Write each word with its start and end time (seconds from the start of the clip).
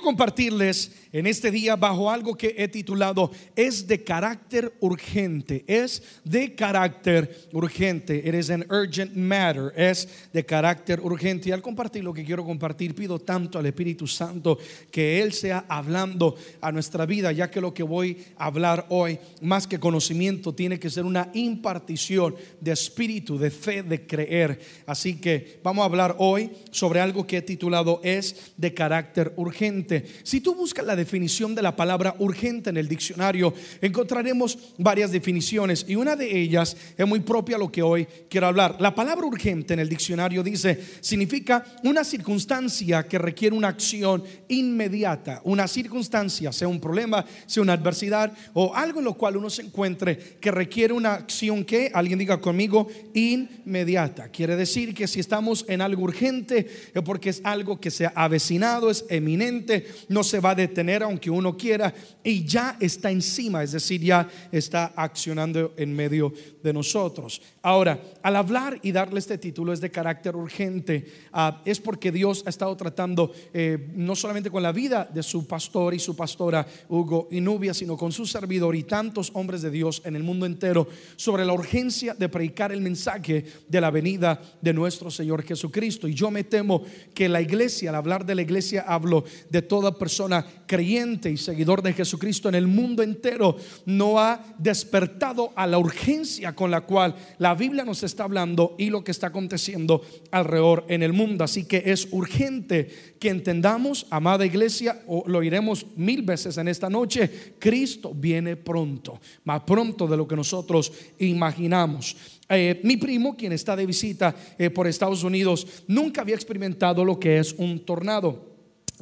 compartirles 0.00 0.92
en 1.12 1.26
este 1.26 1.50
día 1.50 1.76
bajo 1.76 2.10
algo 2.10 2.36
que 2.36 2.54
he 2.56 2.68
titulado 2.68 3.30
es 3.56 3.86
de 3.86 4.04
carácter 4.04 4.72
urgente, 4.80 5.64
es 5.66 6.02
de 6.24 6.54
carácter 6.54 7.48
urgente, 7.52 8.16
it 8.16 8.34
is 8.34 8.50
an 8.50 8.64
urgent 8.70 9.14
matter, 9.14 9.72
es 9.76 10.08
de 10.32 10.44
carácter 10.44 11.00
urgente. 11.00 11.48
Y 11.48 11.52
al 11.52 11.62
compartir 11.62 12.04
lo 12.04 12.12
que 12.12 12.24
quiero 12.24 12.44
compartir, 12.44 12.94
pido 12.94 13.18
tanto 13.18 13.58
al 13.58 13.66
Espíritu 13.66 14.06
Santo 14.06 14.58
que 14.90 15.20
Él 15.22 15.32
sea 15.32 15.64
hablando 15.68 16.36
a 16.60 16.70
nuestra 16.72 17.06
vida, 17.06 17.32
ya 17.32 17.50
que 17.50 17.60
lo 17.60 17.74
que 17.74 17.82
voy 17.82 18.18
a 18.36 18.46
hablar 18.46 18.86
hoy, 18.88 19.18
más 19.40 19.66
que 19.66 19.80
conocimiento, 19.80 20.54
tiene 20.54 20.78
que 20.78 20.90
ser 20.90 21.04
una 21.04 21.30
impartición 21.34 22.36
de 22.60 22.72
espíritu, 22.72 23.38
de 23.38 23.50
fe, 23.50 23.82
de 23.82 24.06
creer. 24.06 24.60
Así 24.86 25.20
que 25.20 25.60
vamos 25.62 25.82
a 25.82 25.86
hablar 25.86 26.16
hoy 26.18 26.50
sobre 26.70 27.00
algo 27.00 27.26
que 27.26 27.38
he 27.38 27.42
titulado 27.42 28.00
es 28.04 28.52
de 28.56 28.74
carácter 28.74 29.32
urgente. 29.36 29.89
Si 30.22 30.40
tú 30.40 30.54
buscas 30.54 30.86
la 30.86 30.96
definición 30.96 31.54
de 31.54 31.62
la 31.62 31.76
palabra 31.76 32.14
urgente 32.18 32.70
en 32.70 32.76
el 32.76 32.88
diccionario, 32.88 33.52
encontraremos 33.80 34.58
varias 34.78 35.10
definiciones 35.12 35.84
y 35.88 35.96
una 35.96 36.16
de 36.16 36.38
ellas 36.38 36.76
es 36.96 37.06
muy 37.06 37.20
propia 37.20 37.56
a 37.56 37.58
lo 37.58 37.70
que 37.70 37.82
hoy 37.82 38.06
quiero 38.28 38.46
hablar. 38.46 38.76
La 38.80 38.94
palabra 38.94 39.26
urgente 39.26 39.74
en 39.74 39.80
el 39.80 39.88
diccionario 39.88 40.42
dice, 40.42 40.78
significa 41.00 41.64
una 41.84 42.04
circunstancia 42.04 43.06
que 43.06 43.18
requiere 43.18 43.56
una 43.56 43.68
acción 43.68 44.22
inmediata, 44.48 45.40
una 45.44 45.66
circunstancia, 45.66 46.52
sea 46.52 46.68
un 46.68 46.80
problema, 46.80 47.24
sea 47.46 47.62
una 47.62 47.72
adversidad 47.74 48.32
o 48.54 48.74
algo 48.74 49.00
en 49.00 49.04
lo 49.04 49.14
cual 49.14 49.36
uno 49.36 49.50
se 49.50 49.62
encuentre 49.62 50.18
que 50.40 50.50
requiere 50.50 50.92
una 50.92 51.14
acción 51.14 51.64
que, 51.64 51.90
alguien 51.94 52.18
diga 52.18 52.40
conmigo, 52.40 52.88
inmediata. 53.14 54.28
Quiere 54.28 54.56
decir 54.56 54.94
que 54.94 55.08
si 55.08 55.20
estamos 55.20 55.64
en 55.68 55.80
algo 55.80 56.02
urgente 56.02 56.66
es 56.94 57.02
porque 57.02 57.30
es 57.30 57.40
algo 57.44 57.80
que 57.80 57.90
se 57.90 58.06
ha 58.06 58.12
avecinado, 58.14 58.90
es 58.90 59.04
eminente, 59.08 59.79
no 60.08 60.22
se 60.22 60.40
va 60.40 60.50
a 60.50 60.54
detener 60.54 61.02
aunque 61.02 61.30
uno 61.30 61.56
quiera 61.56 61.92
y 62.22 62.44
ya 62.44 62.76
está 62.80 63.10
encima, 63.10 63.62
es 63.62 63.72
decir, 63.72 64.00
ya 64.00 64.28
está 64.52 64.92
accionando 64.96 65.74
en 65.76 65.94
medio 65.94 66.32
de 66.62 66.72
nosotros. 66.72 67.40
Ahora, 67.62 68.00
al 68.22 68.36
hablar 68.36 68.78
y 68.82 68.92
darle 68.92 69.18
este 69.18 69.38
título 69.38 69.72
es 69.72 69.80
de 69.80 69.90
carácter 69.90 70.36
urgente, 70.36 71.06
ah, 71.32 71.62
es 71.64 71.80
porque 71.80 72.12
Dios 72.12 72.42
ha 72.46 72.50
estado 72.50 72.76
tratando 72.76 73.32
eh, 73.52 73.90
no 73.94 74.14
solamente 74.16 74.50
con 74.50 74.62
la 74.62 74.72
vida 74.72 75.08
de 75.12 75.22
su 75.22 75.46
pastor 75.46 75.94
y 75.94 75.98
su 75.98 76.16
pastora 76.16 76.66
Hugo 76.88 77.28
y 77.30 77.40
Nubia, 77.40 77.74
sino 77.74 77.96
con 77.96 78.12
su 78.12 78.26
servidor 78.26 78.74
y 78.76 78.84
tantos 78.84 79.30
hombres 79.34 79.62
de 79.62 79.70
Dios 79.70 80.02
en 80.04 80.16
el 80.16 80.22
mundo 80.22 80.46
entero 80.46 80.88
sobre 81.16 81.44
la 81.44 81.52
urgencia 81.52 82.14
de 82.14 82.28
predicar 82.28 82.72
el 82.72 82.80
mensaje 82.80 83.44
de 83.68 83.80
la 83.80 83.90
venida 83.90 84.40
de 84.60 84.72
nuestro 84.72 85.10
Señor 85.10 85.42
Jesucristo. 85.42 86.08
Y 86.08 86.14
yo 86.14 86.30
me 86.30 86.44
temo 86.44 86.82
que 87.14 87.28
la 87.28 87.40
iglesia, 87.40 87.90
al 87.90 87.96
hablar 87.96 88.24
de 88.24 88.34
la 88.34 88.42
iglesia, 88.42 88.84
hablo 88.86 89.24
de 89.48 89.62
toda 89.70 89.96
persona 89.96 90.44
creyente 90.66 91.30
y 91.30 91.36
seguidor 91.36 91.80
de 91.80 91.92
Jesucristo 91.92 92.48
en 92.48 92.56
el 92.56 92.66
mundo 92.66 93.04
entero, 93.04 93.56
no 93.86 94.18
ha 94.18 94.44
despertado 94.58 95.52
a 95.54 95.64
la 95.68 95.78
urgencia 95.78 96.56
con 96.56 96.72
la 96.72 96.80
cual 96.80 97.14
la 97.38 97.54
Biblia 97.54 97.84
nos 97.84 98.02
está 98.02 98.24
hablando 98.24 98.74
y 98.78 98.90
lo 98.90 99.04
que 99.04 99.12
está 99.12 99.28
aconteciendo 99.28 100.02
alrededor 100.32 100.86
en 100.88 101.04
el 101.04 101.12
mundo. 101.12 101.44
Así 101.44 101.66
que 101.66 101.84
es 101.86 102.08
urgente 102.10 103.14
que 103.20 103.28
entendamos, 103.28 104.08
amada 104.10 104.44
iglesia, 104.44 105.04
o 105.06 105.22
lo 105.28 105.40
iremos 105.44 105.86
mil 105.94 106.22
veces 106.22 106.58
en 106.58 106.66
esta 106.66 106.90
noche, 106.90 107.54
Cristo 107.60 108.12
viene 108.12 108.56
pronto, 108.56 109.20
más 109.44 109.60
pronto 109.60 110.08
de 110.08 110.16
lo 110.16 110.26
que 110.26 110.34
nosotros 110.34 110.92
imaginamos. 111.20 112.16
Eh, 112.48 112.80
mi 112.82 112.96
primo, 112.96 113.36
quien 113.36 113.52
está 113.52 113.76
de 113.76 113.86
visita 113.86 114.34
eh, 114.58 114.68
por 114.70 114.88
Estados 114.88 115.22
Unidos, 115.22 115.84
nunca 115.86 116.22
había 116.22 116.34
experimentado 116.34 117.04
lo 117.04 117.20
que 117.20 117.38
es 117.38 117.52
un 117.52 117.84
tornado 117.84 118.49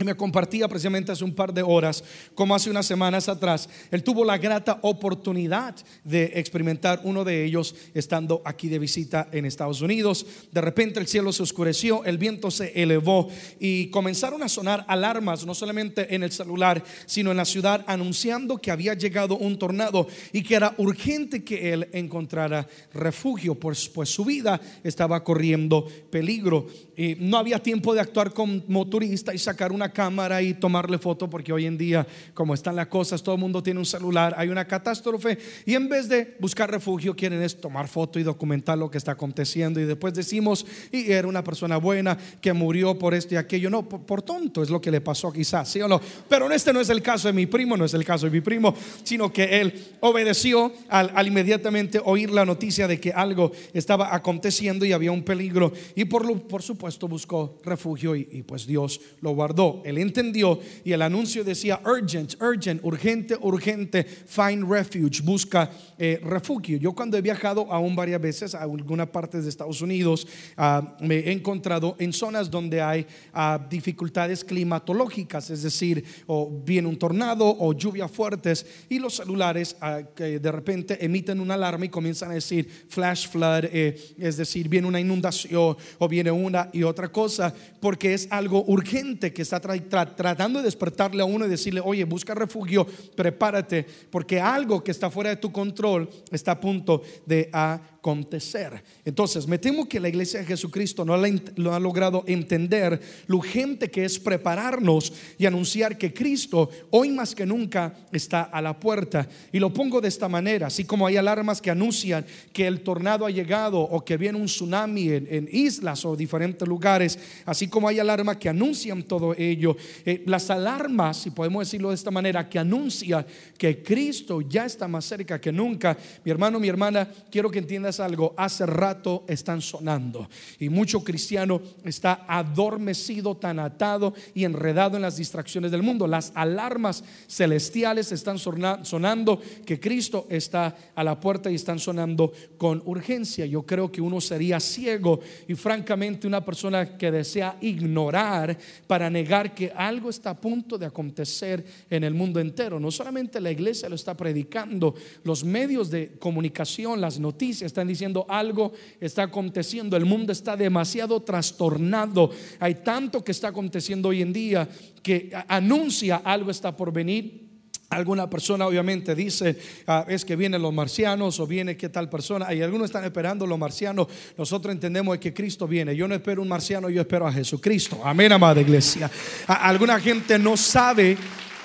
me 0.04 0.14
compartía 0.14 0.68
precisamente 0.68 1.12
hace 1.12 1.24
un 1.24 1.34
par 1.34 1.52
de 1.52 1.62
horas, 1.62 2.04
como 2.34 2.54
hace 2.54 2.70
unas 2.70 2.86
semanas 2.86 3.28
atrás, 3.28 3.68
él 3.90 4.02
tuvo 4.02 4.24
la 4.24 4.38
grata 4.38 4.78
oportunidad 4.82 5.74
de 6.04 6.32
experimentar 6.34 7.00
uno 7.04 7.24
de 7.24 7.44
ellos 7.44 7.74
estando 7.94 8.42
aquí 8.44 8.68
de 8.68 8.78
visita 8.78 9.28
en 9.32 9.44
Estados 9.44 9.80
Unidos. 9.80 10.26
De 10.52 10.60
repente 10.60 11.00
el 11.00 11.06
cielo 11.06 11.32
se 11.32 11.42
oscureció, 11.42 12.04
el 12.04 12.18
viento 12.18 12.50
se 12.50 12.72
elevó 12.80 13.28
y 13.58 13.88
comenzaron 13.88 14.42
a 14.42 14.48
sonar 14.48 14.84
alarmas, 14.88 15.46
no 15.46 15.54
solamente 15.54 16.14
en 16.14 16.22
el 16.22 16.32
celular, 16.32 16.82
sino 17.06 17.30
en 17.30 17.36
la 17.36 17.44
ciudad, 17.44 17.84
anunciando 17.86 18.58
que 18.58 18.70
había 18.70 18.94
llegado 18.94 19.36
un 19.36 19.58
tornado 19.58 20.06
y 20.32 20.42
que 20.42 20.54
era 20.54 20.74
urgente 20.78 21.44
que 21.44 21.72
él 21.72 21.88
encontrara 21.92 22.66
refugio, 22.92 23.54
pues, 23.54 23.88
pues 23.88 24.08
su 24.08 24.24
vida 24.24 24.60
estaba 24.82 25.22
corriendo 25.22 25.86
peligro. 26.10 26.66
Y 26.96 27.16
no 27.18 27.38
había 27.38 27.62
tiempo 27.62 27.94
de 27.94 28.00
actuar 28.00 28.32
como 28.32 28.86
turista 28.88 29.34
y 29.34 29.38
sacar 29.38 29.72
una 29.72 29.87
cámara 29.92 30.42
y 30.42 30.54
tomarle 30.54 30.98
foto 30.98 31.28
porque 31.28 31.52
hoy 31.52 31.66
en 31.66 31.78
día, 31.78 32.06
como 32.34 32.54
están 32.54 32.76
las 32.76 32.88
cosas, 32.88 33.22
todo 33.22 33.34
el 33.34 33.40
mundo 33.40 33.62
tiene 33.62 33.80
un 33.80 33.86
celular, 33.86 34.34
hay 34.36 34.48
una 34.48 34.66
catástrofe 34.66 35.38
y 35.66 35.74
en 35.74 35.88
vez 35.88 36.08
de 36.08 36.36
buscar 36.38 36.70
refugio 36.70 37.14
quieren 37.14 37.42
es 37.42 37.60
tomar 37.60 37.88
foto 37.88 38.18
y 38.18 38.22
documentar 38.22 38.78
lo 38.78 38.90
que 38.90 38.98
está 38.98 39.12
aconteciendo 39.12 39.80
y 39.80 39.84
después 39.84 40.14
decimos, 40.14 40.66
y 40.92 41.10
era 41.12 41.28
una 41.28 41.44
persona 41.44 41.76
buena 41.76 42.16
que 42.40 42.52
murió 42.52 42.98
por 42.98 43.14
esto 43.14 43.34
y 43.34 43.36
aquello, 43.36 43.70
no, 43.70 43.88
por, 43.88 44.22
tonto 44.22 44.62
es 44.62 44.70
lo 44.70 44.80
que 44.80 44.90
le 44.90 45.00
pasó 45.00 45.32
quizás, 45.32 45.68
sí 45.68 45.80
o 45.80 45.88
no, 45.88 46.00
pero 46.28 46.50
este 46.50 46.72
no 46.72 46.80
es 46.80 46.90
el 46.90 47.02
caso 47.02 47.28
de 47.28 47.34
mi 47.34 47.46
primo, 47.46 47.76
no 47.76 47.84
es 47.84 47.94
el 47.94 48.04
caso 48.04 48.26
de 48.26 48.32
mi 48.32 48.40
primo, 48.40 48.74
sino 49.02 49.32
que 49.32 49.60
él 49.60 49.74
obedeció 50.00 50.72
al, 50.88 51.26
inmediatamente 51.26 52.00
oír 52.04 52.30
la 52.30 52.44
noticia 52.44 52.88
de 52.88 52.98
que 52.98 53.12
algo 53.12 53.52
estaba 53.72 54.14
aconteciendo 54.14 54.84
y 54.84 54.92
había 54.92 55.12
un 55.12 55.22
peligro 55.22 55.72
y 55.94 56.04
por, 56.04 56.40
por 56.42 56.62
supuesto 56.62 57.06
buscó 57.08 57.58
refugio 57.64 58.16
y 58.16 58.42
pues 58.46 58.66
Dios 58.66 59.00
lo 59.20 59.30
guardó 59.30 59.67
él 59.84 59.98
entendió 59.98 60.60
y 60.84 60.92
el 60.92 61.02
anuncio 61.02 61.44
decía 61.44 61.80
urgent, 61.84 62.34
urgent, 62.40 62.80
urgente, 62.82 63.36
urgente, 63.40 64.04
find 64.04 64.68
refuge, 64.68 65.22
busca 65.22 65.70
eh, 65.98 66.20
refugio. 66.22 66.78
Yo 66.78 66.92
cuando 66.92 67.16
he 67.16 67.22
viajado 67.22 67.72
aún 67.72 67.94
varias 67.96 68.20
veces 68.20 68.54
a 68.54 68.62
algunas 68.62 69.08
partes 69.08 69.44
de 69.44 69.50
Estados 69.50 69.80
Unidos, 69.80 70.26
ah, 70.56 70.96
me 71.00 71.16
he 71.16 71.32
encontrado 71.32 71.96
en 71.98 72.12
zonas 72.12 72.50
donde 72.50 72.80
hay 72.80 73.06
ah, 73.32 73.66
dificultades 73.68 74.44
climatológicas, 74.44 75.50
es 75.50 75.62
decir, 75.62 76.04
o 76.26 76.50
viene 76.64 76.88
un 76.88 76.98
tornado 76.98 77.46
o 77.58 77.72
lluvias 77.72 78.10
fuertes 78.10 78.66
y 78.88 78.98
los 78.98 79.16
celulares 79.16 79.76
ah, 79.80 80.00
que 80.14 80.38
de 80.38 80.52
repente 80.52 81.04
emiten 81.04 81.40
una 81.40 81.54
alarma 81.54 81.84
y 81.84 81.88
comienzan 81.88 82.30
a 82.30 82.34
decir 82.34 82.68
flash 82.88 83.28
flood, 83.28 83.64
eh, 83.72 83.96
es 84.18 84.36
decir, 84.36 84.68
viene 84.68 84.86
una 84.86 85.00
inundación 85.00 85.76
o 85.98 86.08
viene 86.08 86.30
una 86.30 86.70
y 86.72 86.82
otra 86.82 87.08
cosa, 87.08 87.54
porque 87.80 88.14
es 88.14 88.28
algo 88.30 88.64
urgente 88.66 89.32
que 89.32 89.42
está 89.42 89.57
tratando 89.60 90.58
de 90.58 90.64
despertarle 90.64 91.22
a 91.22 91.26
uno 91.26 91.46
y 91.46 91.48
decirle, 91.48 91.80
oye, 91.84 92.04
busca 92.04 92.34
refugio, 92.34 92.86
prepárate, 93.14 93.86
porque 94.10 94.40
algo 94.40 94.82
que 94.82 94.90
está 94.90 95.10
fuera 95.10 95.30
de 95.30 95.36
tu 95.36 95.52
control 95.52 96.08
está 96.30 96.52
a 96.52 96.60
punto 96.60 97.02
de 97.26 97.48
acontecer. 97.98 98.82
Entonces, 99.04 99.46
me 99.46 99.58
temo 99.58 99.88
que 99.88 99.98
la 99.98 100.08
iglesia 100.08 100.40
de 100.40 100.46
Jesucristo 100.46 101.04
no 101.04 101.14
ha 101.14 101.80
logrado 101.80 102.22
entender 102.26 103.00
lo 103.26 103.38
urgente 103.38 103.90
que 103.90 104.04
es 104.04 104.18
prepararnos 104.18 105.12
y 105.36 105.46
anunciar 105.46 105.98
que 105.98 106.14
Cristo 106.14 106.70
hoy 106.90 107.10
más 107.10 107.34
que 107.34 107.44
nunca 107.44 107.94
está 108.12 108.42
a 108.42 108.62
la 108.62 108.78
puerta. 108.78 109.28
Y 109.52 109.58
lo 109.58 109.72
pongo 109.72 110.00
de 110.00 110.08
esta 110.08 110.28
manera, 110.28 110.68
así 110.68 110.84
como 110.84 111.06
hay 111.06 111.16
alarmas 111.16 111.60
que 111.60 111.70
anuncian 111.70 112.24
que 112.52 112.66
el 112.66 112.82
tornado 112.82 113.26
ha 113.26 113.30
llegado 113.30 113.80
o 113.80 114.04
que 114.04 114.16
viene 114.16 114.38
un 114.38 114.46
tsunami 114.46 115.10
en, 115.10 115.26
en 115.28 115.48
islas 115.50 116.04
o 116.04 116.16
diferentes 116.16 116.66
lugares, 116.66 117.18
así 117.46 117.66
como 117.66 117.88
hay 117.88 117.98
alarmas 117.98 118.36
que 118.36 118.48
anuncian 118.48 119.02
todo 119.02 119.34
ello, 119.36 119.76
eh, 120.04 120.22
las 120.26 120.50
alarmas, 120.50 121.16
si 121.16 121.30
podemos 121.30 121.66
decirlo 121.66 121.88
de 121.88 121.96
esta 121.96 122.10
manera, 122.10 122.48
que 122.48 122.58
anuncian 122.60 123.26
que 123.56 123.82
Cristo 123.82 124.40
ya 124.40 124.66
está 124.66 124.86
más 124.86 125.04
cerca 125.04 125.40
que 125.40 125.50
nunca. 125.50 125.96
Mi 126.24 126.30
hermano, 126.30 126.60
mi 126.60 126.68
hermana, 126.68 127.08
quiero 127.30 127.50
que 127.50 127.58
entiendas 127.58 127.87
algo, 127.98 128.34
hace 128.36 128.66
rato 128.66 129.24
están 129.26 129.60
sonando 129.60 130.28
y 130.58 130.68
mucho 130.68 131.02
cristiano 131.02 131.60
está 131.84 132.24
adormecido, 132.28 133.36
tan 133.36 133.58
atado 133.58 134.14
y 134.34 134.44
enredado 134.44 134.96
en 134.96 135.02
las 135.02 135.16
distracciones 135.16 135.70
del 135.70 135.82
mundo. 135.82 136.06
Las 136.06 136.32
alarmas 136.34 137.02
celestiales 137.26 138.12
están 138.12 138.38
sonando 138.38 139.40
que 139.64 139.80
Cristo 139.80 140.26
está 140.28 140.76
a 140.94 141.02
la 141.02 141.18
puerta 141.18 141.50
y 141.50 141.54
están 141.54 141.78
sonando 141.78 142.32
con 142.56 142.82
urgencia. 142.84 143.46
Yo 143.46 143.62
creo 143.62 143.90
que 143.90 144.00
uno 144.00 144.20
sería 144.20 144.60
ciego 144.60 145.20
y 145.46 145.54
francamente 145.54 146.26
una 146.26 146.44
persona 146.44 146.96
que 146.96 147.10
desea 147.10 147.56
ignorar 147.60 148.56
para 148.86 149.08
negar 149.10 149.54
que 149.54 149.72
algo 149.74 150.10
está 150.10 150.30
a 150.30 150.40
punto 150.40 150.78
de 150.78 150.86
acontecer 150.86 151.64
en 151.88 152.04
el 152.04 152.14
mundo 152.14 152.40
entero. 152.40 152.78
No 152.78 152.90
solamente 152.90 153.40
la 153.40 153.50
iglesia 153.50 153.88
lo 153.88 153.94
está 153.94 154.16
predicando, 154.16 154.94
los 155.24 155.44
medios 155.44 155.90
de 155.90 156.18
comunicación, 156.18 157.00
las 157.00 157.18
noticias 157.18 157.72
están 157.78 157.88
diciendo 157.88 158.26
algo 158.28 158.72
está 159.00 159.22
aconteciendo, 159.22 159.96
el 159.96 160.04
mundo 160.04 160.32
está 160.32 160.56
demasiado 160.56 161.20
trastornado, 161.20 162.30
hay 162.58 162.74
tanto 162.76 163.22
que 163.22 163.32
está 163.32 163.48
aconteciendo 163.48 164.08
hoy 164.08 164.22
en 164.22 164.32
día 164.32 164.68
que 165.02 165.30
anuncia 165.46 166.16
algo 166.16 166.50
está 166.50 166.76
por 166.76 166.92
venir 166.92 167.48
Alguna 167.90 168.28
persona 168.28 168.66
obviamente 168.66 169.14
dice, 169.14 169.56
ah, 169.86 170.04
es 170.08 170.22
que 170.22 170.36
vienen 170.36 170.60
los 170.60 170.74
marcianos 170.74 171.40
o 171.40 171.46
viene 171.46 171.74
qué 171.74 171.88
tal 171.88 172.10
persona. 172.10 172.52
Y 172.52 172.60
algunos 172.60 172.84
están 172.84 173.04
esperando 173.04 173.46
los 173.46 173.58
marcianos. 173.58 174.08
Nosotros 174.36 174.74
entendemos 174.74 175.16
que 175.16 175.32
Cristo 175.32 175.66
viene. 175.66 175.96
Yo 175.96 176.06
no 176.06 176.14
espero 176.14 176.42
un 176.42 176.48
marciano, 176.48 176.90
yo 176.90 177.00
espero 177.00 177.26
a 177.26 177.32
Jesucristo. 177.32 177.98
Amén, 178.04 178.30
amada 178.30 178.60
iglesia. 178.60 179.10
alguna 179.46 179.98
gente 180.00 180.38
no 180.38 180.58
sabe 180.58 181.16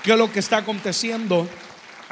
qué 0.02 0.14
es 0.14 0.18
lo 0.18 0.32
que 0.32 0.40
está 0.40 0.60
aconteciendo 0.60 1.46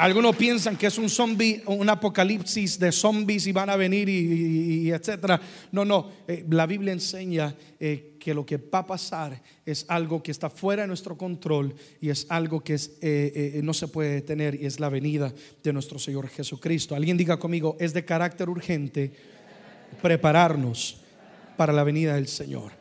algunos 0.02 0.36
piensan 0.36 0.78
que 0.78 0.88
es 0.88 0.98
un 0.98 1.12
zombie, 1.12 1.62
un 1.68 1.88
apocalipsis 1.88 2.80
de 2.80 2.92
zombies 2.92 3.46
y 3.46 3.52
van 3.52 3.70
a 3.70 3.76
venir 3.76 4.10
y, 4.10 4.90
etcétera. 4.90 5.40
No, 5.72 5.86
no. 5.86 6.10
Eh, 6.28 6.44
la 6.50 6.66
Biblia 6.66 6.92
enseña 6.92 7.56
eh, 7.80 8.16
que 8.20 8.34
lo 8.34 8.44
que 8.44 8.58
va 8.58 8.80
a 8.80 8.88
pasar 8.88 9.40
es 9.64 9.86
algo 9.88 10.24
que 10.24 10.32
está 10.32 10.50
fuera 10.50 10.82
de 10.82 10.88
nuestro 10.88 11.16
control 11.16 11.76
y 12.02 12.10
es 12.10 12.26
algo 12.30 12.62
que 12.62 12.80
eh, 13.02 13.62
no 13.64 13.76
se 13.76 13.90
puede 13.90 14.16
detener 14.16 14.60
y 14.60 14.66
es 14.66 14.80
la 14.80 14.90
venida 14.90 15.32
de 15.64 15.72
nuestro 15.72 16.00
Señor 16.00 16.28
Jesucristo. 16.30 16.96
Alguien 16.96 17.16
diga 17.16 17.38
conmigo, 17.38 17.78
es 17.80 17.94
de 17.94 18.04
carácter 18.04 18.50
urgente 18.50 19.12
prepararnos 20.02 20.98
para 21.56 21.74
la 21.74 21.84
venida 21.84 22.16
del 22.16 22.28
Señor. 22.28 22.72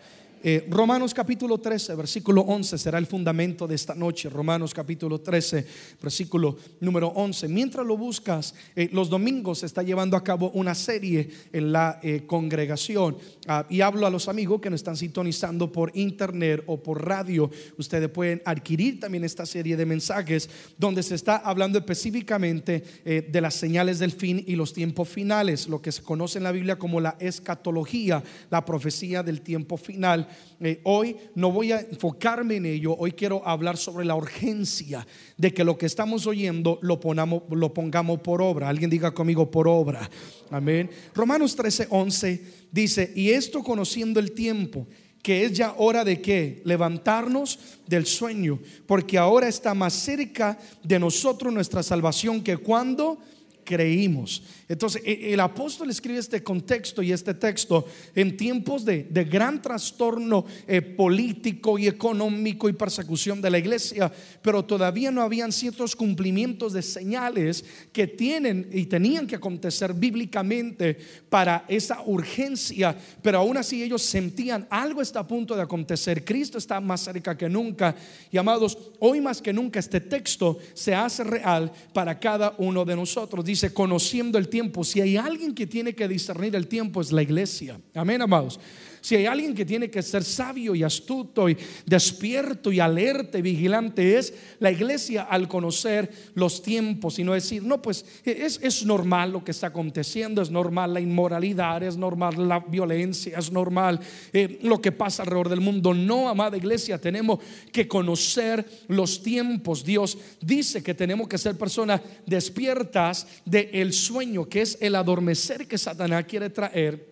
Eh, 0.42 0.66
Romanos 0.70 1.12
capítulo 1.12 1.58
13, 1.58 1.94
versículo 1.96 2.40
11 2.40 2.78
será 2.78 2.96
el 2.96 3.04
fundamento 3.04 3.66
de 3.66 3.74
esta 3.74 3.94
noche. 3.94 4.30
Romanos 4.30 4.72
capítulo 4.72 5.20
13, 5.20 5.66
versículo 6.00 6.56
número 6.80 7.08
11. 7.08 7.46
Mientras 7.48 7.86
lo 7.86 7.98
buscas, 7.98 8.54
eh, 8.74 8.88
los 8.90 9.10
domingos 9.10 9.58
se 9.58 9.66
está 9.66 9.82
llevando 9.82 10.16
a 10.16 10.24
cabo 10.24 10.50
una 10.54 10.74
serie 10.74 11.28
en 11.52 11.72
la 11.72 12.00
eh, 12.02 12.22
congregación. 12.26 13.18
Ah, 13.46 13.66
y 13.68 13.82
hablo 13.82 14.06
a 14.06 14.10
los 14.10 14.28
amigos 14.28 14.62
que 14.62 14.70
nos 14.70 14.80
están 14.80 14.96
sintonizando 14.96 15.70
por 15.70 15.92
internet 15.94 16.64
o 16.66 16.82
por 16.82 17.06
radio. 17.06 17.50
Ustedes 17.76 18.08
pueden 18.08 18.40
adquirir 18.46 18.98
también 18.98 19.24
esta 19.24 19.44
serie 19.44 19.76
de 19.76 19.84
mensajes 19.84 20.48
donde 20.78 21.02
se 21.02 21.16
está 21.16 21.36
hablando 21.36 21.78
específicamente 21.78 22.82
de 23.04 23.40
las 23.40 23.54
señales 23.54 23.98
del 23.98 24.12
fin 24.12 24.42
y 24.46 24.54
los 24.54 24.72
tiempos 24.72 25.08
finales, 25.08 25.68
lo 25.68 25.82
que 25.82 25.92
se 25.92 26.02
conoce 26.02 26.38
en 26.38 26.44
la 26.44 26.52
Biblia 26.52 26.78
como 26.78 27.00
la 27.00 27.16
escatología, 27.18 28.22
la 28.50 28.64
profecía 28.64 29.22
del 29.22 29.42
tiempo 29.42 29.76
final. 29.76 30.29
Eh, 30.60 30.80
hoy 30.84 31.16
no 31.34 31.50
voy 31.50 31.72
a 31.72 31.80
enfocarme 31.80 32.56
en 32.56 32.66
ello, 32.66 32.94
hoy 32.98 33.12
quiero 33.12 33.46
hablar 33.46 33.76
sobre 33.76 34.04
la 34.04 34.14
urgencia 34.14 35.06
de 35.36 35.54
que 35.54 35.64
lo 35.64 35.78
que 35.78 35.86
estamos 35.86 36.26
oyendo 36.26 36.78
lo, 36.82 37.00
ponamos, 37.00 37.42
lo 37.50 37.72
pongamos 37.72 38.20
por 38.20 38.42
obra. 38.42 38.68
Alguien 38.68 38.90
diga 38.90 39.12
conmigo 39.12 39.50
por 39.50 39.66
obra. 39.66 40.08
Amén. 40.50 40.90
Romanos 41.14 41.56
13, 41.56 41.86
11 41.90 42.44
dice, 42.70 43.12
y 43.14 43.30
esto 43.30 43.62
conociendo 43.62 44.20
el 44.20 44.32
tiempo 44.32 44.86
que 45.22 45.44
es 45.44 45.52
ya 45.52 45.74
hora 45.76 46.04
de 46.04 46.20
que 46.20 46.62
levantarnos 46.64 47.58
del 47.86 48.06
sueño, 48.06 48.58
porque 48.86 49.18
ahora 49.18 49.48
está 49.48 49.74
más 49.74 49.92
cerca 49.92 50.58
de 50.82 50.98
nosotros 50.98 51.52
nuestra 51.52 51.82
salvación 51.82 52.42
que 52.42 52.56
cuando 52.56 53.18
creímos. 53.64 54.42
Entonces, 54.68 55.02
e, 55.04 55.32
el 55.32 55.40
apóstol 55.40 55.90
escribe 55.90 56.18
este 56.18 56.42
contexto 56.42 57.02
y 57.02 57.12
este 57.12 57.34
texto 57.34 57.86
en 58.14 58.36
tiempos 58.36 58.84
de, 58.84 59.08
gran 59.30 59.60
trastorno 59.60 60.44
eh, 60.66 60.80
político 60.80 61.78
y 61.78 61.86
económico 61.86 62.68
y 62.68 62.72
persecución 62.72 63.40
de 63.40 63.50
la 63.50 63.58
iglesia, 63.58 64.10
pero 64.42 64.64
todavía 64.64 65.10
no 65.10 65.22
habían 65.22 65.52
ciertos 65.52 65.94
cumplimientos 65.94 66.72
de 66.72 66.82
señales 66.82 67.64
que 67.92 68.06
tienen 68.06 68.68
y 68.72 68.86
tenían 68.86 69.26
que 69.26 69.36
acontecer 69.36 69.94
bíblicamente 69.94 70.96
para 71.28 71.64
esa 71.68 72.02
urgencia, 72.02 72.96
pero 73.22 73.38
aún 73.38 73.56
así 73.56 73.82
ellos 73.82 74.02
sentían 74.02 74.66
algo 74.70 75.02
está 75.02 75.20
a 75.20 75.26
punto 75.26 75.54
de 75.54 75.62
acontecer, 75.62 76.24
Cristo 76.24 76.58
está 76.58 76.80
más 76.80 77.02
cerca 77.02 77.36
que 77.36 77.48
nunca. 77.48 77.94
Y 78.30 78.38
amados, 78.38 78.76
hoy 78.98 79.20
más 79.20 79.40
que 79.40 79.52
nunca 79.52 79.78
este 79.78 80.00
texto 80.00 80.58
se 80.74 80.94
hace 80.94 81.24
real 81.24 81.70
para 81.92 82.18
cada 82.18 82.54
uno 82.58 82.84
de 82.84 82.96
nosotros. 82.96 83.44
Dice, 83.50 83.74
conociendo 83.74 84.38
el 84.38 84.46
tiempo 84.46 84.84
si 84.84 85.00
hay 85.00 85.16
alguien 85.16 85.56
que 85.56 85.66
tiene 85.66 85.92
que 85.92 86.06
discernir 86.06 86.54
el 86.54 86.68
tiempo 86.68 87.00
es 87.00 87.10
la 87.10 87.20
iglesia. 87.20 87.80
Amén, 87.94 88.22
amados. 88.22 88.60
Si 89.00 89.16
hay 89.16 89.26
alguien 89.26 89.54
que 89.54 89.64
tiene 89.64 89.90
que 89.90 90.02
ser 90.02 90.24
sabio 90.24 90.74
y 90.74 90.82
astuto 90.82 91.48
y 91.48 91.56
despierto 91.86 92.72
y 92.72 92.80
alerta 92.80 93.38
y 93.38 93.42
vigilante 93.42 94.18
es 94.18 94.34
la 94.58 94.70
iglesia 94.70 95.22
al 95.22 95.48
conocer 95.48 96.10
los 96.34 96.62
tiempos 96.62 97.18
y 97.18 97.24
no 97.24 97.32
decir, 97.32 97.62
no, 97.62 97.80
pues 97.80 98.04
es, 98.24 98.60
es 98.62 98.84
normal 98.84 99.32
lo 99.32 99.44
que 99.44 99.50
está 99.50 99.68
aconteciendo, 99.68 100.42
es 100.42 100.50
normal 100.50 100.94
la 100.94 101.00
inmoralidad, 101.00 101.82
es 101.82 101.96
normal 101.96 102.48
la 102.48 102.60
violencia, 102.60 103.38
es 103.38 103.50
normal 103.50 104.00
eh, 104.32 104.58
lo 104.62 104.80
que 104.80 104.92
pasa 104.92 105.22
alrededor 105.22 105.48
del 105.48 105.60
mundo. 105.60 105.94
No, 105.94 106.28
amada 106.28 106.56
iglesia, 106.56 106.98
tenemos 106.98 107.40
que 107.72 107.88
conocer 107.88 108.64
los 108.88 109.22
tiempos. 109.22 109.84
Dios 109.84 110.18
dice 110.40 110.82
que 110.82 110.94
tenemos 110.94 111.28
que 111.28 111.38
ser 111.38 111.56
personas 111.56 112.00
despiertas 112.26 113.26
del 113.44 113.92
sueño, 113.92 114.48
que 114.48 114.62
es 114.62 114.78
el 114.80 114.94
adormecer 114.94 115.66
que 115.66 115.78
Satanás 115.78 116.24
quiere 116.26 116.50
traer 116.50 117.09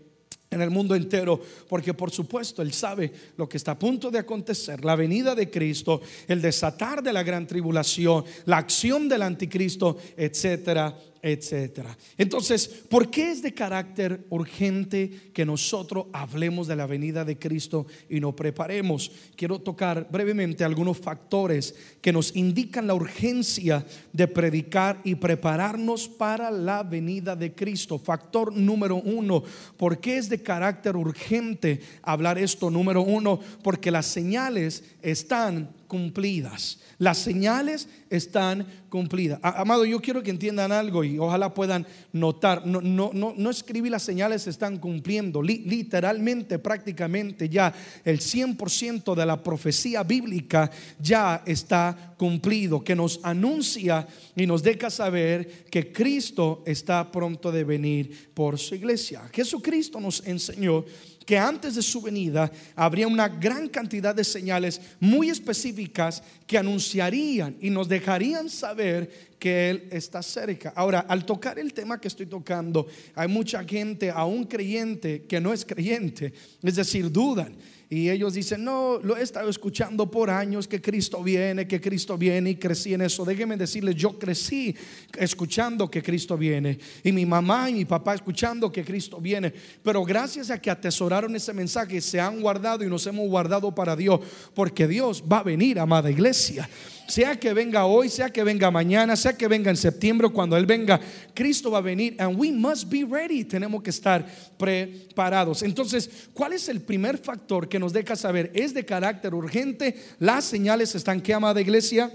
en 0.50 0.62
el 0.62 0.70
mundo 0.70 0.94
entero, 0.94 1.40
porque 1.68 1.94
por 1.94 2.10
supuesto 2.10 2.62
Él 2.62 2.72
sabe 2.72 3.12
lo 3.36 3.48
que 3.48 3.56
está 3.56 3.72
a 3.72 3.78
punto 3.78 4.10
de 4.10 4.18
acontecer, 4.18 4.84
la 4.84 4.96
venida 4.96 5.34
de 5.34 5.50
Cristo, 5.50 6.00
el 6.26 6.40
desatar 6.40 7.02
de 7.02 7.12
la 7.12 7.22
gran 7.22 7.46
tribulación, 7.46 8.24
la 8.46 8.58
acción 8.58 9.08
del 9.08 9.22
anticristo, 9.22 9.98
etcétera, 10.16 10.96
etcétera. 11.22 11.96
Entonces, 12.16 12.68
¿por 12.68 13.10
qué 13.10 13.30
es 13.30 13.42
de 13.42 13.54
carácter 13.54 14.26
urgente 14.30 15.30
que 15.32 15.44
nosotros 15.44 16.06
hablemos 16.12 16.66
de 16.66 16.76
la 16.76 16.86
venida 16.86 17.24
de 17.24 17.38
Cristo 17.38 17.86
y 18.08 18.20
nos 18.20 18.34
preparemos? 18.34 19.10
Quiero 19.36 19.58
tocar 19.58 20.08
brevemente 20.10 20.64
algunos 20.64 20.98
factores 20.98 21.74
que 22.00 22.12
nos 22.12 22.34
indican 22.36 22.86
la 22.86 22.94
urgencia 22.94 23.84
de 24.12 24.28
predicar 24.28 25.00
y 25.04 25.14
prepararnos 25.14 26.08
para 26.08 26.50
la 26.50 26.82
venida 26.82 27.36
de 27.36 27.54
Cristo. 27.54 27.98
Factor 27.98 28.54
número 28.54 28.96
uno, 28.96 29.42
¿por 29.76 30.00
qué 30.00 30.18
es 30.18 30.28
de 30.28 30.42
carácter 30.42 30.96
urgente 30.96 31.80
hablar 32.02 32.38
esto? 32.38 32.70
Número 32.70 33.02
uno, 33.02 33.40
porque 33.62 33.90
las 33.90 34.06
señales 34.06 34.84
están 35.02 35.77
cumplidas. 35.88 36.78
Las 36.98 37.18
señales 37.18 37.88
están 38.10 38.66
cumplidas. 38.88 39.40
Amado, 39.42 39.84
yo 39.84 40.00
quiero 40.00 40.22
que 40.22 40.30
entiendan 40.30 40.70
algo 40.70 41.02
y 41.02 41.18
ojalá 41.18 41.52
puedan 41.54 41.86
notar. 42.12 42.66
No, 42.66 42.80
no, 42.80 43.10
no, 43.12 43.34
no 43.36 43.50
escribí 43.50 43.90
las 43.90 44.02
señales 44.02 44.42
se 44.42 44.50
están 44.50 44.78
cumpliendo. 44.78 45.42
literalmente, 45.42 46.58
prácticamente 46.58 47.48
ya 47.48 47.74
el 48.04 48.20
100% 48.20 49.14
de 49.14 49.26
la 49.26 49.42
profecía 49.42 50.02
bíblica 50.02 50.70
ya 51.00 51.42
está 51.46 52.14
cumplido, 52.16 52.82
que 52.82 52.96
nos 52.96 53.20
anuncia 53.22 54.06
y 54.36 54.46
nos 54.46 54.62
deja 54.62 54.90
saber 54.90 55.64
que 55.70 55.92
Cristo 55.92 56.62
está 56.66 57.10
pronto 57.10 57.50
de 57.50 57.64
venir 57.64 58.30
por 58.34 58.58
su 58.58 58.74
iglesia. 58.74 59.28
Jesucristo 59.32 60.00
nos 60.00 60.26
enseñó 60.26 60.84
que 61.28 61.36
antes 61.36 61.74
de 61.74 61.82
su 61.82 62.00
venida 62.00 62.50
habría 62.74 63.06
una 63.06 63.28
gran 63.28 63.68
cantidad 63.68 64.14
de 64.14 64.24
señales 64.24 64.80
muy 64.98 65.28
específicas 65.28 66.22
que 66.46 66.56
anunciarían 66.56 67.54
y 67.60 67.68
nos 67.68 67.86
dejarían 67.86 68.48
saber 68.48 69.34
que 69.38 69.68
Él 69.68 69.88
está 69.90 70.22
cerca. 70.22 70.72
Ahora, 70.74 71.00
al 71.00 71.26
tocar 71.26 71.58
el 71.58 71.74
tema 71.74 72.00
que 72.00 72.08
estoy 72.08 72.24
tocando, 72.24 72.86
hay 73.14 73.28
mucha 73.28 73.62
gente, 73.62 74.10
aún 74.10 74.44
creyente, 74.44 75.26
que 75.28 75.38
no 75.38 75.52
es 75.52 75.66
creyente, 75.66 76.32
es 76.62 76.76
decir, 76.76 77.12
dudan. 77.12 77.54
Y 77.90 78.10
ellos 78.10 78.34
dicen, 78.34 78.64
no, 78.64 78.98
lo 79.02 79.16
he 79.16 79.22
estado 79.22 79.48
escuchando 79.48 80.10
por 80.10 80.28
años 80.28 80.68
que 80.68 80.78
Cristo 80.78 81.22
viene, 81.22 81.66
que 81.66 81.80
Cristo 81.80 82.18
viene 82.18 82.50
y 82.50 82.56
crecí 82.56 82.92
en 82.92 83.00
eso. 83.00 83.24
Déjenme 83.24 83.56
decirles, 83.56 83.94
yo 83.94 84.18
crecí 84.18 84.76
escuchando 85.16 85.90
que 85.90 86.02
Cristo 86.02 86.36
viene. 86.36 86.78
Y 87.02 87.12
mi 87.12 87.24
mamá 87.24 87.70
y 87.70 87.74
mi 87.74 87.84
papá 87.86 88.14
escuchando 88.14 88.70
que 88.70 88.84
Cristo 88.84 89.20
viene. 89.22 89.54
Pero 89.82 90.04
gracias 90.04 90.50
a 90.50 90.60
que 90.60 90.70
atesoraron 90.70 91.34
ese 91.34 91.54
mensaje, 91.54 92.02
se 92.02 92.20
han 92.20 92.42
guardado 92.42 92.84
y 92.84 92.88
nos 92.88 93.06
hemos 93.06 93.26
guardado 93.26 93.74
para 93.74 93.96
Dios. 93.96 94.20
Porque 94.54 94.86
Dios 94.86 95.24
va 95.30 95.38
a 95.38 95.44
venir, 95.44 95.78
amada 95.78 96.10
iglesia 96.10 96.68
sea 97.08 97.40
que 97.40 97.54
venga 97.54 97.86
hoy, 97.86 98.08
sea 98.10 98.28
que 98.30 98.44
venga 98.44 98.70
mañana, 98.70 99.16
sea 99.16 99.32
que 99.32 99.48
venga 99.48 99.70
en 99.70 99.76
septiembre, 99.76 100.28
cuando 100.28 100.56
Él 100.56 100.66
venga, 100.66 101.00
Cristo 101.34 101.70
va 101.70 101.78
a 101.78 101.80
venir 101.80 102.14
and 102.18 102.38
we 102.38 102.52
must 102.52 102.88
be 102.88 103.04
ready. 103.04 103.44
Tenemos 103.44 103.82
que 103.82 103.90
estar 103.90 104.24
preparados. 104.58 105.62
Entonces, 105.62 106.28
¿cuál 106.34 106.52
es 106.52 106.68
el 106.68 106.82
primer 106.82 107.18
factor 107.18 107.68
que 107.68 107.78
nos 107.78 107.92
deja 107.92 108.14
saber? 108.14 108.52
Es 108.54 108.74
de 108.74 108.84
carácter 108.84 109.34
urgente. 109.34 109.96
Las 110.18 110.44
señales 110.44 110.94
están 110.94 111.20
que 111.22 111.32
amada 111.32 111.60
iglesia 111.60 112.12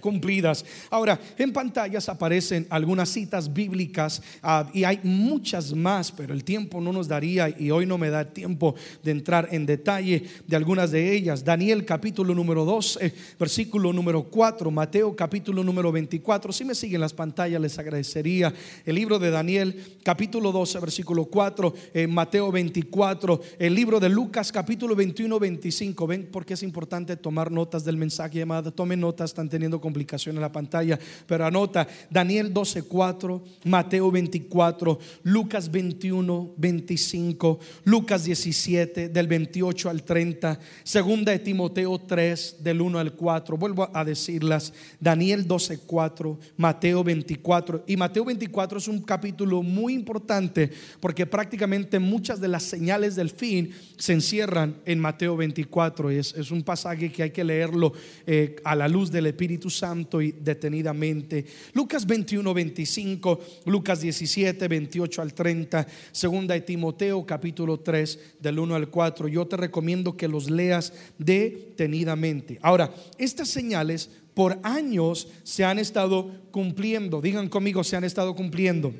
cumplidas. 0.00 0.64
Ahora, 0.90 1.20
en 1.38 1.52
pantallas 1.52 2.08
aparecen 2.08 2.66
algunas 2.70 3.08
citas 3.08 3.52
bíblicas 3.52 4.22
ah, 4.42 4.68
y 4.72 4.84
hay 4.84 5.00
muchas 5.02 5.74
más, 5.74 6.10
pero 6.12 6.34
el 6.34 6.44
tiempo 6.44 6.80
no 6.80 6.92
nos 6.92 7.08
daría 7.08 7.48
y 7.48 7.70
hoy 7.70 7.86
no 7.86 7.98
me 7.98 8.10
da 8.10 8.24
tiempo 8.24 8.74
de 9.02 9.10
entrar 9.10 9.48
en 9.52 9.66
detalle 9.66 10.24
de 10.46 10.56
algunas 10.56 10.90
de 10.90 11.12
ellas. 11.14 11.44
Daniel 11.44 11.84
capítulo 11.84 12.34
número 12.34 12.64
12, 12.64 13.12
versículo 13.38 13.92
número 13.92 14.24
4, 14.24 14.70
Mateo 14.70 15.14
capítulo 15.14 15.62
número 15.64 15.92
24. 15.92 16.52
Si 16.52 16.64
me 16.64 16.74
siguen 16.74 17.00
las 17.00 17.12
pantallas 17.12 17.60
les 17.60 17.78
agradecería. 17.78 18.52
El 18.84 18.94
libro 18.94 19.18
de 19.18 19.30
Daniel 19.30 19.98
capítulo 20.02 20.52
12, 20.52 20.80
versículo 20.80 21.24
4, 21.26 21.74
eh, 21.94 22.06
Mateo 22.06 22.50
24, 22.50 23.40
el 23.58 23.74
libro 23.74 24.00
de 24.00 24.08
Lucas 24.08 24.52
capítulo 24.52 24.94
21, 24.94 25.38
25. 25.38 26.06
Ven 26.06 26.28
porque 26.30 26.54
es 26.54 26.62
importante 26.62 27.16
tomar 27.16 27.50
notas 27.50 27.84
del 27.84 27.96
mensaje, 27.96 28.38
llamado, 28.38 28.72
tomen 28.72 29.00
notas, 29.00 29.30
están 29.30 29.48
teniendo 29.48 29.71
complicación 29.80 30.36
en 30.36 30.42
la 30.42 30.52
pantalla, 30.52 30.98
pero 31.26 31.46
anota 31.46 31.86
Daniel 32.10 32.52
12:4, 32.52 33.42
Mateo 33.64 34.10
24, 34.10 34.98
Lucas 35.24 35.70
21, 35.70 36.54
25, 36.56 37.58
Lucas 37.84 38.24
17 38.24 39.08
del 39.08 39.26
28 39.26 39.90
al 39.90 40.02
30, 40.02 40.58
segunda 40.84 41.32
de 41.32 41.38
Timoteo 41.38 41.98
3 41.98 42.56
del 42.60 42.80
1 42.80 42.98
al 42.98 43.12
4. 43.12 43.56
Vuelvo 43.56 43.90
a 43.92 44.04
decirlas, 44.04 44.72
Daniel 45.00 45.46
12:4, 45.46 46.38
Mateo 46.56 47.04
24 47.04 47.84
y 47.86 47.96
Mateo 47.96 48.24
24 48.24 48.78
es 48.78 48.88
un 48.88 49.02
capítulo 49.02 49.62
muy 49.62 49.94
importante 49.94 50.70
porque 51.00 51.26
prácticamente 51.26 51.98
muchas 51.98 52.40
de 52.40 52.48
las 52.48 52.62
señales 52.62 53.16
del 53.16 53.30
fin 53.30 53.72
se 53.96 54.12
encierran 54.12 54.76
en 54.84 54.98
Mateo 54.98 55.36
24. 55.36 56.10
Es, 56.10 56.34
es 56.34 56.50
un 56.50 56.62
pasaje 56.62 57.10
que 57.10 57.22
hay 57.22 57.30
que 57.30 57.44
leerlo 57.44 57.92
eh, 58.26 58.56
a 58.64 58.74
la 58.74 58.88
luz 58.88 59.10
del 59.10 59.26
Espíritu 59.26 59.61
Santo 59.70 60.20
y 60.20 60.32
detenidamente. 60.32 61.44
Lucas 61.72 62.06
21, 62.06 62.54
25, 62.54 63.40
Lucas 63.66 64.00
17, 64.00 64.68
28 64.68 65.22
al 65.22 65.34
30, 65.34 65.86
segunda 66.12 66.54
de 66.54 66.60
Timoteo 66.60 67.24
capítulo 67.26 67.80
3 67.80 68.36
del 68.40 68.58
1 68.58 68.74
al 68.74 68.88
4. 68.88 69.28
Yo 69.28 69.46
te 69.46 69.56
recomiendo 69.56 70.16
que 70.16 70.28
los 70.28 70.50
leas 70.50 70.92
detenidamente. 71.18 72.58
Ahora, 72.62 72.92
estas 73.18 73.48
señales 73.48 74.10
por 74.34 74.58
años 74.62 75.28
se 75.42 75.64
han 75.64 75.78
estado 75.78 76.30
cumpliendo. 76.50 77.20
Digan 77.20 77.48
conmigo, 77.48 77.84
se 77.84 77.96
han 77.96 78.04
estado 78.04 78.34
cumpliendo. 78.34 78.92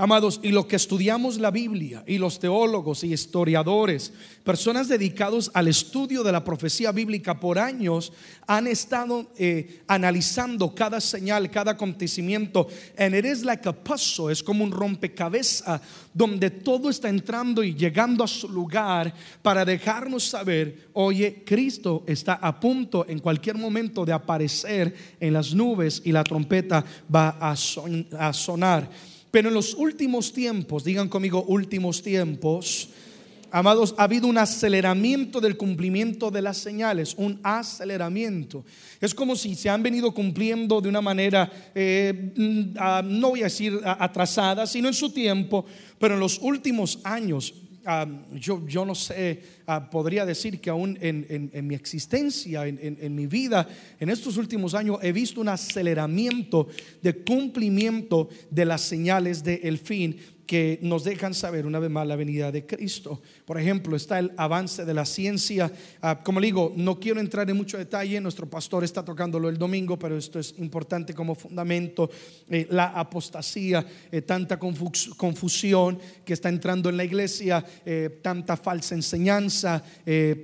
Amados, 0.00 0.38
y 0.44 0.52
lo 0.52 0.68
que 0.68 0.76
estudiamos 0.76 1.40
la 1.40 1.50
Biblia 1.50 2.04
y 2.06 2.18
los 2.18 2.38
teólogos 2.38 3.02
y 3.02 3.12
historiadores, 3.12 4.12
personas 4.44 4.86
dedicados 4.86 5.50
al 5.54 5.66
estudio 5.66 6.22
de 6.22 6.30
la 6.30 6.44
profecía 6.44 6.92
bíblica 6.92 7.40
por 7.40 7.58
años, 7.58 8.12
han 8.46 8.68
estado 8.68 9.32
eh, 9.36 9.82
analizando 9.88 10.72
cada 10.72 11.00
señal, 11.00 11.50
cada 11.50 11.72
acontecimiento. 11.72 12.68
And 12.96 13.12
it 13.12 13.24
is 13.24 13.44
like 13.44 13.68
a 13.68 13.72
puzzle, 13.72 14.30
es 14.30 14.40
como 14.40 14.62
un 14.62 14.70
rompecabezas 14.70 15.80
donde 16.14 16.50
todo 16.50 16.90
está 16.90 17.08
entrando 17.08 17.64
y 17.64 17.74
llegando 17.74 18.22
a 18.22 18.28
su 18.28 18.48
lugar 18.48 19.12
para 19.42 19.64
dejarnos 19.64 20.22
saber, 20.22 20.90
oye, 20.92 21.42
Cristo 21.44 22.04
está 22.06 22.34
a 22.34 22.60
punto 22.60 23.04
en 23.08 23.18
cualquier 23.18 23.58
momento 23.58 24.04
de 24.04 24.12
aparecer 24.12 24.94
en 25.18 25.32
las 25.32 25.52
nubes 25.52 26.00
y 26.04 26.12
la 26.12 26.22
trompeta 26.22 26.84
va 27.12 27.30
a 27.40 28.32
sonar. 28.32 28.88
Pero 29.30 29.48
en 29.48 29.54
los 29.54 29.74
últimos 29.74 30.32
tiempos, 30.32 30.84
digan 30.84 31.08
conmigo 31.08 31.44
últimos 31.44 32.02
tiempos, 32.02 32.88
amados, 33.50 33.94
ha 33.98 34.04
habido 34.04 34.26
un 34.26 34.38
aceleramiento 34.38 35.40
del 35.40 35.56
cumplimiento 35.56 36.30
de 36.30 36.42
las 36.42 36.56
señales, 36.56 37.14
un 37.16 37.38
aceleramiento. 37.42 38.64
Es 39.00 39.14
como 39.14 39.36
si 39.36 39.54
se 39.54 39.68
han 39.68 39.82
venido 39.82 40.12
cumpliendo 40.12 40.80
de 40.80 40.88
una 40.88 41.00
manera, 41.00 41.50
eh, 41.74 42.32
mm, 42.36 42.76
ah, 42.78 43.02
no 43.04 43.30
voy 43.30 43.40
a 43.40 43.44
decir 43.44 43.78
atrasada, 43.84 44.66
sino 44.66 44.88
en 44.88 44.94
su 44.94 45.10
tiempo, 45.10 45.64
pero 45.98 46.14
en 46.14 46.20
los 46.20 46.38
últimos 46.40 46.98
años 47.04 47.54
yo, 48.34 48.84
no 48.84 48.94
sé, 48.94 49.42
ah, 49.66 49.88
podría 49.88 50.26
decir 50.26 50.60
que 50.60 50.68
aún 50.68 50.98
en, 51.00 51.66
mi 51.66 51.74
existencia, 51.74 52.66
en, 52.66 53.14
mi 53.14 53.26
vida, 53.26 53.66
en 53.98 54.10
estos 54.10 54.36
últimos 54.36 54.74
años, 54.74 54.98
he 55.02 55.12
visto 55.12 55.40
un 55.40 55.48
aceleramiento 55.48 56.68
de 57.02 57.14
cumplimiento 57.24 58.28
de 58.50 58.64
las 58.64 58.82
señales 58.82 59.42
del 59.42 59.78
fin 59.78 60.18
que 60.48 60.78
nos 60.80 61.04
dejan 61.04 61.34
saber 61.34 61.66
una 61.66 61.78
vez 61.78 61.90
más 61.90 62.06
la 62.06 62.16
venida 62.16 62.50
de 62.50 62.64
Cristo. 62.64 63.20
Por 63.44 63.60
ejemplo, 63.60 63.94
está 63.94 64.18
el 64.18 64.32
avance 64.38 64.86
de 64.86 64.94
la 64.94 65.04
ciencia. 65.04 65.70
Ah, 66.00 66.22
como 66.24 66.40
digo, 66.40 66.72
no 66.74 66.98
quiero 66.98 67.20
entrar 67.20 67.50
en 67.50 67.56
mucho 67.58 67.76
detalle, 67.76 68.18
nuestro 68.18 68.48
pastor 68.48 68.82
está 68.82 69.04
tocándolo 69.04 69.50
el 69.50 69.58
domingo, 69.58 69.98
pero 69.98 70.16
esto 70.16 70.38
es 70.38 70.54
importante 70.56 71.12
como 71.12 71.34
fundamento. 71.34 72.08
Eh, 72.48 72.66
la 72.70 72.86
apostasía, 72.86 73.84
eh, 74.10 74.22
tanta 74.22 74.58
confusión 74.58 75.98
que 76.24 76.32
está 76.32 76.48
entrando 76.48 76.88
en 76.88 76.96
la 76.96 77.04
iglesia, 77.04 77.62
eh, 77.84 78.18
tanta 78.22 78.56
falsa 78.56 78.94
enseñanza, 78.94 79.84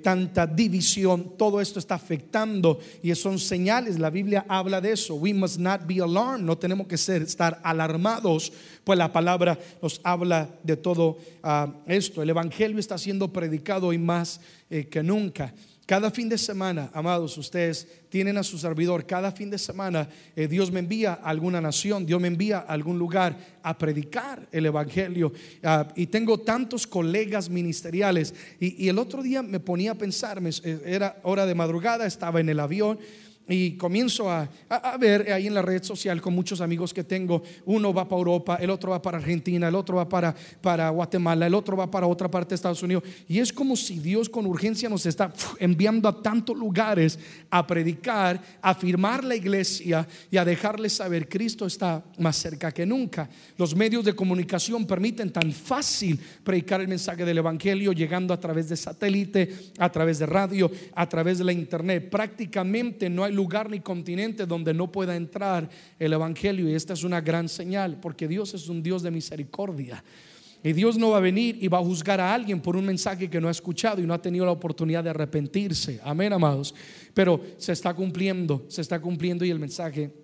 tanta 0.02 0.46
división, 0.46 1.38
todo 1.38 1.62
esto 1.62 1.78
está 1.78 1.94
afectando 1.94 2.78
y 3.02 3.14
son 3.14 3.38
señales. 3.38 3.99
La 3.99 4.11
Biblia 4.11 4.44
habla 4.49 4.82
de 4.82 4.92
eso. 4.92 5.14
We 5.14 5.32
must 5.32 5.58
not 5.58 5.87
be 5.87 6.00
alarmed, 6.02 6.44
no 6.44 6.58
tenemos 6.58 6.87
que 6.87 6.99
ser, 6.99 7.23
estar 7.23 7.58
alarmados, 7.64 8.52
pues 8.84 8.99
la 8.99 9.11
palabra 9.11 9.58
habla 10.02 10.48
de 10.62 10.76
todo 10.76 11.18
ah, 11.42 11.72
esto. 11.86 12.22
El 12.22 12.30
Evangelio 12.30 12.78
está 12.78 12.98
siendo 12.98 13.32
predicado 13.32 13.88
hoy 13.88 13.98
más 13.98 14.40
eh, 14.70 14.86
que 14.86 15.02
nunca. 15.02 15.54
Cada 15.86 16.10
fin 16.10 16.30
de 16.30 16.38
semana, 16.38 16.90
amados, 16.94 17.36
ustedes 17.36 17.86
tienen 18.08 18.38
a 18.38 18.42
su 18.42 18.56
servidor. 18.56 19.04
Cada 19.04 19.30
fin 19.32 19.50
de 19.50 19.58
semana 19.58 20.08
eh, 20.34 20.48
Dios 20.48 20.72
me 20.72 20.80
envía 20.80 21.12
a 21.12 21.28
alguna 21.28 21.60
nación, 21.60 22.06
Dios 22.06 22.18
me 22.22 22.28
envía 22.28 22.60
a 22.60 22.72
algún 22.72 22.98
lugar 22.98 23.36
a 23.62 23.76
predicar 23.76 24.48
el 24.50 24.64
Evangelio. 24.64 25.30
Ah, 25.62 25.86
y 25.94 26.06
tengo 26.06 26.38
tantos 26.38 26.86
colegas 26.86 27.50
ministeriales. 27.50 28.34
Y, 28.58 28.88
el 28.88 28.98
otro 28.98 29.22
día 29.22 29.42
me 29.42 29.60
ponía 29.60 29.90
a 29.90 29.94
pensar, 29.94 30.40
eh, 30.42 30.82
era 30.86 31.20
hora 31.22 31.44
de 31.44 31.54
madrugada, 31.54 32.06
estaba 32.06 32.40
en 32.40 32.48
el 32.48 32.60
avión 32.60 32.98
y 33.48 33.76
comienzo 33.76 34.30
a, 34.30 34.48
ver 34.98 35.30
ahí 35.32 35.46
en 35.46 35.54
la 35.54 35.62
red 35.62 35.82
social 35.82 36.20
con 36.20 36.34
muchos 36.34 36.60
amigos 36.60 36.94
que 36.94 37.04
tengo, 37.04 37.42
uno 37.66 37.92
va 37.92 38.08
para 38.08 38.18
Europa, 38.18 38.58
el 38.60 38.70
otro 38.70 38.92
va 38.92 39.02
para 39.02 39.18
Argentina, 39.18 39.68
el 39.68 39.74
otro 39.74 39.96
va 39.96 40.08
para, 40.08 40.34
para 40.60 40.88
Guatemala, 40.88 41.46
el 41.46 41.54
otro 41.54 41.76
va 41.76 41.90
para 41.90 42.06
otra 42.06 42.30
parte 42.30 42.50
de 42.50 42.54
Estados 42.54 42.82
Unidos. 42.82 43.04
Y 43.28 43.40
es 43.40 43.52
como 43.52 43.76
si 43.76 43.98
Dios 43.98 44.28
con 44.28 44.46
urgencia 44.46 44.88
nos 44.88 45.04
está 45.04 45.32
enviando 45.58 46.08
a 46.08 46.22
tantos 46.22 46.56
lugares 46.56 47.18
a 47.50 47.66
predicar, 47.66 48.40
a 48.62 48.70
afirmar 48.70 49.24
la 49.24 49.36
iglesia 49.36 50.06
y 50.30 50.36
a 50.36 50.44
dejarles 50.44 50.94
saber 50.94 51.28
Cristo 51.28 51.66
está 51.66 52.02
más 52.18 52.36
cerca 52.36 52.72
que 52.72 52.86
nunca. 52.86 53.28
Los 53.58 53.76
medios 53.76 54.04
de 54.04 54.14
comunicación 54.14 54.86
permiten 54.86 55.32
tan 55.32 55.52
fácil 55.52 56.18
predicar 56.42 56.80
el 56.80 56.88
mensaje 56.88 57.24
del 57.24 57.38
Evangelio 57.38 57.92
llegando 57.92 58.32
a 58.32 58.40
través 58.40 58.68
de 58.68 58.76
satélite, 58.76 59.54
a 59.78 59.90
través 59.90 60.18
de 60.18 60.26
radio, 60.26 60.70
a 60.94 61.08
través 61.08 61.38
de 61.38 61.44
la 61.44 61.52
internet. 61.52 62.08
Prácticamente 62.08 63.10
no 63.10 63.24
hay 63.24 63.34
lugar 63.35 63.71
ni 63.71 63.81
continente 63.81 64.47
donde 64.47 64.73
no 64.73 64.91
pueda 64.91 65.17
entrar 65.17 65.69
el 65.99 66.12
Evangelio. 66.12 66.69
Y 66.69 66.75
esta 66.75 66.93
es 66.93 67.05
una 67.05 67.21
gran 67.21 67.49
señal, 67.49 67.99
porque 68.00 68.29
Dios 68.29 68.55
es 68.55 68.69
un 68.69 68.83
Dios 68.83 69.03
de 69.03 69.11
misericordia. 69.11 70.03
Y 70.62 70.73
Dios 70.73 70.97
no 70.97 71.11
va 71.11 71.19
a 71.19 71.21
venir 71.21 71.59
y 71.61 71.69
va 71.69 71.79
a 71.79 71.83
juzgar 71.83 72.21
a 72.21 72.33
alguien 72.33 72.61
por 72.61 72.75
un 72.75 72.87
mensaje 72.87 73.29
que 73.29 73.38
no 73.38 73.49
ha 73.49 73.50
escuchado 73.50 74.00
y 74.00 74.07
no 74.07 74.14
ha 74.14 74.23
tenido 74.23 74.47
la 74.47 74.53
oportunidad 74.53 75.05
de 75.05 75.11
arrepentirse. 75.11 76.00
Amén, 76.03 76.33
amados. 76.33 76.75
Pero 77.12 77.38
se 77.59 77.73
está 77.73 77.93
cumpliendo, 77.93 78.64
se 78.69 78.81
está 78.81 78.99
cumpliendo 78.99 79.45
y 79.45 79.50
el 79.50 79.59
mensaje 79.59 80.24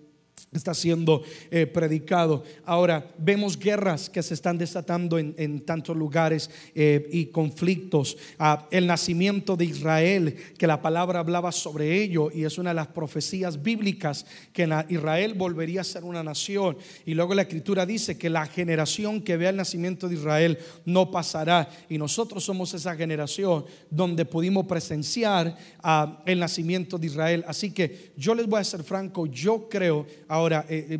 está 0.57 0.73
siendo 0.73 1.23
eh, 1.49 1.65
predicado. 1.65 2.43
Ahora 2.65 3.09
vemos 3.17 3.57
guerras 3.57 4.09
que 4.09 4.21
se 4.21 4.33
están 4.33 4.57
desatando 4.57 5.17
en, 5.17 5.61
tantos 5.61 5.95
lugares 5.95 6.49
eh, 6.75 7.07
y 7.09 7.27
conflictos. 7.27 8.17
Ah, 8.37 8.67
el 8.69 8.85
nacimiento 8.85 9.55
de 9.55 9.63
Israel, 9.63 10.35
que 10.57 10.67
la 10.67 10.81
palabra 10.81 11.19
hablaba 11.19 11.53
sobre 11.53 12.01
ello 12.01 12.29
y 12.33 12.43
es 12.43 12.57
una 12.57 12.71
de 12.71 12.75
las 12.75 12.87
profecías 12.87 13.63
bíblicas 13.63 14.25
que 14.51 14.69
Israel 14.89 15.35
volvería 15.35 15.81
a 15.81 15.85
ser 15.85 16.03
una 16.03 16.21
nación. 16.21 16.77
Y 17.05 17.13
luego 17.13 17.33
la 17.33 17.43
escritura 17.43 17.85
dice 17.85 18.17
que 18.17 18.29
la 18.29 18.45
generación 18.45 19.21
que 19.21 19.37
vea 19.37 19.51
el 19.51 19.55
nacimiento 19.55 20.09
de 20.09 20.15
Israel 20.15 20.57
no 20.83 21.11
pasará. 21.11 21.69
Y 21.87 21.97
nosotros 21.97 22.43
somos 22.43 22.73
esa 22.73 22.93
generación 22.97 23.63
donde 23.89 24.25
pudimos 24.25 24.65
presenciar 24.65 25.55
ah, 25.81 26.21
el 26.25 26.39
nacimiento 26.39 26.97
de 26.97 27.07
Israel. 27.07 27.45
Así 27.47 27.71
que 27.71 28.11
yo 28.17 28.35
les 28.35 28.47
voy 28.47 28.59
a 28.59 28.65
ser 28.65 28.83
franco, 28.83 29.27
yo 29.27 29.69
creo 29.69 30.05
Ahora, 30.27 30.40
eh, 30.49 30.85
eh, 30.89 30.99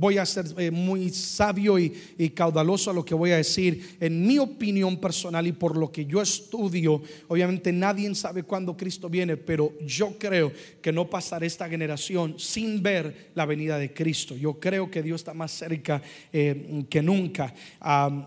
voy 0.00 0.16
a 0.16 0.24
ser 0.24 0.46
eh, 0.56 0.70
muy 0.70 1.10
sabio 1.10 1.78
y, 1.78 1.90
caudaloso 2.34 2.90
a 2.90 2.94
lo 2.94 3.04
que 3.04 3.14
voy 3.14 3.32
a 3.32 3.36
decir. 3.36 3.98
En 4.00 4.26
mi 4.26 4.38
opinión 4.38 4.96
personal 4.96 5.46
y 5.46 5.52
por 5.52 5.76
lo 5.76 5.92
que 5.92 6.06
yo 6.06 6.22
estudio, 6.22 7.02
obviamente 7.28 7.70
nadie 7.70 8.12
sabe 8.14 8.44
cuándo 8.44 8.74
Cristo 8.78 9.10
viene, 9.10 9.36
pero 9.36 9.74
yo 9.84 10.16
creo 10.18 10.52
que 10.80 10.90
no 10.90 11.10
pasará 11.10 11.44
esta 11.44 11.68
generación 11.68 12.36
sin 12.38 12.82
ver 12.82 13.30
la 13.34 13.44
venida 13.44 13.76
de 13.76 13.92
Cristo. 13.92 14.34
Yo 14.36 14.58
creo 14.58 14.90
que 14.90 15.02
Dios 15.02 15.20
está 15.20 15.34
más 15.34 15.52
cerca 15.52 16.00
que 16.32 17.02
nunca. 17.02 17.54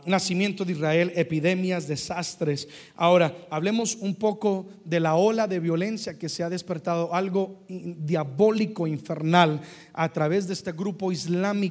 nacimiento 0.06 0.64
de 0.64 0.74
Israel, 0.74 1.12
epidemias, 1.16 1.88
desastres. 1.88 2.68
Ahora, 2.96 3.36
hablemos 3.50 3.96
un 3.96 4.14
poco 4.14 4.68
de 4.86 5.00
la 5.00 5.16
ola 5.16 5.48
de 5.48 5.60
violencia 5.60 6.20
que 6.20 6.30
se 6.30 6.44
ha 6.44 6.50
despertado, 6.50 7.16
algo 7.16 7.64
diabólico, 7.68 8.86
infernal 8.86 9.62
a 9.94 10.12
través 10.12 10.48
de 10.48 10.54
este 10.54 10.72
grupo 10.72 11.12
islámico 11.12 11.63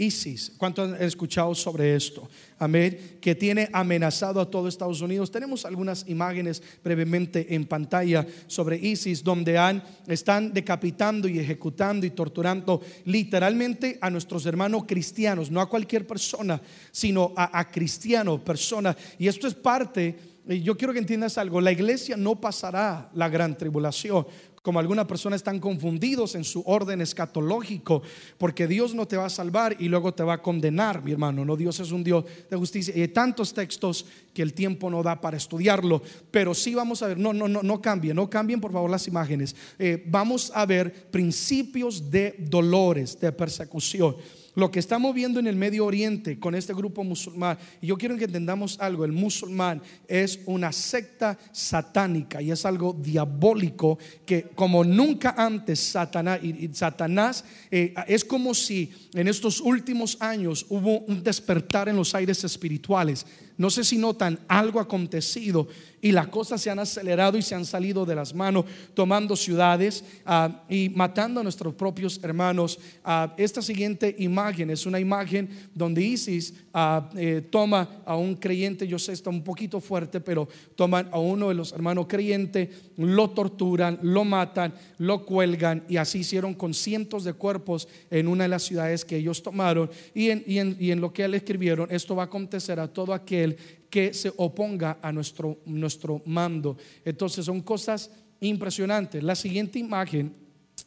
ISIS. 0.00 0.52
¿Cuántos 0.56 0.92
han 0.92 1.02
escuchado 1.02 1.54
sobre 1.54 1.94
esto? 1.94 2.28
Amén. 2.58 3.18
Que 3.20 3.34
tiene 3.34 3.68
amenazado 3.72 4.40
a 4.40 4.50
todo 4.50 4.66
Estados 4.66 5.02
Unidos. 5.02 5.30
Tenemos 5.30 5.64
algunas 5.66 6.08
imágenes 6.08 6.62
brevemente 6.82 7.54
en 7.54 7.66
pantalla 7.66 8.26
sobre 8.46 8.78
ISIS 8.78 9.22
donde 9.22 9.58
han, 9.58 9.82
están 10.06 10.54
decapitando 10.54 11.28
y 11.28 11.38
ejecutando 11.38 12.06
y 12.06 12.10
torturando 12.10 12.80
literalmente 13.04 13.98
a 14.00 14.08
nuestros 14.08 14.46
hermanos 14.46 14.84
cristianos, 14.86 15.50
no 15.50 15.60
a 15.60 15.68
cualquier 15.68 16.06
persona, 16.06 16.60
sino 16.90 17.34
a, 17.36 17.58
a 17.58 17.70
cristianos, 17.70 18.40
personas. 18.40 18.96
Y 19.18 19.28
esto 19.28 19.46
es 19.46 19.54
parte 19.54 20.30
yo 20.58 20.76
quiero 20.76 20.92
que 20.92 20.98
entiendas 20.98 21.38
algo, 21.38 21.60
la 21.60 21.70
iglesia 21.70 22.16
no 22.16 22.40
pasará 22.40 23.10
la 23.14 23.28
gran 23.28 23.56
tribulación 23.56 24.26
como 24.62 24.78
algunas 24.78 25.06
personas 25.06 25.38
están 25.38 25.58
confundidos 25.58 26.34
en 26.34 26.44
su 26.44 26.62
orden 26.66 27.00
escatológico, 27.00 28.02
porque 28.36 28.66
Dios 28.66 28.94
no 28.94 29.06
te 29.06 29.16
va 29.16 29.26
a 29.26 29.30
salvar 29.30 29.76
y 29.78 29.88
luego 29.88 30.12
te 30.12 30.22
va 30.22 30.34
a 30.34 30.42
condenar, 30.42 31.02
mi 31.02 31.12
hermano. 31.12 31.44
No, 31.44 31.56
Dios 31.56 31.80
es 31.80 31.92
un 31.92 32.04
Dios 32.04 32.24
de 32.50 32.56
justicia. 32.56 32.94
Y 32.94 33.00
hay 33.00 33.08
tantos 33.08 33.54
textos 33.54 34.04
que 34.34 34.42
el 34.42 34.52
tiempo 34.52 34.90
no 34.90 35.02
da 35.02 35.20
para 35.20 35.38
estudiarlo, 35.38 36.02
pero 36.30 36.52
sí 36.54 36.74
vamos 36.74 37.02
a 37.02 37.08
ver, 37.08 37.18
no, 37.18 37.32
no, 37.32 37.48
no, 37.48 37.62
no 37.62 37.80
cambien, 37.80 38.16
no 38.16 38.28
cambien 38.28 38.60
por 38.60 38.72
favor 38.72 38.90
las 38.90 39.08
imágenes. 39.08 39.56
Eh, 39.78 40.04
vamos 40.06 40.52
a 40.54 40.66
ver 40.66 41.10
principios 41.10 42.10
de 42.10 42.34
dolores, 42.38 43.18
de 43.18 43.32
persecución 43.32 44.16
lo 44.54 44.70
que 44.70 44.78
estamos 44.78 45.14
viendo 45.14 45.40
en 45.40 45.46
el 45.46 45.56
Medio 45.56 45.86
Oriente 45.86 46.38
con 46.38 46.54
este 46.54 46.74
grupo 46.74 47.04
musulmán, 47.04 47.58
y 47.80 47.88
yo 47.88 47.96
quiero 47.96 48.16
que 48.16 48.24
entendamos 48.24 48.78
algo, 48.80 49.04
el 49.04 49.12
musulmán 49.12 49.82
es 50.08 50.40
una 50.46 50.72
secta 50.72 51.38
satánica 51.52 52.42
y 52.42 52.50
es 52.50 52.64
algo 52.64 52.92
diabólico 52.92 53.98
que 54.26 54.48
como 54.54 54.84
nunca 54.84 55.34
antes 55.36 55.80
Satanás, 55.80 57.44
eh, 57.70 57.94
es 58.06 58.24
como 58.24 58.54
si 58.54 58.92
en 59.14 59.28
estos 59.28 59.60
últimos 59.60 60.16
años 60.20 60.66
hubo 60.68 61.00
un 61.00 61.22
despertar 61.22 61.88
en 61.88 61.96
los 61.96 62.14
aires 62.14 62.44
espirituales. 62.44 63.26
No 63.60 63.68
sé 63.68 63.84
si 63.84 63.98
notan 63.98 64.38
algo 64.48 64.80
acontecido 64.80 65.68
y 66.00 66.12
las 66.12 66.28
cosas 66.28 66.62
se 66.62 66.70
han 66.70 66.78
acelerado 66.78 67.36
y 67.36 67.42
se 67.42 67.54
han 67.54 67.66
salido 67.66 68.06
de 68.06 68.14
las 68.14 68.34
manos, 68.34 68.64
tomando 68.94 69.36
ciudades 69.36 70.02
ah, 70.24 70.64
y 70.66 70.88
matando 70.88 71.40
a 71.40 71.42
nuestros 71.42 71.74
propios 71.74 72.20
hermanos. 72.22 72.78
Ah, 73.04 73.34
esta 73.36 73.60
siguiente 73.60 74.16
imagen 74.18 74.70
es 74.70 74.86
una 74.86 74.98
imagen 74.98 75.50
donde 75.74 76.02
ISIS 76.02 76.54
ah, 76.72 77.10
eh, 77.14 77.46
toma 77.50 78.00
a 78.06 78.16
un 78.16 78.34
creyente, 78.34 78.88
yo 78.88 78.98
sé, 78.98 79.12
está 79.12 79.28
un 79.28 79.44
poquito 79.44 79.78
fuerte, 79.78 80.22
pero 80.22 80.48
toman 80.74 81.10
a 81.12 81.18
uno 81.18 81.48
de 81.48 81.54
los 81.54 81.72
hermanos 81.72 82.06
creyentes, 82.08 82.70
lo 82.96 83.28
torturan, 83.28 83.98
lo 84.00 84.24
matan, 84.24 84.72
lo 84.96 85.26
cuelgan 85.26 85.84
y 85.86 85.98
así 85.98 86.20
hicieron 86.20 86.54
con 86.54 86.72
cientos 86.72 87.24
de 87.24 87.34
cuerpos 87.34 87.88
en 88.10 88.26
una 88.26 88.44
de 88.44 88.48
las 88.48 88.62
ciudades 88.62 89.04
que 89.04 89.16
ellos 89.16 89.42
tomaron. 89.42 89.90
Y 90.14 90.30
en, 90.30 90.44
y 90.46 90.90
en, 90.90 91.00
lo 91.00 91.12
que 91.12 91.24
él 91.24 91.34
escribieron, 91.34 91.88
esto 91.90 92.16
va 92.16 92.22
a 92.22 92.26
acontecer 92.26 92.80
a 92.80 92.88
todo 92.88 93.12
aquel 93.12 93.49
que 93.88 94.14
se 94.14 94.32
oponga 94.36 94.98
a 95.02 95.12
nuestro, 95.12 95.58
nuestro 95.66 96.22
mando. 96.26 96.76
Entonces 97.04 97.44
son 97.44 97.60
cosas 97.60 98.10
impresionantes. 98.40 99.22
La 99.22 99.34
siguiente 99.34 99.78
imagen 99.78 100.34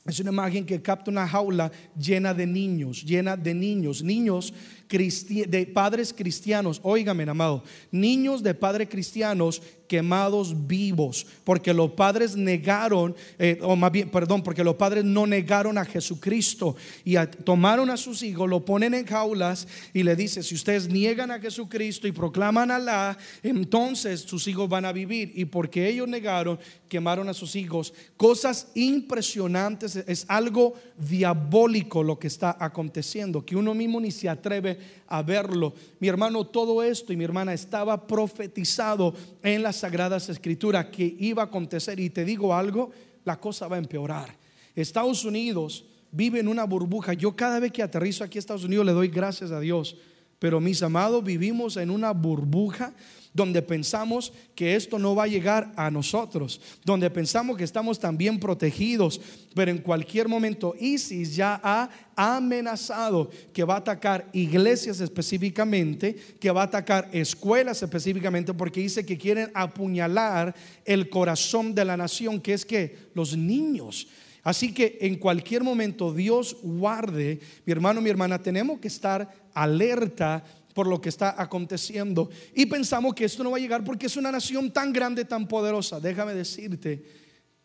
es 0.05 0.19
una 0.19 0.31
imagen 0.31 0.65
que 0.65 0.81
capta 0.81 1.09
una 1.09 1.27
jaula 1.27 1.71
llena 1.97 2.33
de 2.33 2.45
niños, 2.45 3.03
llena 3.03 3.37
de 3.37 3.53
niños, 3.53 4.03
niños 4.03 4.53
de 4.89 5.65
padres 5.73 6.13
cristianos, 6.13 6.79
óigame, 6.83 7.23
amado, 7.23 7.63
niños 7.91 8.43
de 8.43 8.53
padres 8.53 8.89
cristianos 8.89 9.61
quemados 9.87 10.67
vivos, 10.67 11.25
porque 11.43 11.73
los 11.73 11.91
padres 11.91 12.35
negaron, 12.35 13.15
eh, 13.37 13.59
o 13.61 13.75
más 13.75 13.91
bien, 13.91 14.09
perdón, 14.09 14.41
porque 14.41 14.63
los 14.63 14.75
padres 14.75 15.03
no 15.03 15.27
negaron 15.27 15.77
a 15.77 15.85
Jesucristo 15.85 16.75
y 17.03 17.15
tomaron 17.43 17.91
a 17.91 17.97
sus 17.97 18.23
hijos, 18.23 18.49
lo 18.49 18.65
ponen 18.65 18.95
en 18.95 19.05
jaulas 19.05 19.67
y 19.93 20.01
le 20.01 20.15
dice, 20.15 20.41
si 20.41 20.55
ustedes 20.55 20.87
niegan 20.87 21.29
a 21.29 21.39
Jesucristo 21.39 22.07
y 22.07 22.11
proclaman 22.11 22.71
a 22.71 22.77
Alá, 22.77 23.17
entonces 23.43 24.21
sus 24.21 24.47
hijos 24.47 24.67
van 24.67 24.85
a 24.85 24.91
vivir. 24.91 25.31
Y 25.35 25.45
porque 25.45 25.87
ellos 25.87 26.07
negaron, 26.07 26.59
quemaron 26.89 27.29
a 27.29 27.33
sus 27.33 27.55
hijos. 27.55 27.93
Cosas 28.17 28.71
impresionantes, 28.73 29.95
es 29.95 30.25
algo 30.27 30.73
diabólico 30.97 32.01
lo 32.01 32.17
que 32.17 32.27
está 32.27 32.57
aconteciendo, 32.59 33.45
que 33.45 33.55
uno 33.55 33.75
mismo 33.75 34.01
ni 34.01 34.09
se 34.09 34.27
atreve 34.27 34.72
a 35.07 35.21
verlo. 35.21 35.73
Mi 35.99 36.07
hermano, 36.07 36.45
todo 36.45 36.83
esto 36.83 37.13
y 37.13 37.17
mi 37.17 37.23
hermana 37.23 37.53
estaba 37.53 38.07
profetizado 38.07 39.13
en 39.41 39.63
las 39.63 39.77
Sagradas 39.77 40.29
Escrituras 40.29 40.87
que 40.87 41.15
iba 41.19 41.43
a 41.43 41.45
acontecer. 41.45 41.99
Y 41.99 42.09
te 42.09 42.25
digo 42.25 42.53
algo, 42.53 42.91
la 43.25 43.39
cosa 43.39 43.67
va 43.67 43.75
a 43.75 43.79
empeorar. 43.79 44.35
Estados 44.75 45.25
Unidos 45.25 45.85
vive 46.11 46.39
en 46.39 46.47
una 46.47 46.63
burbuja. 46.63 47.13
Yo 47.13 47.35
cada 47.35 47.59
vez 47.59 47.71
que 47.71 47.83
aterrizo 47.83 48.23
aquí 48.23 48.37
a 48.37 48.39
Estados 48.39 48.63
Unidos 48.63 48.85
le 48.85 48.91
doy 48.91 49.07
gracias 49.07 49.51
a 49.51 49.59
Dios. 49.59 49.97
Pero 50.39 50.59
mis 50.59 50.83
amados, 50.83 51.23
vivimos 51.23 51.77
en 51.77 51.89
una 51.89 52.11
burbuja 52.11 52.93
donde 53.33 53.61
pensamos 53.61 54.31
que 54.55 54.75
esto 54.75 54.99
no 54.99 55.15
va 55.15 55.23
a 55.23 55.27
llegar 55.27 55.73
a 55.75 55.89
nosotros, 55.89 56.61
donde 56.85 57.09
pensamos 57.09 57.57
que 57.57 57.63
estamos 57.63 57.99
también 57.99 58.39
protegidos, 58.39 59.19
pero 59.55 59.71
en 59.71 59.79
cualquier 59.79 60.27
momento 60.27 60.75
ISIS 60.79 61.35
ya 61.35 61.59
ha 61.63 61.89
amenazado 62.15 63.29
que 63.51 63.63
va 63.63 63.75
a 63.75 63.79
atacar 63.79 64.29
iglesias 64.33 64.99
específicamente, 64.99 66.15
que 66.39 66.51
va 66.51 66.61
a 66.61 66.65
atacar 66.65 67.09
escuelas 67.11 67.81
específicamente, 67.81 68.53
porque 68.53 68.81
dice 68.81 69.05
que 69.05 69.17
quieren 69.17 69.51
apuñalar 69.53 70.55
el 70.85 71.09
corazón 71.09 71.73
de 71.73 71.85
la 71.85 71.97
nación, 71.97 72.39
que 72.39 72.53
es 72.53 72.65
que 72.65 73.09
los 73.15 73.35
niños. 73.35 74.07
Así 74.43 74.73
que 74.73 74.97
en 75.01 75.15
cualquier 75.15 75.63
momento 75.63 76.13
Dios 76.13 76.57
guarde, 76.61 77.39
mi 77.65 77.71
hermano, 77.71 78.01
mi 78.01 78.09
hermana, 78.09 78.41
tenemos 78.41 78.79
que 78.79 78.89
estar 78.89 79.33
alerta 79.53 80.43
por 80.73 80.87
lo 80.87 80.99
que 80.99 81.09
está 81.09 81.41
aconteciendo. 81.41 82.29
Y 82.53 82.65
pensamos 82.65 83.13
que 83.13 83.25
esto 83.25 83.43
no 83.43 83.51
va 83.51 83.57
a 83.57 83.61
llegar 83.61 83.83
porque 83.83 84.07
es 84.07 84.17
una 84.17 84.31
nación 84.31 84.71
tan 84.71 84.91
grande, 84.91 85.25
tan 85.25 85.47
poderosa. 85.47 85.99
Déjame 85.99 86.33
decirte 86.33 87.03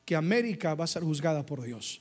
que 0.05 0.17
América 0.17 0.75
va 0.75 0.85
a 0.85 0.87
ser 0.87 1.03
juzgada 1.03 1.45
por 1.45 1.63
Dios. 1.63 2.01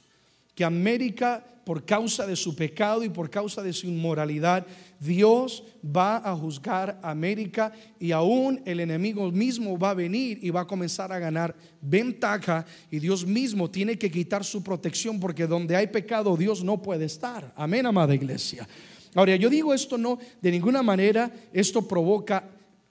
Que 0.56 0.64
América, 0.64 1.44
por 1.66 1.86
causa 1.86 2.26
de 2.26 2.36
su 2.36 2.56
pecado 2.56 3.04
y 3.04 3.10
por 3.10 3.30
causa 3.30 3.62
de 3.62 3.74
su 3.74 3.86
inmoralidad, 3.86 4.66
Dios 5.00 5.64
va 5.86 6.18
a 6.18 6.36
juzgar 6.36 7.00
a 7.04 7.12
América 7.12 7.72
y 8.00 8.12
aún 8.12 8.62
el 8.66 8.80
enemigo 8.80 9.32
mismo 9.32 9.78
va 9.78 9.92
a 9.92 9.94
venir 9.94 10.40
y 10.42 10.50
va 10.50 10.62
a 10.62 10.68
comenzar 10.68 11.12
a 11.12 11.20
ganar 11.20 11.56
ventaja 11.82 12.66
y 12.90 13.00
Dios 13.00 13.26
mismo 13.26 13.70
tiene 13.70 14.00
que 14.00 14.10
quitar 14.10 14.44
su 14.44 14.64
protección 14.64 15.20
porque 15.20 15.46
donde 15.46 15.76
hay 15.76 15.88
pecado 15.88 16.36
Dios 16.36 16.64
no 16.64 16.82
puede 16.82 17.06
estar. 17.06 17.54
Amén, 17.56 17.86
amada 17.86 18.16
iglesia. 18.16 18.68
Ahora, 19.16 19.36
yo 19.36 19.50
digo 19.50 19.74
esto 19.74 19.98
no, 19.98 20.20
de 20.42 20.52
ninguna 20.52 20.84
manera 20.84 21.32
esto 21.54 21.88
provoca 21.88 22.44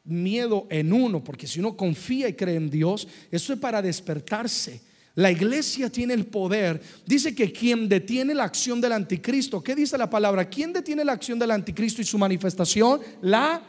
miedo 0.05 0.67
en 0.71 0.93
uno, 0.93 1.23
porque 1.23 1.47
si 1.47 1.61
uno 1.61 1.77
confía 1.77 2.29
y 2.29 2.35
cree 2.35 2.57
en 2.57 2.71
Dios, 2.71 3.07
eso 3.31 3.53
es 3.53 3.59
para 3.59 3.83
despertarse. 3.83 4.81
La 5.17 5.31
iglesia 5.31 5.89
tiene 5.89 6.13
el 6.15 6.27
poder. 6.27 6.81
Dice 7.07 7.35
que 7.35 7.51
quien 7.51 7.89
detiene 7.89 8.35
la 8.35 8.45
acción 8.45 8.81
del 8.81 8.93
anticristo, 8.93 9.63
¿qué 9.63 9.75
dice 9.75 9.97
la 9.97 10.11
palabra? 10.11 10.49
¿Quién 10.49 10.75
detiene 10.75 11.05
la 11.05 11.13
acción 11.13 11.39
del 11.39 11.53
anticristo 11.53 12.03
y 12.03 12.05
su 12.05 12.19
manifestación? 12.19 13.01
La 13.23 13.63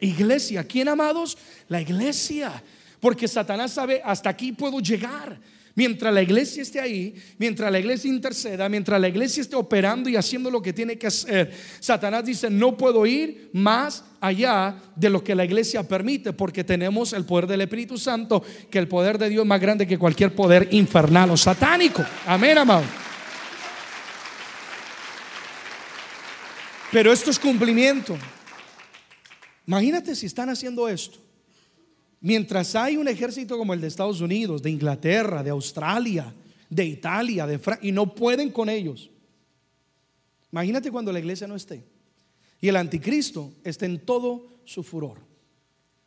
iglesia. 0.00 0.64
¿Quién, 0.64 0.88
amados? 0.88 1.38
La 1.68 1.80
iglesia. 1.80 2.62
Porque 2.98 3.28
Satanás 3.28 3.72
sabe, 3.72 4.02
hasta 4.04 4.28
aquí 4.28 4.50
puedo 4.50 4.80
llegar. 4.80 5.38
Mientras 5.78 6.12
la 6.12 6.22
iglesia 6.22 6.60
esté 6.60 6.80
ahí, 6.80 7.14
mientras 7.38 7.70
la 7.70 7.78
iglesia 7.78 8.10
interceda, 8.10 8.68
mientras 8.68 9.00
la 9.00 9.06
iglesia 9.06 9.42
esté 9.42 9.54
operando 9.54 10.08
y 10.08 10.16
haciendo 10.16 10.50
lo 10.50 10.60
que 10.60 10.72
tiene 10.72 10.98
que 10.98 11.06
hacer, 11.06 11.52
Satanás 11.78 12.24
dice, 12.24 12.50
no 12.50 12.76
puedo 12.76 13.06
ir 13.06 13.48
más 13.52 14.02
allá 14.20 14.74
de 14.96 15.08
lo 15.08 15.22
que 15.22 15.36
la 15.36 15.44
iglesia 15.44 15.84
permite, 15.84 16.32
porque 16.32 16.64
tenemos 16.64 17.12
el 17.12 17.24
poder 17.24 17.46
del 17.46 17.60
Espíritu 17.60 17.96
Santo, 17.96 18.42
que 18.68 18.80
el 18.80 18.88
poder 18.88 19.18
de 19.18 19.28
Dios 19.28 19.42
es 19.44 19.48
más 19.48 19.60
grande 19.60 19.86
que 19.86 19.96
cualquier 19.96 20.34
poder 20.34 20.66
infernal 20.72 21.30
o 21.30 21.36
satánico. 21.36 22.04
Amén, 22.26 22.58
amado. 22.58 22.82
Pero 26.90 27.12
esto 27.12 27.30
es 27.30 27.38
cumplimiento. 27.38 28.18
Imagínate 29.64 30.16
si 30.16 30.26
están 30.26 30.48
haciendo 30.50 30.88
esto 30.88 31.27
Mientras 32.20 32.74
hay 32.74 32.96
un 32.96 33.06
ejército 33.06 33.56
como 33.56 33.74
el 33.74 33.80
de 33.80 33.86
Estados 33.86 34.20
Unidos, 34.20 34.62
de 34.62 34.70
Inglaterra, 34.70 35.42
de 35.42 35.50
Australia, 35.50 36.34
de 36.68 36.84
Italia, 36.84 37.46
de 37.46 37.58
Francia, 37.58 37.88
y 37.88 37.92
no 37.92 38.14
pueden 38.14 38.50
con 38.50 38.68
ellos. 38.68 39.10
Imagínate 40.50 40.90
cuando 40.90 41.12
la 41.12 41.20
iglesia 41.20 41.46
no 41.46 41.54
esté. 41.54 41.84
Y 42.60 42.68
el 42.68 42.76
anticristo 42.76 43.52
esté 43.62 43.86
en 43.86 44.04
todo 44.04 44.46
su 44.64 44.82
furor. 44.82 45.28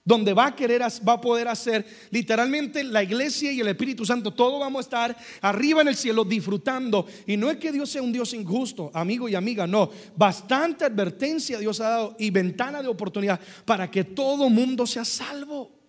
Donde 0.04 0.34
va 0.34 0.48
a 0.48 0.56
querer, 0.56 0.82
va 0.82 1.14
a 1.14 1.22
poder 1.22 1.48
hacer 1.48 1.86
literalmente 2.10 2.84
la 2.84 3.04
iglesia 3.04 3.52
y 3.52 3.60
el 3.60 3.68
Espíritu 3.68 4.04
Santo, 4.04 4.34
todo 4.34 4.58
vamos 4.58 4.80
a 4.80 4.88
estar 4.88 5.18
arriba 5.42 5.82
en 5.82 5.90
el 5.90 5.96
cielo 5.96 6.26
disfrutando. 6.26 7.06
Y 7.28 7.38
no 7.38 7.52
es 7.52 7.58
que 7.58 7.72
Dios 7.72 7.90
sea 7.90 8.02
un 8.02 8.12
Dios 8.12 8.34
injusto, 8.34 8.90
amigo 8.96 9.30
y 9.30 9.36
amiga, 9.36 9.68
no. 9.68 9.92
Bastante 10.16 10.86
advertencia 10.86 11.60
Dios 11.60 11.80
ha 11.82 11.90
dado 11.90 12.16
y 12.18 12.32
ventana 12.32 12.82
de 12.82 12.88
oportunidad 12.88 13.40
para 13.64 13.90
que 13.90 14.04
todo 14.04 14.50
mundo 14.50 14.88
sea 14.88 15.06
salvo. 15.06 15.81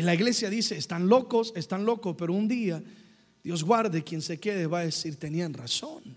Y 0.00 0.02
la 0.02 0.14
iglesia 0.14 0.48
dice, 0.48 0.78
están 0.78 1.10
locos, 1.10 1.52
están 1.54 1.84
locos, 1.84 2.16
pero 2.16 2.32
un 2.32 2.48
día, 2.48 2.82
Dios 3.44 3.62
guarde, 3.62 4.02
quien 4.02 4.22
se 4.22 4.40
quede 4.40 4.66
va 4.66 4.78
a 4.78 4.84
decir, 4.86 5.16
tenían 5.16 5.52
razón. 5.52 6.16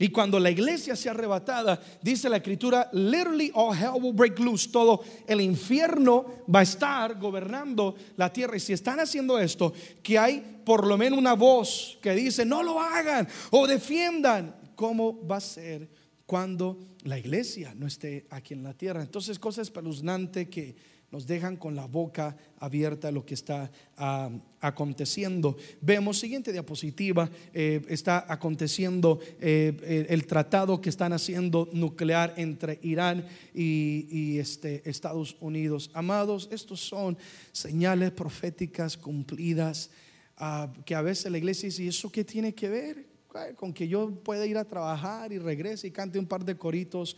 Y 0.00 0.08
cuando 0.08 0.40
la 0.40 0.50
iglesia 0.50 0.96
sea 0.96 1.12
arrebatada, 1.12 1.80
dice 2.02 2.28
la 2.28 2.38
escritura, 2.38 2.90
literally 2.92 3.52
all 3.54 3.72
hell 3.72 4.02
will 4.02 4.12
break 4.12 4.40
loose. 4.40 4.68
Todo 4.68 5.04
el 5.28 5.40
infierno 5.40 6.42
va 6.52 6.58
a 6.58 6.62
estar 6.64 7.16
gobernando 7.20 7.94
la 8.16 8.32
tierra. 8.32 8.56
Y 8.56 8.60
si 8.60 8.72
están 8.72 8.98
haciendo 8.98 9.38
esto, 9.38 9.72
que 10.02 10.18
hay 10.18 10.62
por 10.64 10.84
lo 10.84 10.98
menos 10.98 11.16
una 11.16 11.34
voz 11.34 11.96
que 12.02 12.14
dice, 12.14 12.44
no 12.44 12.64
lo 12.64 12.80
hagan 12.80 13.28
o 13.52 13.64
defiendan. 13.68 14.56
¿Cómo 14.74 15.24
va 15.24 15.36
a 15.36 15.40
ser 15.40 15.88
cuando 16.26 16.80
la 17.04 17.16
iglesia 17.16 17.74
no 17.76 17.86
esté 17.86 18.26
aquí 18.30 18.54
en 18.54 18.64
la 18.64 18.74
tierra? 18.74 19.02
Entonces, 19.02 19.38
cosa 19.38 19.62
espeluznante 19.62 20.48
que 20.48 20.93
nos 21.14 21.28
dejan 21.28 21.56
con 21.56 21.76
la 21.76 21.86
boca 21.86 22.36
abierta 22.58 23.12
lo 23.12 23.24
que 23.24 23.34
está 23.34 23.70
ah, 23.96 24.28
aconteciendo. 24.60 25.56
Vemos, 25.80 26.18
siguiente 26.18 26.50
diapositiva, 26.50 27.30
eh, 27.52 27.80
está 27.88 28.26
aconteciendo 28.28 29.20
eh, 29.40 30.06
el 30.08 30.26
tratado 30.26 30.80
que 30.80 30.88
están 30.88 31.12
haciendo 31.12 31.68
nuclear 31.72 32.34
entre 32.36 32.80
Irán 32.82 33.24
y, 33.54 34.40
este, 34.40 34.82
Estados 34.90 35.36
Unidos. 35.38 35.88
Amados, 35.94 36.48
estos 36.50 36.80
son 36.80 37.16
señales 37.52 38.10
proféticas 38.10 38.96
cumplidas 38.96 39.90
ah, 40.36 40.72
que 40.84 40.96
a 40.96 41.02
veces 41.02 41.30
la 41.30 41.38
iglesia 41.38 41.68
dice, 41.68 41.84
¿y 41.84 41.88
eso 41.88 42.10
qué 42.10 42.24
tiene 42.24 42.56
que 42.56 42.68
ver? 42.68 43.06
Con 43.54 43.72
que 43.72 43.86
yo 43.86 44.10
pueda 44.10 44.44
ir 44.46 44.58
a 44.58 44.64
trabajar 44.64 45.32
y 45.32 45.38
regrese 45.38 45.86
y 45.86 45.92
cante 45.92 46.18
un 46.18 46.26
par 46.26 46.44
de 46.44 46.56
coritos. 46.56 47.16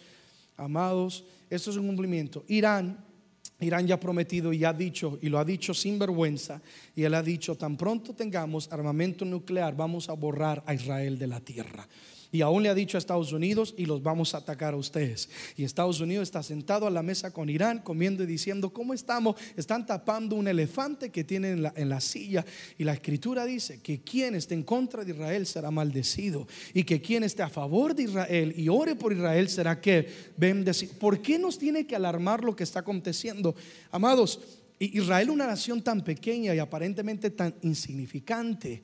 Amados, 0.58 1.24
esto 1.48 1.70
es 1.70 1.78
un 1.78 1.86
cumplimiento. 1.86 2.44
Irán 2.46 3.05
Irán 3.60 3.86
ya 3.86 3.94
ha 3.94 4.00
prometido 4.00 4.52
y 4.52 4.64
ha 4.64 4.72
dicho, 4.72 5.18
y 5.22 5.28
lo 5.28 5.38
ha 5.38 5.44
dicho 5.44 5.72
sin 5.72 5.98
vergüenza, 5.98 6.60
y 6.94 7.04
él 7.04 7.14
ha 7.14 7.22
dicho, 7.22 7.54
tan 7.54 7.76
pronto 7.76 8.12
tengamos 8.12 8.70
armamento 8.70 9.24
nuclear, 9.24 9.74
vamos 9.74 10.08
a 10.08 10.12
borrar 10.12 10.62
a 10.66 10.74
Israel 10.74 11.18
de 11.18 11.26
la 11.26 11.40
tierra. 11.40 11.88
Y 12.36 12.42
aún 12.42 12.62
le 12.62 12.68
ha 12.68 12.74
dicho 12.74 12.98
a 12.98 13.00
Estados 13.00 13.32
Unidos 13.32 13.72
y 13.78 13.86
los 13.86 14.02
vamos 14.02 14.34
a 14.34 14.38
atacar 14.38 14.74
a 14.74 14.76
ustedes. 14.76 15.30
Y 15.56 15.64
Estados 15.64 16.00
Unidos 16.00 16.24
está 16.24 16.42
sentado 16.42 16.86
a 16.86 16.90
la 16.90 17.02
mesa 17.02 17.32
con 17.32 17.48
Irán 17.48 17.78
comiendo 17.78 18.24
y 18.24 18.26
diciendo, 18.26 18.74
¿cómo 18.74 18.92
estamos? 18.92 19.36
Están 19.56 19.86
tapando 19.86 20.36
un 20.36 20.46
elefante 20.46 21.08
que 21.08 21.24
tienen 21.24 21.66
en 21.74 21.88
la, 21.88 22.00
silla. 22.02 22.44
Y 22.76 22.84
la 22.84 22.92
escritura 22.92 23.46
dice 23.46 23.80
que 23.80 24.02
quien 24.02 24.34
esté 24.34 24.52
en 24.52 24.64
contra 24.64 25.02
de 25.02 25.12
Israel 25.12 25.46
será 25.46 25.70
maldecido. 25.70 26.46
Y 26.74 26.84
que 26.84 27.00
quien 27.00 27.24
esté 27.24 27.42
a 27.42 27.48
favor 27.48 27.94
de 27.94 28.02
Israel 28.02 28.52
y 28.54 28.68
ore 28.68 28.96
por 28.96 29.14
Israel 29.14 29.48
será 29.48 29.80
que 29.80 30.06
bendecido. 30.36 30.92
¿Por 30.98 31.22
qué 31.22 31.38
nos 31.38 31.58
tiene 31.58 31.86
que 31.86 31.96
alarmar 31.96 32.44
lo 32.44 32.54
que 32.54 32.64
está 32.64 32.80
aconteciendo? 32.80 33.54
Amados, 33.90 34.40
Israel 34.78 35.30
una 35.30 35.46
nación 35.46 35.80
tan 35.80 36.04
pequeña 36.04 36.54
y 36.54 36.58
aparentemente 36.58 37.30
tan 37.30 37.54
insignificante 37.62 38.82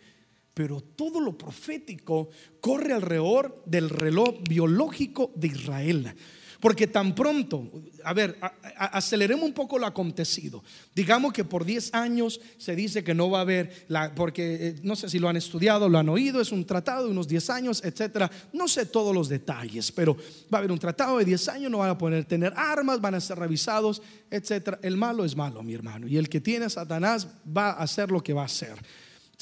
pero 0.54 0.80
todo 0.80 1.20
lo 1.20 1.36
profético 1.36 2.28
corre 2.60 2.92
alrededor 2.92 3.62
del 3.66 3.88
reloj 3.88 4.42
biológico 4.48 5.32
de 5.34 5.48
Israel. 5.48 6.14
Porque 6.62 6.86
tan 6.86 7.12
pronto, 7.12 7.68
a 8.04 8.14
ver, 8.14 8.38
aceleremos 8.76 9.44
un 9.44 9.52
poco 9.52 9.80
lo 9.80 9.86
acontecido. 9.86 10.62
Digamos 10.94 11.32
que 11.32 11.42
por 11.42 11.64
10 11.64 11.92
años 11.92 12.40
se 12.56 12.76
dice 12.76 13.02
que 13.02 13.14
no 13.14 13.28
va 13.28 13.38
a 13.38 13.40
haber, 13.40 13.72
porque 14.14 14.68
eh, 14.68 14.74
no 14.84 14.94
sé 14.94 15.08
si 15.08 15.18
lo 15.18 15.28
han 15.28 15.36
estudiado, 15.36 15.88
lo 15.88 15.98
han 15.98 16.08
oído, 16.08 16.40
es 16.40 16.52
un 16.52 16.64
tratado 16.64 17.06
de 17.06 17.10
unos 17.10 17.26
10 17.26 17.50
años, 17.50 17.82
etcétera. 17.84 18.30
No 18.52 18.68
sé 18.68 18.86
todos 18.86 19.12
los 19.12 19.28
detalles, 19.28 19.90
pero 19.90 20.14
va 20.54 20.58
a 20.58 20.58
haber 20.58 20.70
un 20.70 20.78
tratado 20.78 21.18
de 21.18 21.24
10 21.24 21.48
años, 21.48 21.68
no 21.68 21.78
van 21.78 21.90
a 21.90 21.98
poder 21.98 22.24
tener 22.26 22.52
armas, 22.54 23.00
van 23.00 23.16
a 23.16 23.20
ser 23.20 23.40
revisados, 23.40 24.00
etcétera. 24.30 24.78
El 24.82 24.96
malo 24.96 25.24
es 25.24 25.34
malo, 25.34 25.64
mi 25.64 25.74
hermano, 25.74 26.06
y 26.06 26.16
el 26.16 26.28
que 26.28 26.40
tiene 26.40 26.66
a 26.66 26.70
Satanás 26.70 27.26
va 27.44 27.70
a 27.70 27.82
hacer 27.82 28.12
lo 28.12 28.22
que 28.22 28.34
va 28.34 28.42
a 28.42 28.46
hacer. 28.46 28.76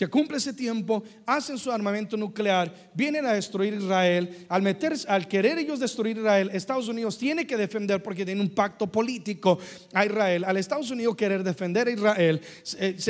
Se 0.01 0.09
cumple 0.09 0.39
ese 0.39 0.55
tiempo, 0.55 1.05
hacen 1.27 1.59
su 1.59 1.71
armamento 1.71 2.17
nuclear, 2.17 2.75
vienen 2.95 3.27
a 3.27 3.35
destruir 3.35 3.75
Israel. 3.75 4.47
Al, 4.49 4.63
meter, 4.63 4.95
al 5.07 5.29
querer 5.29 5.59
ellos 5.59 5.79
destruir 5.79 6.17
Israel, 6.17 6.51
Estados 6.55 6.89
Unidos 6.89 7.19
tiene 7.19 7.47
que 7.47 7.55
defender 7.55 8.03
porque 8.03 8.25
tiene 8.25 8.41
un 8.41 8.49
pacto 8.49 8.87
político 8.87 9.59
a 9.93 10.07
Israel. 10.07 10.45
Al 10.45 10.57
Estados 10.57 10.91
Unidos 10.91 11.15
querer 11.17 11.45
defender 11.45 11.87
a 11.87 11.91
Israel, 11.91 12.41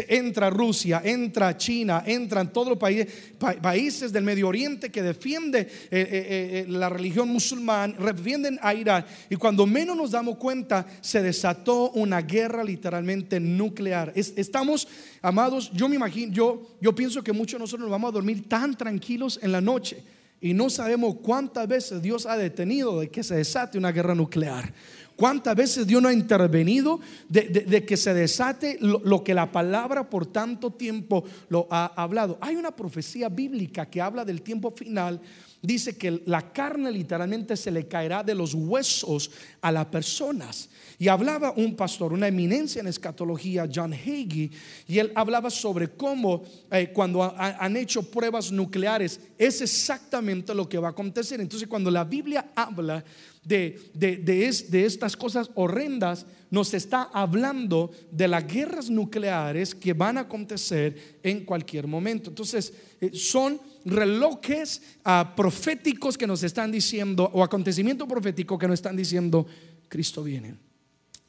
entra 0.09 0.51
Rusia, 0.51 1.01
entra 1.05 1.57
China, 1.57 2.03
entran 2.05 2.53
todos 2.53 2.71
los 2.71 2.79
países, 2.79 3.07
países 3.39 4.13
del 4.13 4.25
Medio 4.25 4.49
Oriente 4.49 4.91
que 4.91 5.05
defienden 5.05 5.69
eh, 5.69 5.69
eh, 5.93 6.09
eh, 6.11 6.65
la 6.67 6.89
religión 6.89 7.29
musulmana, 7.29 7.95
defienden 8.13 8.59
a 8.63 8.75
Irán. 8.75 9.07
Y 9.29 9.37
cuando 9.37 9.65
menos 9.65 9.97
nos 9.97 10.11
damos 10.11 10.39
cuenta, 10.39 10.85
se 11.01 11.23
desató 11.23 11.93
una 11.93 12.21
guerra 12.23 12.65
literalmente 12.65 13.39
nuclear. 13.39 14.13
estamos, 14.17 14.89
amados, 15.23 15.71
yo 15.73 15.89
me 15.89 15.95
imagino, 15.95 16.33
yo 16.33 16.71
yo 16.81 16.95
pienso 16.95 17.23
que 17.23 17.33
muchos 17.33 17.55
de 17.55 17.61
nosotros 17.61 17.83
nos 17.83 17.91
vamos 17.91 18.09
a 18.11 18.13
dormir 18.13 18.49
tan 18.49 18.77
tranquilos 18.77 19.39
en 19.43 19.53
la 19.53 19.61
noche 19.61 20.03
y 20.41 20.55
no 20.55 20.71
sabemos 20.71 21.17
cuántas 21.23 21.69
veces 21.69 22.01
Dios 22.01 22.27
ha 22.27 22.37
detenido 22.37 23.01
de 23.01 23.11
que 23.11 23.23
se 23.23 23.37
desate 23.37 23.77
una 23.77 23.93
guerra 23.93 24.15
nuclear. 24.15 24.73
¿Cuántas 25.15 25.55
veces 25.55 25.87
Dios 25.87 26.01
no 26.01 26.09
ha 26.09 26.15
intervenido 26.15 26.99
de, 27.29 27.85
que 27.85 27.99
se 27.99 28.15
desate 28.15 28.79
lo, 28.81 29.23
que 29.23 29.35
la 29.35 29.53
palabra 29.53 30.09
por 30.09 30.25
tanto 30.25 30.71
tiempo 30.71 31.25
lo 31.51 31.69
ha 31.71 31.93
hablado? 32.03 32.39
Hay 32.41 32.57
una 32.57 32.75
profecía 32.75 33.29
bíblica 33.29 33.85
que 33.85 34.01
habla 34.01 34.25
del 34.25 34.41
tiempo 34.41 34.71
final. 34.71 35.21
Dice 35.63 35.97
que 35.97 36.23
la 36.25 36.53
carne 36.53 36.91
literalmente 36.91 37.55
se 37.57 37.71
le 37.71 37.87
caerá 37.87 38.23
de 38.23 38.35
los 38.35 38.55
huesos 38.55 39.31
a 39.61 39.71
las 39.71 39.87
personas. 39.87 40.71
Y 40.99 41.09
hablaba 41.09 41.53
un 41.55 41.77
pastor, 41.77 42.13
una 42.13 42.29
eminencia 42.29 42.81
en 42.81 42.87
escatología, 42.87 43.69
John 43.73 43.93
Hagee, 43.93 44.51
y 44.89 44.99
él 44.99 45.13
hablaba 45.15 45.51
sobre 45.51 45.89
cómo 45.89 46.43
eh, 46.71 46.91
cuando 46.95 47.35
han 47.37 47.77
hecho 47.77 48.03
pruebas 48.03 48.51
nucleares 48.51 49.21
es 49.37 49.61
exactamente 49.61 50.55
lo 50.55 50.69
que 50.69 50.79
va 50.79 50.89
a 50.89 50.91
acontecer. 50.93 51.41
Entonces 51.41 51.69
cuando 51.69 51.91
la 51.91 52.05
Biblia 52.05 52.53
habla 52.55 53.05
de, 53.51 53.91
de, 53.95 54.85
estas 54.85 55.17
cosas 55.17 55.51
horrendas, 55.55 56.27
nos 56.51 56.75
está 56.75 57.11
hablando 57.13 57.91
de 58.11 58.29
las 58.29 58.47
guerras 58.47 58.91
nucleares 58.91 59.75
que 59.75 59.93
van 59.93 60.19
a 60.19 60.23
acontecer 60.23 61.19
en 61.23 61.45
cualquier 61.45 61.87
momento. 61.87 62.31
Entonces, 62.31 62.73
eh, 63.01 63.11
son 63.13 63.61
relojes 63.85 64.83
ah, 65.05 65.35
proféticos 65.37 66.17
que 66.17 66.27
nos 66.27 66.43
están 66.43 66.71
diciendo, 66.71 67.31
o 67.33 67.43
acontecimiento 67.43 68.07
profético 68.07 68.59
que 68.59 68.69
nos 68.69 68.75
están 68.75 68.97
diciendo, 68.97 69.47
Cristo 69.89 70.23
viene. 70.23 70.55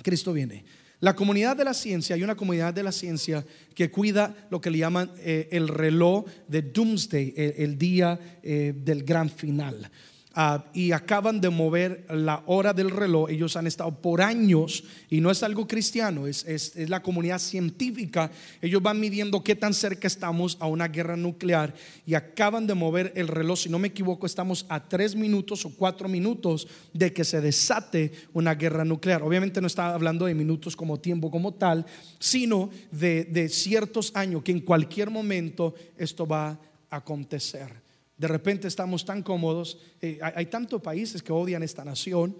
Cristo 0.03 0.33
viene. 0.33 0.63
La 0.99 1.15
comunidad 1.15 1.57
de 1.57 1.63
la 1.63 1.73
ciencia, 1.73 2.15
hay 2.15 2.23
una 2.23 2.35
comunidad 2.35 2.75
de 2.75 2.83
la 2.83 2.91
ciencia 2.91 3.43
que 3.73 3.89
cuida 3.89 4.47
lo 4.51 4.61
que 4.61 4.69
le 4.69 4.77
llaman 4.77 5.09
eh, 5.17 5.49
el 5.51 5.67
reloj 5.67 6.25
de 6.47 6.61
Doomsday, 6.61 7.33
el, 7.35 7.77
día 7.79 8.19
eh, 8.43 8.73
del 8.75 9.03
gran 9.03 9.29
final. 9.29 9.89
Ah, 10.33 10.63
y 10.73 10.93
acaban 10.93 11.41
de 11.41 11.49
mover 11.49 12.05
la 12.09 12.41
hora 12.45 12.71
del 12.71 12.89
reloj. 12.89 13.29
Ellos 13.29 13.57
han 13.57 13.67
estado 13.67 13.91
por 13.91 14.21
años 14.21 14.85
y 15.09 15.19
no 15.19 15.29
es 15.29 15.43
algo 15.43 15.67
cristiano, 15.67 16.25
es, 16.25 16.45
es, 16.45 16.89
la 16.89 17.01
comunidad 17.01 17.39
científica. 17.39 18.31
Ellos 18.61 18.81
van 18.81 18.97
midiendo 18.97 19.43
qué 19.43 19.57
tan 19.57 19.73
cerca 19.73 20.07
estamos 20.07 20.55
a 20.61 20.67
una 20.67 20.87
guerra 20.87 21.17
nuclear 21.17 21.73
y 22.05 22.13
acaban 22.13 22.65
de 22.65 22.75
mover 22.75 23.11
el 23.17 23.27
reloj. 23.27 23.59
Si 23.59 23.69
no 23.69 23.77
me 23.77 23.89
equivoco, 23.89 24.25
estamos 24.25 24.65
a 24.69 24.87
tres 24.87 25.17
minutos 25.17 25.65
o 25.65 25.75
cuatro 25.75 26.07
minutos 26.07 26.65
de 26.93 27.11
que 27.11 27.25
se 27.25 27.41
desate 27.41 28.13
una 28.31 28.55
guerra 28.55 28.85
nuclear. 28.85 29.23
Obviamente 29.23 29.59
no 29.59 29.67
está 29.67 29.93
hablando 29.93 30.27
de 30.27 30.33
minutos 30.33 30.77
como 30.77 30.97
tiempo 30.97 31.29
como 31.29 31.55
tal, 31.55 31.85
sino 32.19 32.69
de, 32.89 33.25
de 33.25 33.49
ciertos 33.49 34.13
años 34.15 34.43
que 34.43 34.53
en 34.53 34.61
cualquier 34.61 35.09
momento 35.09 35.75
esto 35.97 36.25
va 36.25 36.57
a 36.89 36.95
acontecer. 36.95 37.90
De 38.21 38.27
repente 38.27 38.67
estamos 38.67 39.03
tan 39.03 39.23
cómodos. 39.23 39.79
Eh, 39.99 40.19
hay, 40.21 40.45
tantos 40.45 40.79
países 40.79 41.23
que 41.23 41.33
odian 41.33 41.63
esta 41.63 41.83
nación 41.83 42.37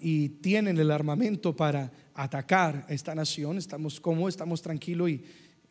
y 0.00 0.30
tienen 0.40 0.78
el 0.78 0.90
armamento 0.90 1.54
para 1.54 1.92
atacar 2.14 2.86
a 2.88 2.94
esta 2.94 3.14
nación. 3.14 3.58
Estamos 3.58 4.00
cómodos, 4.00 4.30
estamos 4.30 4.62
tranquilos 4.62 5.10
y, 5.10 5.22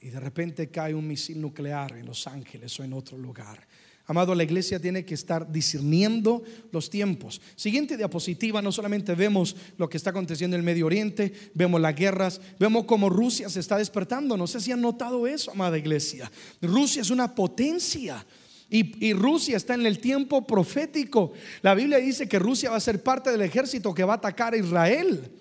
y 0.01 0.09
de 0.09 0.19
repente 0.19 0.69
cae 0.69 0.93
un 0.93 1.07
misil 1.07 1.41
nuclear 1.41 1.93
en 1.93 2.05
Los 2.05 2.27
Ángeles 2.27 2.79
o 2.79 2.83
en 2.83 2.93
otro 2.93 3.17
lugar. 3.17 3.67
Amado, 4.05 4.35
la 4.35 4.43
iglesia 4.43 4.79
tiene 4.79 5.03
que 5.03 5.15
estar 5.15 5.51
discerniendo 5.51 6.43
los 6.71 6.91
tiempos. 6.91 7.41
Siguiente 7.55 7.97
diapositiva, 7.97 8.61
no 8.61 8.71
solamente 8.71 9.15
vemos 9.15 9.55
lo 9.79 9.89
que 9.89 9.97
está 9.97 10.11
aconteciendo 10.11 10.55
en 10.55 10.59
el 10.59 10.65
Medio 10.65 10.85
Oriente, 10.85 11.33
vemos 11.55 11.81
las 11.81 11.95
guerras, 11.95 12.39
vemos 12.59 12.85
cómo 12.85 13.09
Rusia 13.09 13.49
se 13.49 13.61
está 13.61 13.79
despertando. 13.79 14.37
No 14.37 14.45
sé 14.45 14.61
si 14.61 14.71
han 14.71 14.81
notado 14.81 15.25
eso, 15.25 15.49
amada 15.49 15.75
iglesia. 15.75 16.31
Rusia 16.61 17.01
es 17.01 17.09
una 17.09 17.33
potencia. 17.33 18.23
Y, 18.69 19.13
Rusia 19.13 19.55
está 19.55 19.75
en 19.75 19.85
el 19.85 19.99
tiempo 19.99 20.45
profético. 20.45 21.31
La 21.61 21.73
Biblia 21.73 21.99
dice 21.99 22.27
que 22.27 22.39
Rusia 22.39 22.69
va 22.69 22.77
a 22.77 22.81
ser 22.81 23.01
parte 23.01 23.31
del 23.31 23.41
ejército 23.41 23.93
que 23.93 24.03
va 24.03 24.13
a 24.13 24.17
atacar 24.17 24.53
a 24.53 24.57
Israel 24.57 25.31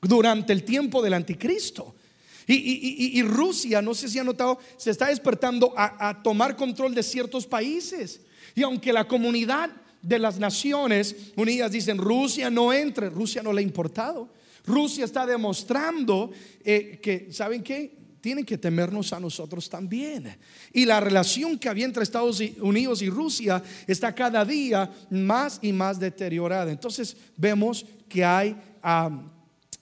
durante 0.00 0.52
el 0.52 0.62
tiempo 0.62 1.02
del 1.02 1.14
anticristo. 1.14 1.94
Y, 2.46 3.22
Rusia, 3.22 3.82
no 3.82 3.94
sé 3.94 4.08
si 4.08 4.18
ha 4.18 4.24
notado, 4.24 4.58
se 4.76 4.90
está 4.90 5.08
despertando 5.08 5.74
a, 5.76 6.08
a 6.08 6.22
tomar 6.22 6.56
control 6.56 6.94
de 6.94 7.02
ciertos 7.02 7.46
países. 7.46 8.20
Y 8.54 8.62
aunque 8.62 8.92
la 8.92 9.08
comunidad 9.08 9.70
de 10.02 10.18
las 10.18 10.38
Naciones 10.38 11.16
Unidas 11.36 11.72
dicen 11.72 11.98
Rusia 11.98 12.50
no 12.50 12.72
entre, 12.72 13.08
Rusia 13.08 13.42
no 13.42 13.52
le 13.52 13.60
ha 13.60 13.64
importado. 13.64 14.28
Rusia 14.66 15.04
está 15.04 15.26
demostrando 15.26 16.30
eh, 16.64 16.98
que, 17.02 17.32
¿saben 17.32 17.62
qué? 17.62 18.01
Tienen 18.22 18.46
que 18.46 18.56
temernos 18.56 19.12
a 19.12 19.20
nosotros 19.20 19.68
también. 19.68 20.38
Y 20.72 20.86
la 20.86 21.00
relación 21.00 21.58
que 21.58 21.68
había 21.68 21.84
entre 21.84 22.04
Estados 22.04 22.40
Unidos 22.60 23.02
y 23.02 23.10
Rusia 23.10 23.62
está 23.86 24.14
cada 24.14 24.44
día 24.44 24.90
más 25.10 25.58
y 25.60 25.72
más 25.72 25.98
deteriorada. 26.00 26.70
Entonces 26.70 27.16
vemos 27.36 27.84
que 28.08 28.24
hay 28.24 28.56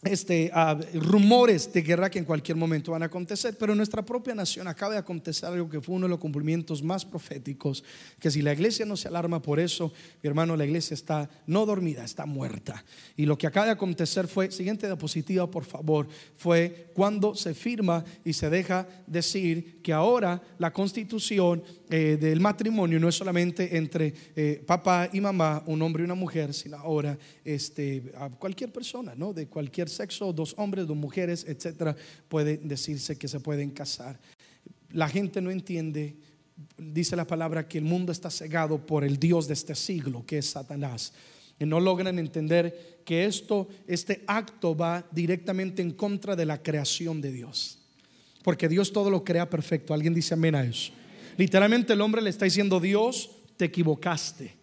este, 0.02 0.50
ah, 0.54 0.78
rumores 0.94 1.70
de 1.72 1.82
guerra 1.82 2.08
que 2.08 2.18
en 2.18 2.24
cualquier 2.24 2.56
momento 2.56 2.92
van 2.92 3.02
a 3.02 3.06
acontecer, 3.06 3.56
pero 3.58 3.72
en 3.72 3.76
nuestra 3.76 4.02
propia 4.02 4.34
nación 4.34 4.66
acaba 4.66 4.94
de 4.94 4.98
acontecer 4.98 5.46
algo 5.46 5.68
que 5.68 5.80
fue 5.80 5.94
uno 5.94 6.06
de 6.06 6.10
los 6.10 6.18
cumplimientos 6.18 6.82
más 6.82 7.04
proféticos, 7.04 7.84
que 8.18 8.30
si 8.30 8.40
la 8.40 8.52
iglesia 8.52 8.86
no 8.86 8.96
se 8.96 9.08
alarma 9.08 9.42
por 9.42 9.60
eso, 9.60 9.92
mi 10.22 10.28
hermano, 10.28 10.56
la 10.56 10.64
iglesia 10.64 10.94
está 10.94 11.28
no 11.46 11.66
dormida, 11.66 12.02
está 12.02 12.24
muerta. 12.24 12.82
Y 13.16 13.26
lo 13.26 13.36
que 13.36 13.46
acaba 13.46 13.66
de 13.66 13.72
acontecer 13.72 14.26
fue, 14.26 14.50
siguiente 14.50 14.86
diapositiva 14.86 15.50
por 15.50 15.64
favor, 15.64 16.08
fue 16.36 16.90
cuando 16.94 17.34
se 17.34 17.52
firma 17.52 18.02
y 18.24 18.32
se 18.32 18.48
deja 18.48 18.88
decir 19.06 19.82
que 19.82 19.92
ahora 19.92 20.40
la 20.58 20.72
constitución 20.72 21.62
eh, 21.92 22.16
del 22.20 22.38
matrimonio 22.38 23.00
no 23.00 23.08
es 23.08 23.16
solamente 23.16 23.76
entre 23.76 24.14
eh, 24.36 24.62
papá 24.64 25.10
y 25.12 25.20
mamá, 25.20 25.64
un 25.66 25.82
hombre 25.82 26.02
y 26.02 26.04
una 26.04 26.14
mujer, 26.14 26.54
sino 26.54 26.76
ahora 26.76 27.18
este, 27.44 28.12
a 28.16 28.30
cualquier 28.30 28.70
persona, 28.72 29.14
¿no? 29.16 29.32
De 29.32 29.48
cualquier 29.48 29.88
sexo, 29.88 30.32
dos 30.32 30.54
hombres, 30.56 30.86
dos 30.86 30.96
mujeres, 30.96 31.44
etcétera, 31.48 31.96
puede 32.28 32.58
decirse 32.58 33.18
que 33.18 33.26
se 33.26 33.40
pueden 33.40 33.70
casar. 33.70 34.20
La 34.92 35.08
gente 35.08 35.40
no 35.40 35.50
entiende, 35.50 36.14
dice 36.78 37.16
la 37.16 37.26
palabra, 37.26 37.66
que 37.66 37.78
el 37.78 37.84
mundo 37.84 38.12
está 38.12 38.30
cegado 38.30 38.86
por 38.86 39.02
el 39.02 39.18
Dios 39.18 39.48
de 39.48 39.54
este 39.54 39.74
siglo, 39.74 40.24
que 40.24 40.38
es 40.38 40.46
Satanás. 40.46 41.12
Y 41.58 41.66
no 41.66 41.80
logran 41.80 42.20
entender 42.20 43.00
que 43.04 43.24
esto, 43.24 43.66
este 43.88 44.22
acto 44.28 44.76
va 44.76 45.04
directamente 45.10 45.82
en 45.82 45.90
contra 45.90 46.36
de 46.36 46.46
la 46.46 46.62
creación 46.62 47.20
de 47.20 47.32
Dios. 47.32 47.80
Porque 48.44 48.68
Dios 48.68 48.92
todo 48.92 49.10
lo 49.10 49.24
crea 49.24 49.50
perfecto. 49.50 49.92
Alguien 49.92 50.14
dice 50.14 50.34
amén 50.34 50.54
a 50.54 50.62
eso. 50.62 50.92
Literalmente 51.40 51.94
el 51.94 52.02
hombre 52.02 52.20
le 52.20 52.28
está 52.28 52.44
diciendo, 52.44 52.80
Dios, 52.80 53.30
te 53.56 53.64
equivocaste. 53.64 54.60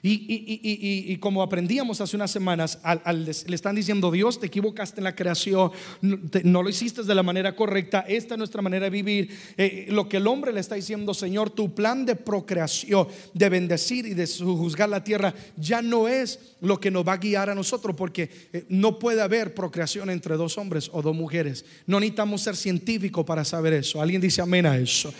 Y, 0.00 1.16
como 1.16 1.42
aprendíamos 1.42 2.00
hace 2.00 2.14
unas 2.14 2.30
semanas, 2.30 2.78
le 3.16 3.54
están 3.56 3.74
diciendo, 3.74 4.12
Dios, 4.12 4.38
te 4.38 4.46
equivocaste 4.46 5.00
en 5.00 5.04
la 5.04 5.16
creación, 5.16 5.72
no, 6.00 6.62
lo 6.62 6.68
hiciste 6.68 7.02
de 7.02 7.14
la 7.16 7.24
manera 7.24 7.56
correcta, 7.56 8.04
esta 8.06 8.34
es 8.34 8.38
nuestra 8.38 8.62
manera 8.62 8.84
de 8.84 8.90
vivir. 8.90 9.36
Eh, 9.56 9.88
lo 9.90 10.08
que 10.08 10.18
el 10.18 10.28
hombre 10.28 10.52
le 10.52 10.60
está 10.60 10.76
diciendo, 10.76 11.14
Señor, 11.14 11.50
tu 11.50 11.74
plan 11.74 12.06
de 12.06 12.14
procreación, 12.14 13.08
de 13.34 13.48
bendecir 13.48 14.06
y 14.06 14.14
de 14.14 14.28
juzgar 14.28 14.88
la 14.88 15.02
tierra, 15.02 15.34
ya 15.56 15.82
no 15.82 16.06
es 16.06 16.54
lo 16.60 16.78
que 16.78 16.92
nos 16.92 17.06
va 17.06 17.14
a 17.14 17.18
guiar 17.18 17.50
a 17.50 17.56
nosotros, 17.56 17.96
porque 17.96 18.30
eh, 18.52 18.66
no 18.68 19.00
puede 19.00 19.20
haber 19.20 19.52
procreación 19.52 20.10
entre 20.10 20.36
dos 20.36 20.56
hombres 20.58 20.90
o 20.92 21.02
dos 21.02 21.16
mujeres. 21.16 21.64
No 21.88 21.98
necesitamos 21.98 22.40
ser 22.40 22.54
científicos 22.54 23.26
para 23.26 23.44
saber 23.44 23.72
eso. 23.72 24.00
Alguien 24.00 24.20
dice 24.20 24.40
amén 24.40 24.64
a 24.64 24.78
eso. 24.78 25.12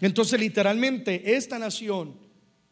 Entonces, 0.00 0.38
literalmente, 0.38 1.34
esta 1.36 1.58
nación 1.58 2.14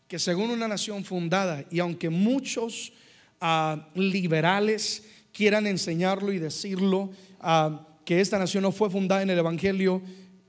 que 0.08 0.18
según 0.18 0.50
una 0.50 0.68
nación 0.68 1.04
fundada, 1.04 1.64
y 1.70 1.80
aunque 1.80 2.10
muchos 2.10 2.92
ah, 3.40 3.88
liberales 3.94 5.04
quieran 5.32 5.66
enseñarlo 5.66 6.32
y 6.32 6.38
decirlo, 6.38 7.10
ah, 7.40 7.86
que 8.04 8.20
esta 8.20 8.38
nación 8.38 8.62
no 8.62 8.70
fue 8.70 8.88
fundada 8.88 9.22
en 9.22 9.30
el 9.30 9.38
Evangelio, 9.38 10.00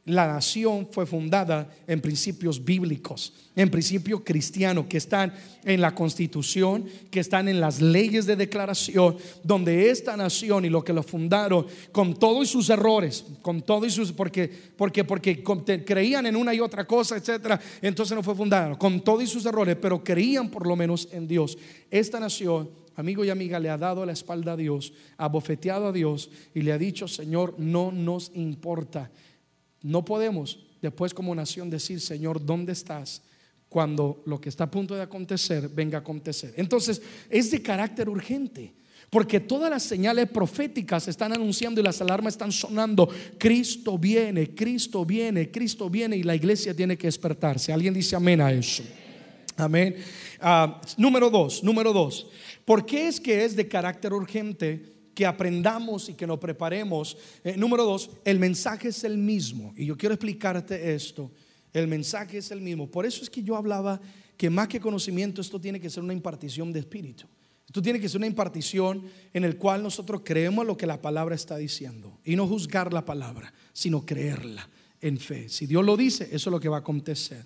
la 0.08 0.26
nación 0.26 0.88
fue 0.90 1.06
fundada 1.06 1.70
en 1.86 2.00
principios 2.00 2.64
bíblicos, 2.64 3.34
en 3.58 3.70
principios 3.70 4.22
cristianos 4.24 4.86
que 4.88 4.98
están 4.98 5.34
en 5.66 5.82
la 5.82 5.94
constitución, 5.94 6.86
que 7.12 7.20
están 7.20 7.50
en 7.50 7.60
las 7.60 7.82
leyes 7.82 8.26
de 8.26 8.38
declaración, 8.38 9.18
donde 9.44 9.90
esta 9.90 10.16
nación 10.16 10.64
y 10.64 10.70
lo 10.70 10.82
que 10.82 10.94
lo 10.94 11.04
fundaron, 11.04 11.68
con 11.92 12.18
todos 12.18 12.50
sus 12.50 12.70
errores, 12.70 13.26
con 13.42 13.62
todos 13.62 13.94
sus, 13.94 14.14
porque, 14.14 14.50
porque, 14.78 15.04
porque 15.04 15.44
creían 15.44 16.26
en 16.26 16.38
una 16.38 16.54
y 16.54 16.62
otra 16.62 16.88
cosa, 16.88 17.18
etcétera, 17.18 17.60
entonces 17.82 18.16
no 18.16 18.24
fue 18.24 18.34
fundada, 18.34 18.78
con 18.80 19.02
todos 19.02 19.30
sus 19.30 19.46
errores, 19.46 19.76
pero 19.82 20.02
creían 20.02 20.50
por 20.50 20.66
lo 20.66 20.78
menos 20.78 21.10
en 21.12 21.28
Dios. 21.28 21.58
Esta 21.92 22.18
nación 22.18 22.70
amigo 22.98 23.24
y 23.24 23.30
amiga, 23.30 23.60
le 23.60 23.70
ha 23.70 23.78
dado 23.78 24.06
la 24.06 24.12
espalda 24.12 24.54
a 24.54 24.58
Dios, 24.58 24.92
ha 25.18 25.28
bofeteado 25.28 25.88
a 25.88 25.92
Dios 25.92 26.32
y 26.56 26.64
le 26.64 26.74
ha 26.74 26.80
dicho, 26.80 27.08
Señor, 27.08 27.54
no 27.60 27.92
nos 27.92 28.32
importa. 28.34 29.12
No 29.82 30.04
podemos 30.06 30.60
después 30.82 31.14
como 31.14 31.36
nación 31.36 31.70
decir, 31.70 32.02
Señor, 32.02 32.44
¿dónde 32.46 32.74
estás? 32.74 33.22
Cuando 33.70 34.24
lo 34.26 34.40
que 34.40 34.50
está 34.50 34.66
a 34.66 34.72
punto 34.72 34.96
de 34.96 35.02
acontecer 35.02 35.70
venga 35.70 35.98
a 35.98 36.02
acontecer. 36.02 36.54
Entonces, 36.58 37.02
es 37.30 37.52
de 37.52 37.62
carácter 37.62 38.10
urgente. 38.10 38.74
Porque 39.10 39.40
todas 39.40 39.70
las 39.70 39.84
señales 39.84 40.30
proféticas 40.30 41.08
están 41.08 41.32
anunciando 41.32 41.80
y 41.80 41.84
las 41.84 42.02
alarmas 42.02 42.34
están 42.34 42.52
sonando. 42.52 43.10
Cristo 43.38 43.98
viene, 43.98 44.54
Cristo 44.54 45.06
viene, 45.06 45.50
Cristo 45.50 45.90
viene 45.90 46.18
y 46.18 46.24
la 46.24 46.36
iglesia 46.36 46.76
tiene 46.76 46.98
que 46.98 47.08
despertarse. 47.08 47.72
¿Alguien 47.72 47.94
dice 47.94 48.18
amén 48.18 48.42
a 48.42 48.52
eso? 48.52 48.84
Amén. 49.56 49.96
Ah, 50.42 50.82
número 50.98 51.30
dos, 51.30 51.64
número 51.64 51.94
dos. 51.94 52.28
¿Por 52.66 52.86
qué 52.86 53.08
es 53.08 53.20
que 53.22 53.46
es 53.46 53.56
de 53.56 53.68
carácter 53.68 54.12
urgente? 54.12 54.97
Que 55.18 55.26
aprendamos 55.26 56.10
y 56.10 56.14
que 56.14 56.28
nos 56.28 56.38
preparemos. 56.38 57.18
Eh, 57.44 57.58
número 57.58 57.84
dos, 57.84 58.12
el 58.24 58.38
mensaje 58.38 58.90
es 58.90 59.04
el 59.04 59.18
mismo. 59.18 59.74
Y 59.76 59.88
yo 59.88 59.98
quiero 59.98 60.14
explicarte 60.14 60.94
esto. 60.94 61.32
El 61.74 61.88
mensaje 61.88 62.38
es 62.38 62.52
el 62.52 62.62
mismo. 62.62 62.86
Por 62.86 63.04
eso 63.04 63.24
es 63.24 63.30
que 63.32 63.42
yo 63.42 63.56
hablaba 63.56 64.00
que 64.38 64.52
más 64.52 64.68
que 64.68 64.80
conocimiento, 64.80 65.42
esto 65.42 65.60
tiene 65.60 65.80
que 65.80 65.90
ser 65.90 66.04
una 66.04 66.14
impartición 66.14 66.72
de 66.72 66.82
espíritu. 66.82 67.26
Esto 67.66 67.82
tiene 67.82 68.00
que 68.00 68.08
ser 68.08 68.20
una 68.20 68.28
impartición 68.28 69.06
en 69.34 69.44
el 69.44 69.58
cual 69.58 69.82
nosotros 69.82 70.22
creemos 70.24 70.68
lo 70.68 70.78
que 70.78 70.86
la 70.86 71.02
palabra 71.02 71.34
está 71.34 71.58
diciendo. 71.58 72.20
Y 72.24 72.36
no 72.36 72.48
juzgar 72.48 72.94
la 72.94 73.04
palabra, 73.04 73.52
sino 73.74 74.06
creerla 74.06 74.70
en 75.02 75.18
fe. 75.18 75.50
Si 75.50 75.66
Dios 75.66 75.84
lo 75.84 75.98
dice, 75.98 76.26
eso 76.26 76.52
es 76.52 76.52
lo 76.52 76.60
que 76.60 76.70
va 76.70 76.78
a 76.78 76.82
acontecer. 76.82 77.44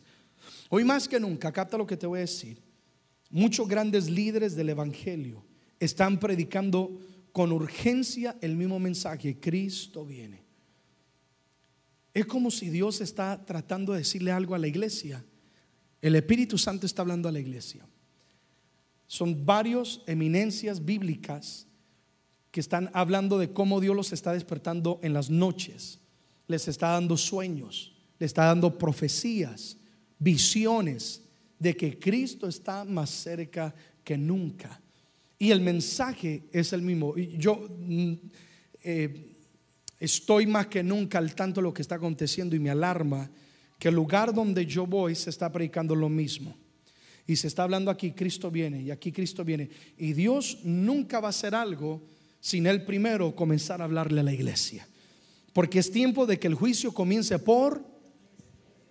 Hoy 0.68 0.84
más 0.84 1.08
que 1.08 1.22
nunca, 1.22 1.54
capta 1.54 1.78
lo 1.78 1.88
que 1.88 1.96
te 1.96 2.06
voy 2.06 2.18
a 2.18 2.22
decir. 2.24 2.62
Muchos 3.30 3.66
grandes 3.66 4.10
líderes 4.10 4.58
del 4.58 4.68
Evangelio 4.68 5.46
están 5.80 6.20
predicando 6.20 7.00
con 7.32 7.52
urgencia 7.52 8.38
el 8.42 8.56
mismo 8.56 8.80
mensaje, 8.80 9.40
Cristo 9.40 10.06
viene. 10.06 10.44
Es 12.14 12.26
como 12.26 12.52
si 12.52 12.70
Dios 12.70 13.00
está 13.02 13.46
tratando 13.46 13.94
de 13.94 14.00
decirle 14.00 14.32
algo 14.32 14.54
a 14.54 14.60
la 14.60 14.68
iglesia. 14.68 15.24
El 16.02 16.16
Espíritu 16.16 16.58
Santo 16.58 16.86
está 16.86 17.04
hablando 17.04 17.30
a 17.30 17.32
la 17.32 17.40
iglesia. 17.40 17.88
Son 19.08 19.46
varios 19.46 20.04
eminencias 20.08 20.84
bíblicas 20.84 21.68
que 22.50 22.60
están 22.60 22.90
hablando 22.94 23.38
de 23.38 23.54
cómo 23.54 23.80
Dios 23.80 23.96
los 23.96 24.12
está 24.12 24.34
despertando 24.34 25.00
en 25.04 25.14
las 25.14 25.30
noches. 25.30 26.00
Les 26.48 26.68
está 26.68 26.90
dando 26.90 27.16
sueños, 27.16 27.94
les 28.20 28.28
está 28.28 28.46
dando 28.46 28.78
profecías, 28.78 29.78
visiones 30.20 31.24
de 31.60 31.78
que 31.78 31.98
Cristo 31.98 32.48
está 32.48 32.84
más 32.84 33.10
cerca 33.10 33.74
que 34.04 34.18
nunca. 34.18 34.82
Y 35.42 35.50
el 35.50 35.60
mensaje 35.60 36.44
es 36.52 36.72
el 36.72 36.84
mismo. 36.84 37.18
Yo 37.18 37.68
mm, 37.68 38.14
eh, 38.84 39.34
estoy 40.00 40.46
más 40.46 40.68
que 40.68 40.84
nunca 40.84 41.18
al 41.18 41.34
tanto 41.34 41.62
de 41.62 41.64
lo 41.64 41.74
que 41.74 41.82
está 41.82 41.96
aconteciendo 41.96 42.56
y 42.56 42.60
me 42.60 42.70
alarma 42.70 43.28
que 43.80 43.88
el 43.88 43.96
lugar 43.96 44.36
donde 44.36 44.68
yo 44.68 44.86
voy 44.86 45.16
se 45.16 45.32
está 45.32 45.52
predicando 45.52 45.96
lo 45.96 46.10
mismo. 46.10 46.56
Y 47.26 47.38
se 47.38 47.48
está 47.48 47.64
hablando 47.64 47.90
aquí, 47.90 48.12
Cristo 48.12 48.52
viene, 48.52 48.84
y 48.84 48.92
aquí 48.92 49.12
Cristo 49.12 49.44
viene. 49.44 49.68
Y 49.98 50.14
Dios 50.14 50.60
nunca 50.64 51.20
va 51.20 51.30
a 51.30 51.32
hacer 51.32 51.56
algo 51.56 52.04
sin 52.40 52.68
Él 52.68 52.86
primero 52.86 53.36
comenzar 53.36 53.82
a 53.82 53.86
hablarle 53.86 54.20
a 54.20 54.24
la 54.24 54.34
iglesia. 54.34 54.88
Porque 55.54 55.80
es 55.80 55.90
tiempo 55.90 56.28
de 56.28 56.38
que 56.38 56.50
el 56.50 56.54
juicio 56.54 56.94
comience 56.94 57.40
por, 57.40 57.84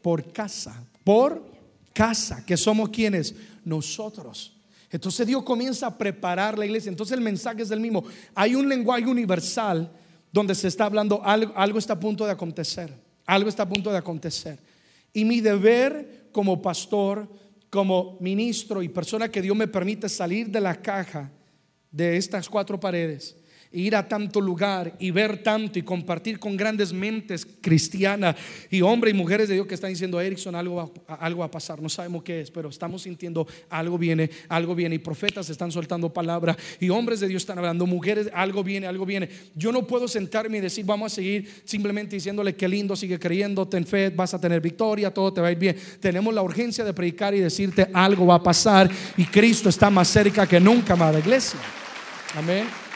por 0.03 0.33
casa, 0.33 0.85
por 1.05 1.49
casa, 1.93 2.45
que 2.45 2.57
somos 2.57 2.89
quienes, 2.89 3.37
nosotros. 3.65 4.60
Entonces 4.91 5.27
Dios 5.27 5.43
comienza 5.43 5.87
a 5.87 5.97
preparar 5.97 6.59
la 6.59 6.67
iglesia. 6.67 6.91
Entonces 6.91 7.17
el 7.17 7.23
mensaje 7.23 7.63
es 7.63 7.71
el 7.71 7.81
mismo. 7.81 8.05
Hay 8.35 8.55
un 8.55 8.69
lenguaje 8.69 9.07
universal 9.07 9.91
donde 10.33 10.55
se 10.55 10.69
está 10.69 10.87
hablando, 10.87 11.23
algo, 11.25 11.53
algo 11.57 11.79
está 11.79 11.95
a 11.95 12.01
punto 12.01 12.25
de 12.25 12.33
acontecer. 12.33 12.93
Algo 13.27 13.49
está 13.49 13.63
a 13.63 13.69
punto 13.69 13.91
de 13.93 13.99
acontecer. 13.99 14.59
Y 15.13 15.25
mi 15.25 15.41
deber 15.41 16.29
como 16.33 16.61
pastor, 16.61 17.29
como 17.69 18.17
ministro 18.21 18.83
y 18.83 18.89
persona 18.89 19.29
que 19.29 19.43
Dios 19.43 19.57
me 19.57 19.69
permite 19.69 20.09
salir 20.09 20.49
de 20.49 20.61
la 20.61 20.75
caja 20.75 21.31
de 21.91 22.17
estas 22.17 22.49
cuatro 22.49 22.79
paredes 22.79 23.37
ir 23.73 23.95
a 23.95 24.09
tanto 24.09 24.41
lugar 24.41 24.97
y 24.99 25.11
ver 25.11 25.43
tanto 25.43 25.79
y 25.79 25.83
compartir 25.83 26.39
con 26.39 26.57
grandes 26.57 26.93
mentes 26.93 27.47
cristianas 27.61 28.35
y 28.69 28.81
hombres 28.81 29.15
y 29.15 29.17
mujeres 29.17 29.49
de 29.49 29.55
Dios 29.55 29.67
que 29.67 29.75
están 29.75 29.91
diciendo, 29.91 30.21
Erickson, 30.21 30.55
algo 30.55 30.77
va, 30.77 31.17
algo 31.17 31.41
va 31.41 31.47
a 31.47 31.51
pasar, 31.51 31.81
no 31.81 31.89
sabemos 31.89 32.25
qué 32.25 32.41
es, 32.41 32.51
pero 32.51 32.69
estamos 32.69 33.03
sintiendo 33.03 33.47
algo 33.69 33.97
viene, 33.97 34.29
algo 34.49 34.75
viene 34.75 34.97
y 34.97 34.99
profetas 34.99 35.49
están 35.51 35.71
soltando 35.71 36.13
palabra 36.13 36.57
y 36.81 36.89
hombres 36.89 37.21
de 37.21 37.29
Dios 37.29 37.43
están 37.43 37.59
hablando, 37.59 37.87
mujeres, 37.87 38.29
algo 38.35 38.65
viene, 38.65 38.87
algo 38.87 39.07
viene. 39.07 39.29
Yo 39.55 39.71
no 39.71 39.87
puedo 39.87 40.09
sentarme 40.09 40.59
y 40.59 40.61
decir, 40.61 40.85
vamos 40.85 41.13
a 41.13 41.15
seguir 41.15 41.49
simplemente 41.65 42.17
diciéndole 42.17 42.57
que 42.57 42.69
lindo, 42.69 42.97
sigue 42.97 43.19
creyendo, 43.19 43.69
ten 43.69 43.87
fe, 43.87 44.11
vas 44.11 44.35
a 44.35 44.41
tener 44.41 44.61
victoria, 44.61 45.13
todo 45.13 45.33
te 45.33 45.41
va 45.41 45.49
a 45.49 45.53
ir 45.53 45.59
bien. 45.59 45.77
Tenemos 46.01 46.35
la 46.35 46.43
urgencia 46.43 46.85
de 46.85 46.93
predicar 46.93 47.35
y 47.35 47.41
decirte 47.41 47.89
algo 47.93 48.27
va 48.27 48.37
a 48.37 48.43
pasar 48.43 48.91
y 49.17 49.25
Cristo 49.27 49.69
está 49.69 49.91
más 49.91 50.09
cerca 50.09 50.47
que 50.47 50.59
nunca, 50.59 50.95
amada 50.95 51.21
iglesia. 51.21 51.61
Amén. 52.37 52.90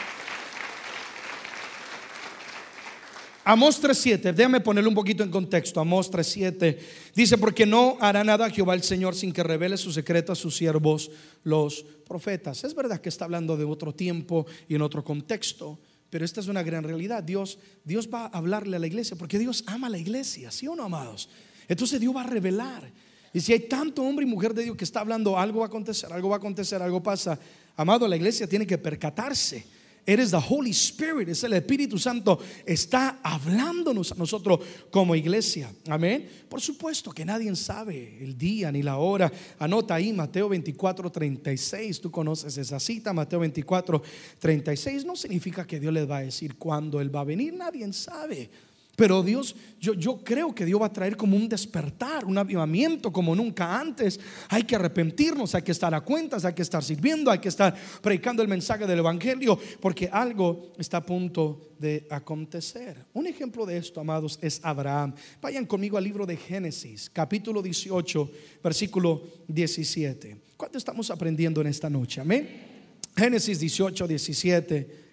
Amós 3.47 3.79
3.7, 3.79 4.33
déjame 4.33 4.59
ponerlo 4.59 4.89
un 4.89 4.95
poquito 4.95 5.21
en 5.21 5.29
contexto. 5.29 5.79
Amós 5.79 6.09
3.7 6.09 6.79
dice, 7.13 7.37
porque 7.37 7.63
no 7.63 7.95
hará 8.01 8.23
nada 8.23 8.49
Jehová 8.49 8.73
el 8.73 8.81
Señor 8.81 9.13
sin 9.13 9.31
que 9.31 9.43
revele 9.43 9.77
su 9.77 9.91
secreto 9.91 10.31
a 10.31 10.35
sus 10.35 10.57
siervos, 10.57 11.11
los 11.43 11.85
profetas. 12.07 12.63
Es 12.63 12.73
verdad 12.73 12.99
que 12.99 13.09
está 13.09 13.25
hablando 13.25 13.55
de 13.55 13.63
otro 13.63 13.93
tiempo 13.93 14.47
y 14.67 14.73
en 14.73 14.81
otro 14.81 15.03
contexto, 15.03 15.77
Pero 16.09 16.25
esta 16.25 16.39
es 16.39 16.47
una 16.47 16.63
gran 16.63 16.83
realidad. 16.83 17.21
Dios, 17.21 17.59
Dios 17.83 18.09
va 18.11 18.25
a 18.25 18.37
hablarle 18.37 18.77
a 18.77 18.79
la 18.79 18.87
iglesia 18.87 19.15
porque 19.15 19.37
Dios 19.37 19.63
ama 19.67 19.87
a 19.87 19.89
la 19.91 19.99
iglesia, 19.99 20.49
¿sí 20.49 20.67
o 20.67 20.75
no, 20.75 20.85
amados? 20.85 21.29
Entonces 21.67 21.99
Dios 21.99 22.15
va 22.15 22.21
a 22.21 22.27
revelar. 22.27 22.89
Y 23.31 23.41
si 23.41 23.53
hay 23.53 23.59
tanto 23.67 24.01
hombre 24.01 24.25
y 24.25 24.29
mujer 24.29 24.55
de 24.55 24.63
Dios 24.63 24.75
que 24.75 24.85
está 24.85 25.01
hablando, 25.01 25.37
algo 25.37 25.59
va 25.59 25.65
a 25.65 25.67
acontecer, 25.67 26.11
algo 26.11 26.29
va 26.29 26.37
a 26.37 26.39
acontecer, 26.39 26.81
algo 26.81 27.03
pasa. 27.03 27.37
Amado, 27.75 28.07
la 28.07 28.15
iglesia 28.15 28.47
tiene 28.47 28.65
que 28.65 28.79
percatarse 28.79 29.65
Eres 30.05 30.29
the 30.29 30.37
Holy 30.37 30.69
Spirit, 30.69 31.29
es 31.29 31.43
el 31.43 31.53
Espíritu 31.53 31.97
Santo, 31.97 32.39
está 32.65 33.19
hablándonos 33.23 34.11
a 34.11 34.15
nosotros 34.15 34.59
como 34.91 35.15
iglesia. 35.15 35.73
Amén. 35.87 36.29
Por 36.47 36.61
supuesto 36.61 37.11
que 37.11 37.25
nadie 37.25 37.53
sabe 37.55 38.23
el 38.23 38.37
día 38.37 38.71
ni 38.71 38.83
la 38.83 38.97
hora. 38.97 39.31
Anota 39.57 39.95
ahí 39.95 40.13
Mateo 40.13 40.49
24, 40.49 41.11
36. 41.11 42.01
Tú 42.01 42.11
conoces 42.11 42.55
esa 42.57 42.79
cita, 42.79 43.13
Mateo 43.13 43.39
24, 43.39 44.01
36. 44.37 45.05
No 45.05 45.15
significa 45.15 45.65
que 45.65 45.79
Dios 45.79 45.91
les 45.91 46.09
va 46.09 46.17
a 46.17 46.21
decir 46.21 46.55
cuándo 46.55 47.01
Él 47.01 47.13
va 47.13 47.21
a 47.21 47.25
venir, 47.25 47.53
nadie 47.53 47.91
sabe. 47.91 48.49
Pero 48.95 49.23
Dios, 49.23 49.55
yo, 49.79 49.93
yo 49.93 50.23
creo 50.23 50.55
que 50.55 50.65
Dios 50.65 50.81
va 50.81 50.85
a 50.85 50.93
traer 50.93 51.17
como 51.17 51.35
un 51.35 51.49
despertar, 51.49 52.23
un 52.23 52.37
avivamiento 52.37 53.11
como 53.11 53.35
nunca 53.35 53.77
antes. 53.77 54.19
Hay 54.49 54.63
que 54.63 54.75
arrepentirnos, 54.75 55.53
hay 55.53 55.63
que 55.63 55.73
estar 55.73 55.93
a 55.93 56.01
cuentas, 56.01 56.45
hay 56.45 56.53
que 56.53 56.61
estar 56.61 56.81
sirviendo, 56.81 57.29
hay 57.29 57.39
que 57.39 57.49
estar 57.49 57.75
predicando 58.01 58.41
el 58.41 58.47
mensaje 58.47 58.87
del 58.87 58.99
Evangelio, 58.99 59.59
porque 59.81 60.09
algo 60.11 60.71
está 60.77 60.97
a 60.97 61.05
punto 61.05 61.73
de 61.77 62.07
acontecer. 62.09 63.05
Un 63.13 63.27
ejemplo 63.27 63.65
de 63.65 63.77
esto, 63.77 63.99
amados, 63.99 64.39
es 64.41 64.61
Abraham. 64.63 65.13
Vayan 65.41 65.65
conmigo 65.65 65.97
al 65.97 66.03
libro 66.05 66.25
de 66.25 66.37
Génesis, 66.37 67.09
capítulo 67.09 67.61
18, 67.61 68.31
versículo 68.63 69.23
17. 69.47 70.37
¿Cuánto 70.55 70.77
estamos 70.77 71.11
aprendiendo 71.11 71.59
en 71.59 71.67
esta 71.67 71.89
noche? 71.89 72.21
Amén. 72.21 72.47
Génesis 73.13 73.59
18, 73.59 74.07
17. 74.07 75.05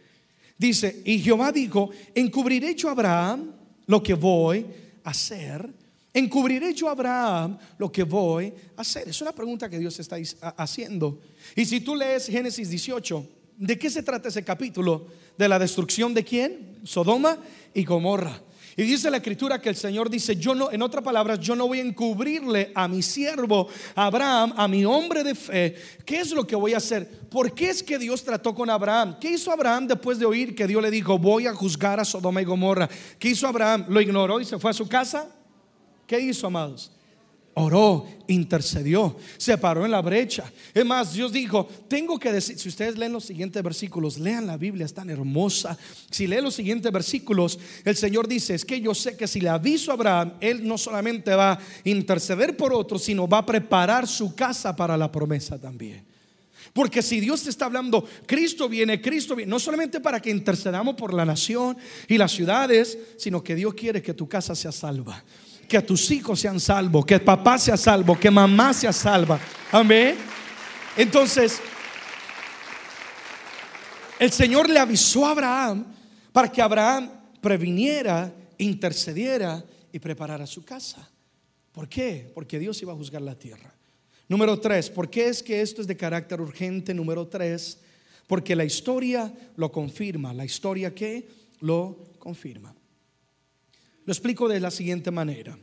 Dice, 0.56 1.02
y 1.04 1.18
Jehová 1.18 1.50
dijo, 1.50 1.90
encubriré 2.14 2.76
yo 2.76 2.88
a 2.88 2.92
Abraham 2.92 3.61
lo 3.86 4.02
que 4.02 4.14
voy 4.14 4.66
a 5.04 5.10
hacer? 5.10 5.68
¿Encubriré 6.14 6.74
yo 6.74 6.88
a 6.88 6.92
Abraham 6.92 7.58
lo 7.78 7.90
que 7.90 8.02
voy 8.02 8.52
a 8.76 8.82
hacer? 8.82 9.08
Es 9.08 9.20
una 9.22 9.32
pregunta 9.32 9.70
que 9.70 9.78
Dios 9.78 9.98
está 9.98 10.16
haciendo. 10.56 11.20
Y 11.56 11.64
si 11.64 11.80
tú 11.80 11.96
lees 11.96 12.26
Génesis 12.26 12.68
18, 12.68 13.26
¿de 13.56 13.78
qué 13.78 13.88
se 13.88 14.02
trata 14.02 14.28
ese 14.28 14.44
capítulo? 14.44 15.06
¿De 15.38 15.48
la 15.48 15.58
destrucción 15.58 16.12
de 16.12 16.24
quién? 16.24 16.80
Sodoma 16.84 17.38
y 17.72 17.84
Gomorra. 17.84 18.42
Y 18.76 18.84
dice 18.84 19.10
la 19.10 19.18
escritura 19.18 19.60
que 19.60 19.68
el 19.68 19.76
Señor 19.76 20.08
dice, 20.08 20.36
yo 20.36 20.54
no, 20.54 20.70
en 20.70 20.80
otras 20.80 21.04
palabras, 21.04 21.38
yo 21.40 21.54
no 21.54 21.68
voy 21.68 21.80
a 21.80 21.82
encubrirle 21.82 22.72
a 22.74 22.88
mi 22.88 23.02
siervo 23.02 23.68
Abraham, 23.94 24.54
a 24.56 24.66
mi 24.66 24.84
hombre 24.84 25.22
de 25.22 25.34
fe, 25.34 25.76
¿qué 26.06 26.20
es 26.20 26.30
lo 26.32 26.46
que 26.46 26.56
voy 26.56 26.72
a 26.72 26.78
hacer? 26.78 27.08
¿Por 27.28 27.54
qué 27.54 27.68
es 27.70 27.82
que 27.82 27.98
Dios 27.98 28.24
trató 28.24 28.54
con 28.54 28.70
Abraham? 28.70 29.16
¿Qué 29.20 29.30
hizo 29.32 29.52
Abraham 29.52 29.86
después 29.86 30.18
de 30.18 30.24
oír 30.24 30.54
que 30.54 30.66
Dios 30.66 30.82
le 30.82 30.90
dijo, 30.90 31.18
voy 31.18 31.46
a 31.46 31.54
juzgar 31.54 32.00
a 32.00 32.04
Sodoma 32.04 32.40
y 32.40 32.44
Gomorra? 32.44 32.88
¿Qué 33.18 33.28
hizo 33.28 33.46
Abraham? 33.46 33.86
¿Lo 33.88 34.00
ignoró 34.00 34.40
y 34.40 34.44
se 34.44 34.58
fue 34.58 34.70
a 34.70 34.74
su 34.74 34.88
casa? 34.88 35.28
¿Qué 36.06 36.18
hizo, 36.18 36.46
amados? 36.46 36.90
Oró, 37.54 38.06
intercedió, 38.28 39.16
se 39.36 39.58
paró 39.58 39.84
en 39.84 39.90
la 39.90 40.00
brecha. 40.00 40.50
Es 40.72 40.84
más, 40.84 41.12
Dios 41.12 41.32
dijo, 41.32 41.68
tengo 41.88 42.18
que 42.18 42.32
decir, 42.32 42.58
si 42.58 42.68
ustedes 42.68 42.96
leen 42.96 43.12
los 43.12 43.24
siguientes 43.24 43.62
versículos, 43.62 44.18
lean 44.18 44.46
la 44.46 44.56
Biblia, 44.56 44.86
es 44.86 44.94
tan 44.94 45.10
hermosa. 45.10 45.76
Si 46.10 46.26
leen 46.26 46.44
los 46.44 46.54
siguientes 46.54 46.90
versículos, 46.90 47.58
el 47.84 47.96
Señor 47.96 48.26
dice, 48.26 48.54
es 48.54 48.64
que 48.64 48.80
yo 48.80 48.94
sé 48.94 49.16
que 49.16 49.26
si 49.26 49.40
le 49.40 49.50
aviso 49.50 49.90
a 49.90 49.94
Abraham, 49.94 50.34
él 50.40 50.66
no 50.66 50.78
solamente 50.78 51.34
va 51.34 51.52
a 51.52 51.60
interceder 51.84 52.56
por 52.56 52.72
otros, 52.72 53.02
sino 53.02 53.28
va 53.28 53.38
a 53.38 53.46
preparar 53.46 54.06
su 54.06 54.34
casa 54.34 54.74
para 54.74 54.96
la 54.96 55.12
promesa 55.12 55.60
también. 55.60 56.04
Porque 56.72 57.02
si 57.02 57.20
Dios 57.20 57.42
te 57.42 57.50
está 57.50 57.66
hablando, 57.66 58.06
Cristo 58.24 58.66
viene, 58.66 59.02
Cristo 59.02 59.36
viene, 59.36 59.50
no 59.50 59.58
solamente 59.58 60.00
para 60.00 60.20
que 60.20 60.30
intercedamos 60.30 60.94
por 60.94 61.12
la 61.12 61.26
nación 61.26 61.76
y 62.08 62.16
las 62.16 62.32
ciudades, 62.32 62.98
sino 63.18 63.44
que 63.44 63.54
Dios 63.54 63.74
quiere 63.74 64.00
que 64.00 64.14
tu 64.14 64.26
casa 64.26 64.54
sea 64.54 64.72
salva 64.72 65.22
que 65.72 65.80
tus 65.80 66.10
hijos 66.10 66.38
sean 66.38 66.60
salvos, 66.60 67.06
que 67.06 67.18
papá 67.18 67.56
sea 67.56 67.78
salvo, 67.78 68.20
que 68.20 68.30
mamá 68.30 68.74
sea 68.74 68.92
salva. 68.92 69.40
Amén. 69.70 70.16
Entonces, 70.98 71.60
el 74.18 74.30
Señor 74.30 74.68
le 74.68 74.78
avisó 74.78 75.26
a 75.26 75.30
Abraham 75.30 75.86
para 76.30 76.52
que 76.52 76.60
Abraham 76.60 77.10
previniera, 77.40 78.30
intercediera 78.58 79.64
y 79.90 79.98
preparara 79.98 80.46
su 80.46 80.62
casa. 80.62 81.08
¿Por 81.72 81.88
qué? 81.88 82.30
Porque 82.34 82.58
Dios 82.58 82.82
iba 82.82 82.92
a 82.92 82.96
juzgar 82.96 83.22
la 83.22 83.34
tierra. 83.34 83.74
Número 84.28 84.60
tres, 84.60 84.90
¿por 84.90 85.08
qué 85.08 85.28
es 85.28 85.42
que 85.42 85.62
esto 85.62 85.80
es 85.80 85.86
de 85.86 85.96
carácter 85.96 86.38
urgente? 86.38 86.92
Número 86.92 87.26
tres, 87.28 87.78
porque 88.26 88.54
la 88.54 88.64
historia 88.64 89.32
lo 89.56 89.72
confirma. 89.72 90.34
La 90.34 90.44
historia 90.44 90.94
que 90.94 91.26
lo 91.60 91.96
confirma. 92.18 92.74
Lo 94.04 94.12
explico 94.12 94.48
de 94.48 94.60
la 94.60 94.70
siguiente 94.70 95.10
manera. 95.10 95.56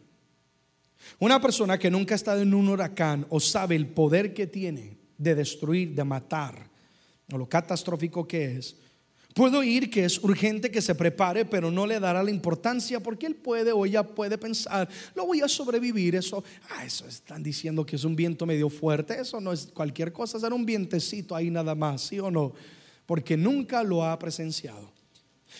Una 1.20 1.42
persona 1.42 1.78
que 1.78 1.92
nunca 1.92 2.14
ha 2.14 2.18
estado 2.18 2.42
en 2.42 2.54
un 2.54 2.70
huracán 2.70 3.26
o 3.30 3.40
sabe 3.40 3.76
el 3.76 3.88
poder 3.88 4.34
que 4.34 4.48
tiene 4.48 4.98
de 5.18 5.36
destruir, 5.36 5.94
de 5.94 6.04
matar, 6.04 6.70
o 7.32 7.38
lo 7.38 7.48
catastrófico 7.48 8.28
que 8.28 8.58
es, 8.58 8.76
puede 9.34 9.58
oír 9.58 9.90
que 9.90 10.06
es 10.06 10.22
urgente 10.24 10.72
que 10.72 10.82
se 10.82 10.96
prepare, 10.96 11.46
pero 11.46 11.70
no 11.72 11.86
le 11.86 12.00
dará 12.00 12.24
la 12.24 12.32
importancia 12.32 13.00
porque 13.00 13.26
él 13.26 13.36
puede 13.36 13.72
o 13.72 13.86
ella 13.86 14.04
puede 14.04 14.38
pensar, 14.38 14.90
lo 15.16 15.26
voy 15.26 15.42
a 15.42 15.48
sobrevivir, 15.48 16.16
eso, 16.16 16.44
ah, 16.70 16.86
eso 16.86 17.06
están 17.08 17.44
diciendo 17.44 17.86
que 17.86 17.96
es 17.96 18.04
un 18.04 18.16
viento 18.16 18.46
medio 18.46 18.70
fuerte, 18.70 19.20
eso 19.20 19.40
no 19.40 19.52
es 19.52 19.68
cualquier 19.74 20.12
cosa, 20.12 20.38
es 20.38 20.44
un 20.44 20.66
vientecito 20.66 21.36
ahí 21.36 21.50
nada 21.50 21.76
más, 21.76 22.02
¿sí 22.02 22.20
o 22.20 22.32
no? 22.32 22.54
Porque 23.06 23.36
nunca 23.36 23.84
lo 23.84 24.04
ha 24.04 24.18
presenciado. 24.18 24.99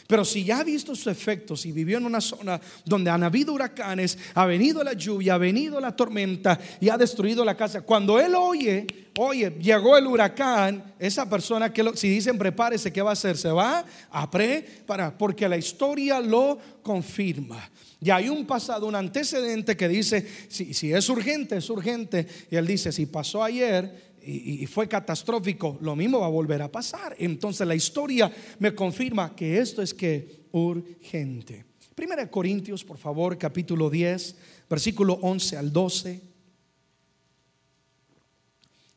Pero 0.08 0.26
si 0.26 0.44
ya 0.44 0.60
ha 0.60 0.64
visto 0.64 0.96
sus 0.96 1.08
efectos 1.08 1.66
y 1.66 1.72
vivió 1.72 1.98
en 1.98 2.06
una 2.06 2.22
zona 2.22 2.60
donde 2.86 3.10
han 3.10 3.24
habido 3.24 3.54
huracanes, 3.54 4.18
ha 4.34 4.46
venido 4.46 4.84
la 4.84 4.94
lluvia, 4.94 5.36
ha 5.36 5.38
venido 5.38 5.80
la 5.80 5.96
tormenta 5.96 6.60
y 6.80 6.90
ha 6.90 6.98
destruido 6.98 7.46
la 7.46 7.56
casa, 7.56 7.82
cuando 7.82 8.20
él 8.20 8.36
oye, 8.36 8.88
oye, 9.18 9.52
llegó 9.60 9.98
el 9.98 10.08
huracán, 10.08 10.94
esa 10.98 11.30
persona 11.30 11.72
que 11.74 11.86
si 11.96 12.10
dicen 12.10 12.38
prepárese, 12.38 12.92
¿qué 12.92 13.02
va 13.02 13.12
a 13.12 13.14
hacer? 13.14 13.38
Se 13.38 13.50
va 13.50 13.86
a 14.10 14.30
preparar, 14.30 15.18
porque 15.18 15.48
la 15.48 15.58
historia 15.58 16.20
lo 16.20 16.58
confirma. 16.82 17.70
Y 18.02 18.12
hay 18.12 18.30
un 18.30 18.46
pasado, 18.46 18.88
un 18.88 18.96
antecedente 18.96 19.76
que 19.76 19.90
dice, 19.90 20.26
si, 20.48 20.74
si 20.74 20.94
es 20.94 21.10
urgente, 21.10 21.58
es 21.58 21.70
urgente. 21.70 22.26
Y 22.50 22.56
él 22.56 22.66
dice, 22.66 22.94
si 22.94 23.06
pasó 23.06 23.44
ayer, 23.44 24.09
y, 24.24 24.66
fue 24.68 24.88
catastrófico, 24.88 25.78
lo 25.82 25.96
mismo 25.96 26.20
va 26.20 26.26
a 26.26 26.30
volver 26.30 26.62
a 26.62 26.72
pasar. 26.72 27.16
Entonces 27.20 27.66
la 27.66 27.76
historia 27.76 28.32
me 28.60 28.74
confirma 28.74 29.36
que 29.36 29.60
esto 29.60 29.82
es 29.82 29.94
que 29.94 30.46
urgente. 30.52 31.66
Primera 31.96 32.30
Corintios, 32.30 32.84
por 32.84 32.98
favor, 32.98 33.38
capítulo 33.38 33.90
10, 33.90 34.36
versículo 34.70 35.20
11 35.22 35.58
al 35.58 35.74
12. 35.74 36.22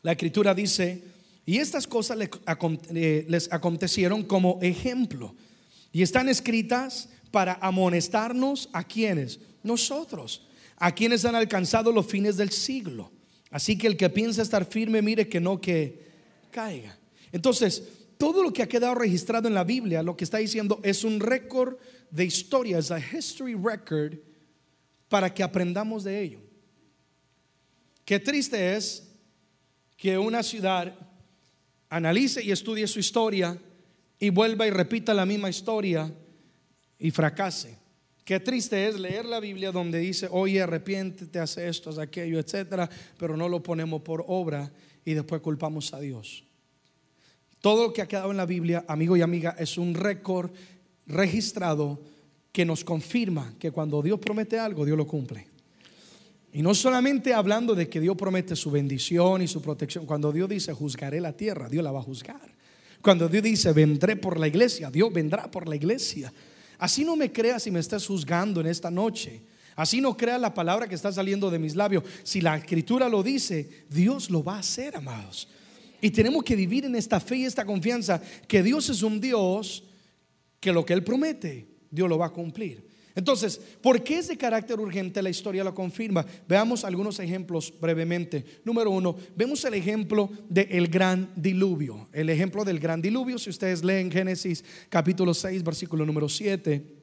La 0.03 0.13
escritura 0.13 0.55
dice, 0.55 1.03
y 1.47 1.59
estas 1.59 1.87
cosas 1.87 2.19
eh, 2.95 3.27
les 3.29 3.53
acontecieron 3.53 4.23
como 4.25 4.59
ejemplo 4.63 5.35
y 5.93 6.03
están 6.03 6.29
escritas 6.29 7.09
para 7.31 7.55
amonestarnos 7.55 8.69
a 8.73 8.85
quienes, 8.85 9.41
nosotros, 9.63 10.47
a 10.77 10.93
quienes 10.93 11.25
han 11.25 11.37
alcanzado 11.37 11.93
los 11.93 12.07
fines 12.07 12.37
del 12.37 12.51
siglo. 12.51 13.12
Así 13.53 13.77
que 13.77 13.87
el 13.87 13.97
que 13.97 14.11
piensa 14.11 14.43
estar 14.43 14.65
firme, 14.65 15.03
mire 15.03 15.29
que 15.29 15.39
no 15.39 15.61
que 15.61 16.07
caiga. 16.51 16.99
Entonces, 17.31 17.83
todo 18.17 18.43
lo 18.43 18.53
que 18.53 18.63
ha 18.63 18.69
quedado 18.69 18.95
registrado 18.95 19.47
en 19.47 19.55
la 19.55 19.63
Biblia, 19.63 20.03
lo 20.03 20.17
que 20.17 20.25
está 20.25 20.39
diciendo 20.39 20.81
es 20.83 21.05
un 21.05 21.21
récord 21.21 21.77
de 22.11 22.25
historia, 22.25 22.79
es 22.79 22.91
a 22.91 22.99
history 22.99 23.55
record 23.55 24.15
para 25.09 25.33
que 25.33 25.43
aprendamos 25.43 26.03
de 26.03 26.23
ello. 26.23 26.41
Qué 28.07 28.19
triste 28.19 28.75
es 28.75 29.07
que 29.99 30.17
una 30.17 30.43
ciudad 30.43 30.95
analice 31.91 32.43
y 32.43 32.53
estudie 32.53 32.87
su 32.87 33.01
historia 33.01 33.59
y 34.19 34.31
vuelva 34.31 34.67
y 34.67 34.71
repita 34.71 35.13
la 35.13 35.27
misma 35.27 35.51
historia 35.51 36.11
y 36.99 37.11
fracase. 37.11 37.82
Qué 38.25 38.39
triste 38.39 38.87
es 38.87 38.99
leer 38.99 39.25
la 39.25 39.41
Biblia 39.41 39.73
donde 39.73 39.99
dice, 39.99 40.29
oye, 40.31 40.63
arrepiéntete, 40.63 41.39
hace 41.39 41.69
esto, 41.69 41.91
hace 41.91 42.03
aquello, 42.03 42.39
etcétera, 42.39 42.89
pero 43.19 43.37
no 43.37 43.49
lo 43.49 43.63
ponemos 43.63 44.03
por 44.03 44.25
obra 44.29 44.71
y 45.05 45.15
después 45.15 45.41
culpamos 45.41 45.93
a 45.93 46.01
Dios. 46.01 46.45
Todo 47.61 47.89
lo 47.89 47.93
que 47.93 48.03
ha 48.03 48.09
quedado 48.09 48.31
en 48.31 48.37
la 48.37 48.47
Biblia, 48.47 48.85
amigo 48.87 49.17
y 49.17 49.23
amiga, 49.23 49.57
es 49.59 49.77
un 49.77 49.95
récord 49.95 50.51
registrado 51.07 52.01
que 52.53 52.65
nos 52.65 52.85
confirma 52.85 53.55
que 53.59 53.71
cuando 53.71 54.03
Dios 54.03 54.21
promete 54.21 54.59
algo, 54.59 54.85
Dios 54.85 54.97
lo 54.97 55.07
cumple. 55.07 55.47
Y 56.53 56.61
no 56.61 56.75
solamente 56.75 57.33
hablando 57.33 57.75
de 57.75 57.89
que 57.89 57.99
Dios 57.99 58.17
promete 58.17 58.55
su 58.55 58.71
bendición 58.71 59.43
y 59.43 59.49
su 59.49 59.63
protección, 59.63 60.05
cuando 60.05 60.31
Dios 60.33 60.49
dice, 60.49 60.73
juzgaré 60.75 61.21
la 61.21 61.33
tierra, 61.33 61.69
Dios 61.69 61.83
la 61.83 61.93
va 61.93 62.01
a 62.01 62.05
juzgar. 62.05 62.53
Cuando 63.01 63.29
Dios 63.29 63.43
dice, 63.43 63.73
vendré 63.73 64.17
por 64.17 64.39
la 64.39 64.47
iglesia, 64.47 64.91
Dios 64.91 65.13
vendrá 65.13 65.51
por 65.51 65.67
la 65.67 65.77
iglesia. 65.77 66.33
Así 66.79 67.05
no 67.05 67.17
me 67.17 67.31
creas 67.31 67.63
si 67.63 67.71
me 67.71 67.81
estás 67.81 68.07
juzgando 68.07 68.61
en 68.61 68.67
esta 68.67 68.91
noche. 68.91 69.43
Así 69.75 70.01
no 70.01 70.17
creas 70.17 70.41
la 70.41 70.53
palabra 70.53 70.87
que 70.87 70.95
está 70.95 71.13
saliendo 71.13 71.51
de 71.51 71.59
mis 71.59 71.75
labios. 71.75 72.05
Si 72.23 72.41
la 72.41 72.57
escritura 72.57 73.09
lo 73.09 73.23
dice, 73.23 73.87
Dios 73.89 74.31
lo 74.31 74.45
va 74.45 74.57
a 74.57 74.61
hacer, 74.61 74.97
amados. 74.97 75.49
Y 76.01 76.11
tenemos 76.11 76.43
que 76.43 76.57
vivir 76.57 76.85
en 76.85 76.97
esta 76.97 77.21
fe 77.21 77.37
y 77.37 77.45
esta 77.45 77.65
confianza 77.65 78.21
que 78.49 78.63
Dios 78.63 78.89
es 78.91 79.03
un 79.03 79.21
Dios 79.21 79.85
que 80.61 80.73
lo 80.73 80.85
que 80.85 80.93
Él 80.93 81.05
promete, 81.05 81.67
Dios 81.91 82.09
lo 82.09 82.19
va 82.19 82.27
a 82.27 82.33
cumplir. 82.33 82.92
Entonces, 83.15 83.61
¿por 83.81 84.03
qué 84.03 84.19
es 84.19 84.29
de 84.29 84.37
carácter 84.37 84.81
urgente? 84.81 85.23
La 85.23 85.31
historia 85.31 85.65
lo 85.65 85.75
confirma. 85.75 86.25
Veamos 86.49 86.85
algunos 86.85 87.19
ejemplos 87.19 87.73
brevemente. 87.81 88.45
Número 88.65 88.91
uno, 88.91 89.17
vemos 89.37 89.65
el 89.65 89.75
ejemplo 89.75 90.31
del 90.49 90.89
gran 90.89 91.31
diluvio. 91.37 92.09
El 92.13 92.31
ejemplo 92.31 92.65
del 92.65 92.81
gran 92.81 93.03
diluvio, 93.03 93.39
si 93.39 93.51
ustedes 93.51 93.85
leen 93.85 94.11
Génesis 94.11 94.65
capítulo 94.89 95.35
6, 95.35 95.63
versículo 95.63 96.07
número 96.07 96.29
7. 96.29 97.02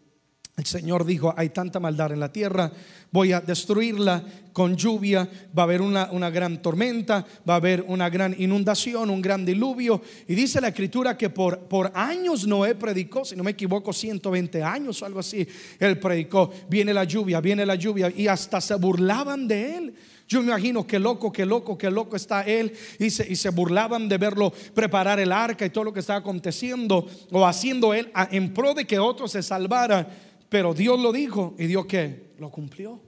El 0.59 0.65
Señor 0.65 1.05
dijo, 1.05 1.33
hay 1.37 1.49
tanta 1.49 1.79
maldad 1.79 2.11
en 2.11 2.19
la 2.19 2.33
tierra, 2.33 2.69
voy 3.11 3.31
a 3.31 3.39
destruirla 3.39 4.21
con 4.51 4.75
lluvia, 4.75 5.27
va 5.57 5.63
a 5.63 5.65
haber 5.65 5.81
una, 5.81 6.09
una, 6.11 6.29
gran 6.29 6.61
tormenta, 6.61 7.25
va 7.49 7.53
a 7.53 7.57
haber 7.57 7.85
una 7.87 8.09
gran 8.09 8.35
inundación, 8.37 9.09
un 9.09 9.21
gran 9.21 9.45
diluvio. 9.45 10.01
Y 10.27 10.35
dice 10.35 10.59
la 10.59 10.67
escritura 10.67 11.17
que 11.17 11.29
por, 11.29 11.59
por 11.59 11.93
años 11.95 12.45
Noé 12.45 12.75
predicó, 12.75 13.23
si 13.23 13.37
no 13.37 13.43
me 13.45 13.51
equivoco, 13.51 13.93
120 13.93 14.61
años 14.61 15.01
o 15.01 15.05
algo 15.05 15.21
así, 15.21 15.47
él 15.79 15.97
predicó, 15.97 16.51
viene 16.69 16.93
la 16.93 17.05
lluvia, 17.05 17.39
viene 17.39 17.65
la 17.65 17.75
lluvia, 17.75 18.11
y 18.13 18.27
hasta 18.27 18.59
se 18.59 18.75
burlaban 18.75 19.47
de 19.47 19.77
él. 19.77 19.93
Yo 20.27 20.41
me 20.41 20.49
imagino 20.49 20.85
que 20.85 20.99
loco, 20.99 21.31
que 21.31 21.45
loco, 21.45 21.77
que 21.77 21.89
loco 21.89 22.17
está 22.17 22.41
él. 22.43 22.73
Y 22.99 23.09
se, 23.09 23.31
y 23.31 23.37
se, 23.37 23.49
burlaban 23.49 24.09
de 24.09 24.17
verlo 24.17 24.51
preparar 24.73 25.19
el 25.21 25.31
arca 25.31 25.65
y 25.65 25.69
todo 25.69 25.85
lo 25.85 25.93
que 25.93 26.01
estaba 26.01 26.19
aconteciendo 26.19 27.07
o 27.31 27.47
haciendo 27.47 27.93
él 27.95 28.11
en 28.29 28.53
pro 28.53 28.73
de 28.73 28.85
que 28.85 28.99
otros 28.99 29.31
se 29.31 29.41
salvaran. 29.41 30.28
Pero 30.49 30.73
Dios 30.73 30.99
lo 30.99 31.11
dijo 31.11 31.55
y 31.57 31.67
Dios 31.67 31.85
que 31.85 32.33
lo 32.39 32.49
cumplió. 32.49 32.99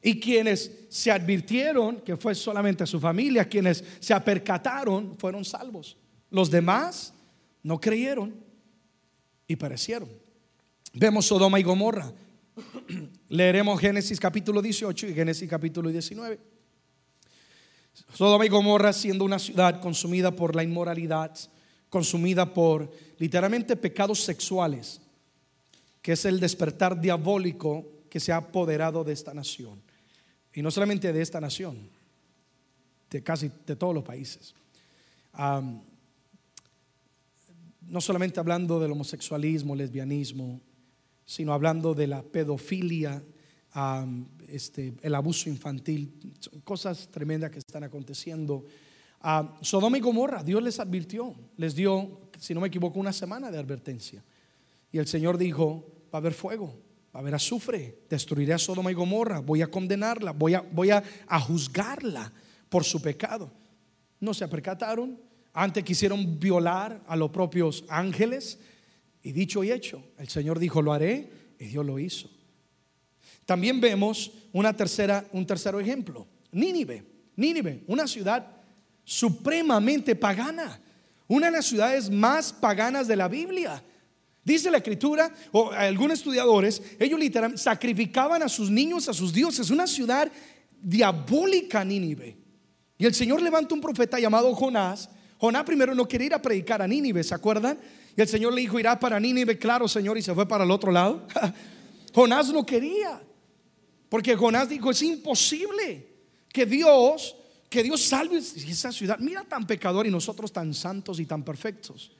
Y 0.00 0.20
quienes 0.20 0.86
se 0.88 1.10
advirtieron, 1.10 2.00
que 2.00 2.16
fue 2.16 2.34
solamente 2.34 2.86
su 2.86 3.00
familia, 3.00 3.48
quienes 3.48 3.84
se 3.98 4.14
apercataron, 4.14 5.16
fueron 5.18 5.44
salvos. 5.44 5.96
Los 6.30 6.50
demás 6.50 7.12
no 7.64 7.80
creyeron 7.80 8.34
y 9.48 9.56
perecieron. 9.56 10.08
Vemos 10.92 11.26
Sodoma 11.26 11.58
y 11.58 11.64
Gomorra. 11.64 12.12
Leeremos 13.28 13.80
Génesis 13.80 14.20
capítulo 14.20 14.62
18 14.62 15.08
y 15.08 15.14
Génesis 15.14 15.48
capítulo 15.48 15.90
19. 15.90 16.38
Sodoma 18.14 18.46
y 18.46 18.48
Gomorra 18.48 18.92
siendo 18.92 19.24
una 19.24 19.40
ciudad 19.40 19.80
consumida 19.80 20.30
por 20.30 20.54
la 20.54 20.62
inmoralidad, 20.62 21.36
consumida 21.88 22.54
por 22.54 22.92
literalmente 23.18 23.74
pecados 23.74 24.22
sexuales 24.22 25.00
que 26.08 26.14
es 26.14 26.24
el 26.24 26.40
despertar 26.40 26.98
diabólico 26.98 28.06
que 28.08 28.18
se 28.18 28.32
ha 28.32 28.38
apoderado 28.38 29.04
de 29.04 29.12
esta 29.12 29.34
nación. 29.34 29.82
Y 30.54 30.62
no 30.62 30.70
solamente 30.70 31.12
de 31.12 31.20
esta 31.20 31.38
nación, 31.38 31.90
de 33.10 33.22
casi 33.22 33.52
de 33.66 33.76
todos 33.76 33.94
los 33.94 34.04
países. 34.04 34.54
no 37.82 38.00
solamente 38.00 38.40
hablando 38.40 38.80
del 38.80 38.92
homosexualismo, 38.92 39.76
lesbianismo, 39.76 40.62
sino 41.26 41.52
hablando 41.52 41.92
de 41.92 42.06
la 42.06 42.22
pedofilia, 42.22 43.22
este, 44.48 44.94
el 45.02 45.14
abuso 45.14 45.50
infantil, 45.50 46.38
cosas 46.64 47.08
tremendas 47.10 47.50
que 47.50 47.58
están 47.58 47.84
aconteciendo. 47.84 48.64
Sodoma 49.60 49.98
y 49.98 50.00
Gomorra, 50.00 50.42
Dios 50.42 50.62
les 50.62 50.80
advirtió, 50.80 51.34
les 51.58 51.74
dio, 51.74 52.30
si 52.38 52.54
no 52.54 52.62
me 52.62 52.68
equivoco, 52.68 52.98
una 52.98 53.12
semana 53.12 53.50
de 53.50 53.58
advertencia. 53.58 54.24
Y 54.90 54.96
el 54.96 55.06
Señor 55.06 55.36
dijo, 55.36 55.97
va 56.12 56.18
a 56.18 56.18
haber 56.18 56.34
fuego, 56.34 56.78
va 57.14 57.18
a 57.18 57.22
haber 57.22 57.34
azufre, 57.34 58.02
destruiré 58.08 58.54
a 58.54 58.58
Sodoma 58.58 58.90
y 58.90 58.94
Gomorra, 58.94 59.40
voy 59.40 59.62
a 59.62 59.70
condenarla, 59.70 60.32
voy 60.32 60.54
a, 60.54 60.60
voy 60.60 60.90
a, 60.90 61.02
juzgarla 61.40 62.32
por 62.68 62.84
su 62.84 63.00
pecado. 63.00 63.50
No 64.20 64.34
se 64.34 64.48
percataron, 64.48 65.20
antes 65.52 65.84
quisieron 65.84 66.38
violar 66.38 67.02
a 67.06 67.16
los 67.16 67.30
propios 67.30 67.84
ángeles 67.88 68.58
y 69.22 69.32
dicho 69.32 69.62
y 69.64 69.70
hecho, 69.70 70.02
el 70.18 70.28
Señor 70.28 70.58
dijo, 70.58 70.82
lo 70.82 70.92
haré 70.92 71.30
y 71.58 71.66
Dios 71.66 71.84
lo 71.84 71.98
hizo. 71.98 72.30
También 73.44 73.80
vemos 73.80 74.32
una 74.52 74.76
tercera, 74.76 75.26
un 75.32 75.46
tercer 75.46 75.74
ejemplo. 75.76 76.26
Nínive, 76.52 77.84
una 77.86 78.06
ciudad 78.06 78.46
supremamente 79.04 80.14
pagana, 80.14 80.80
una 81.26 81.46
de 81.46 81.52
las 81.52 81.66
ciudades 81.66 82.10
más 82.10 82.52
paganas 82.52 83.08
de 83.08 83.16
la 83.16 83.28
Biblia. 83.28 83.82
Dice 84.48 84.70
la 84.70 84.78
escritura, 84.78 85.30
o 85.52 85.70
algunos 85.72 86.20
estudiadores, 86.20 86.80
ellos 86.98 87.20
literalmente 87.20 87.62
sacrificaban 87.62 88.42
a 88.42 88.48
sus 88.48 88.70
niños, 88.70 89.06
a 89.06 89.12
sus 89.12 89.30
dioses. 89.30 89.68
Una 89.68 89.86
ciudad 89.86 90.32
diabólica, 90.80 91.84
Nínive. 91.84 92.34
Y 92.96 93.04
el 93.04 93.14
Señor 93.14 93.42
levanta 93.42 93.74
un 93.74 93.82
profeta 93.82 94.18
llamado 94.18 94.54
Jonás. 94.54 95.10
Jonás 95.36 95.64
primero 95.64 95.94
no 95.94 96.08
quería 96.08 96.28
ir 96.28 96.34
a 96.34 96.40
predicar 96.40 96.80
a 96.80 96.88
Nínive, 96.88 97.22
¿se 97.22 97.34
acuerdan? 97.34 97.78
Y 98.16 98.22
el 98.22 98.26
Señor 98.26 98.54
le 98.54 98.62
dijo, 98.62 98.80
irá 98.80 98.98
para 98.98 99.20
Nínive, 99.20 99.58
claro, 99.58 99.86
Señor, 99.86 100.16
y 100.16 100.22
se 100.22 100.34
fue 100.34 100.48
para 100.48 100.64
el 100.64 100.70
otro 100.70 100.90
lado. 100.90 101.26
Jonás 102.14 102.50
no 102.50 102.64
quería. 102.64 103.20
Porque 104.08 104.34
Jonás 104.34 104.70
dijo, 104.70 104.90
es 104.90 105.02
imposible 105.02 106.08
que 106.50 106.64
Dios, 106.64 107.36
que 107.68 107.82
Dios 107.82 108.00
salve 108.00 108.38
esa 108.38 108.92
ciudad. 108.92 109.18
Mira 109.18 109.44
tan 109.44 109.66
pecador 109.66 110.06
y 110.06 110.10
nosotros 110.10 110.50
tan 110.50 110.72
santos 110.72 111.20
y 111.20 111.26
tan 111.26 111.42
perfectos. 111.42 112.12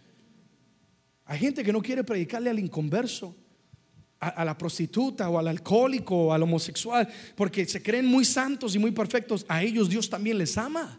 Hay 1.28 1.38
gente 1.38 1.62
que 1.62 1.74
no 1.74 1.82
quiere 1.82 2.02
predicarle 2.02 2.48
al 2.48 2.58
inconverso, 2.58 3.36
a, 4.18 4.44
la 4.46 4.56
prostituta 4.56 5.28
o 5.28 5.38
al 5.38 5.46
alcohólico 5.46 6.16
o 6.16 6.32
al 6.32 6.42
homosexual, 6.42 7.06
porque 7.36 7.66
se 7.66 7.82
creen 7.82 8.06
muy 8.06 8.24
santos 8.24 8.74
y 8.74 8.78
muy 8.78 8.92
perfectos. 8.92 9.44
A 9.46 9.62
ellos 9.62 9.90
Dios 9.90 10.08
también 10.08 10.38
les 10.38 10.56
ama. 10.56 10.98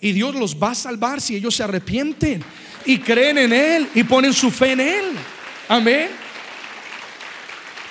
Y 0.00 0.10
Dios 0.10 0.34
los 0.34 0.60
va 0.60 0.72
a 0.72 0.74
salvar 0.74 1.20
si 1.20 1.36
ellos 1.36 1.54
se 1.54 1.62
arrepienten 1.62 2.42
y 2.84 2.98
creen 2.98 3.38
en 3.38 3.52
Él 3.52 3.88
y 3.94 4.02
ponen 4.02 4.32
su 4.32 4.50
fe 4.50 4.72
en 4.72 4.80
Él. 4.80 5.04
Amén. 5.68 6.08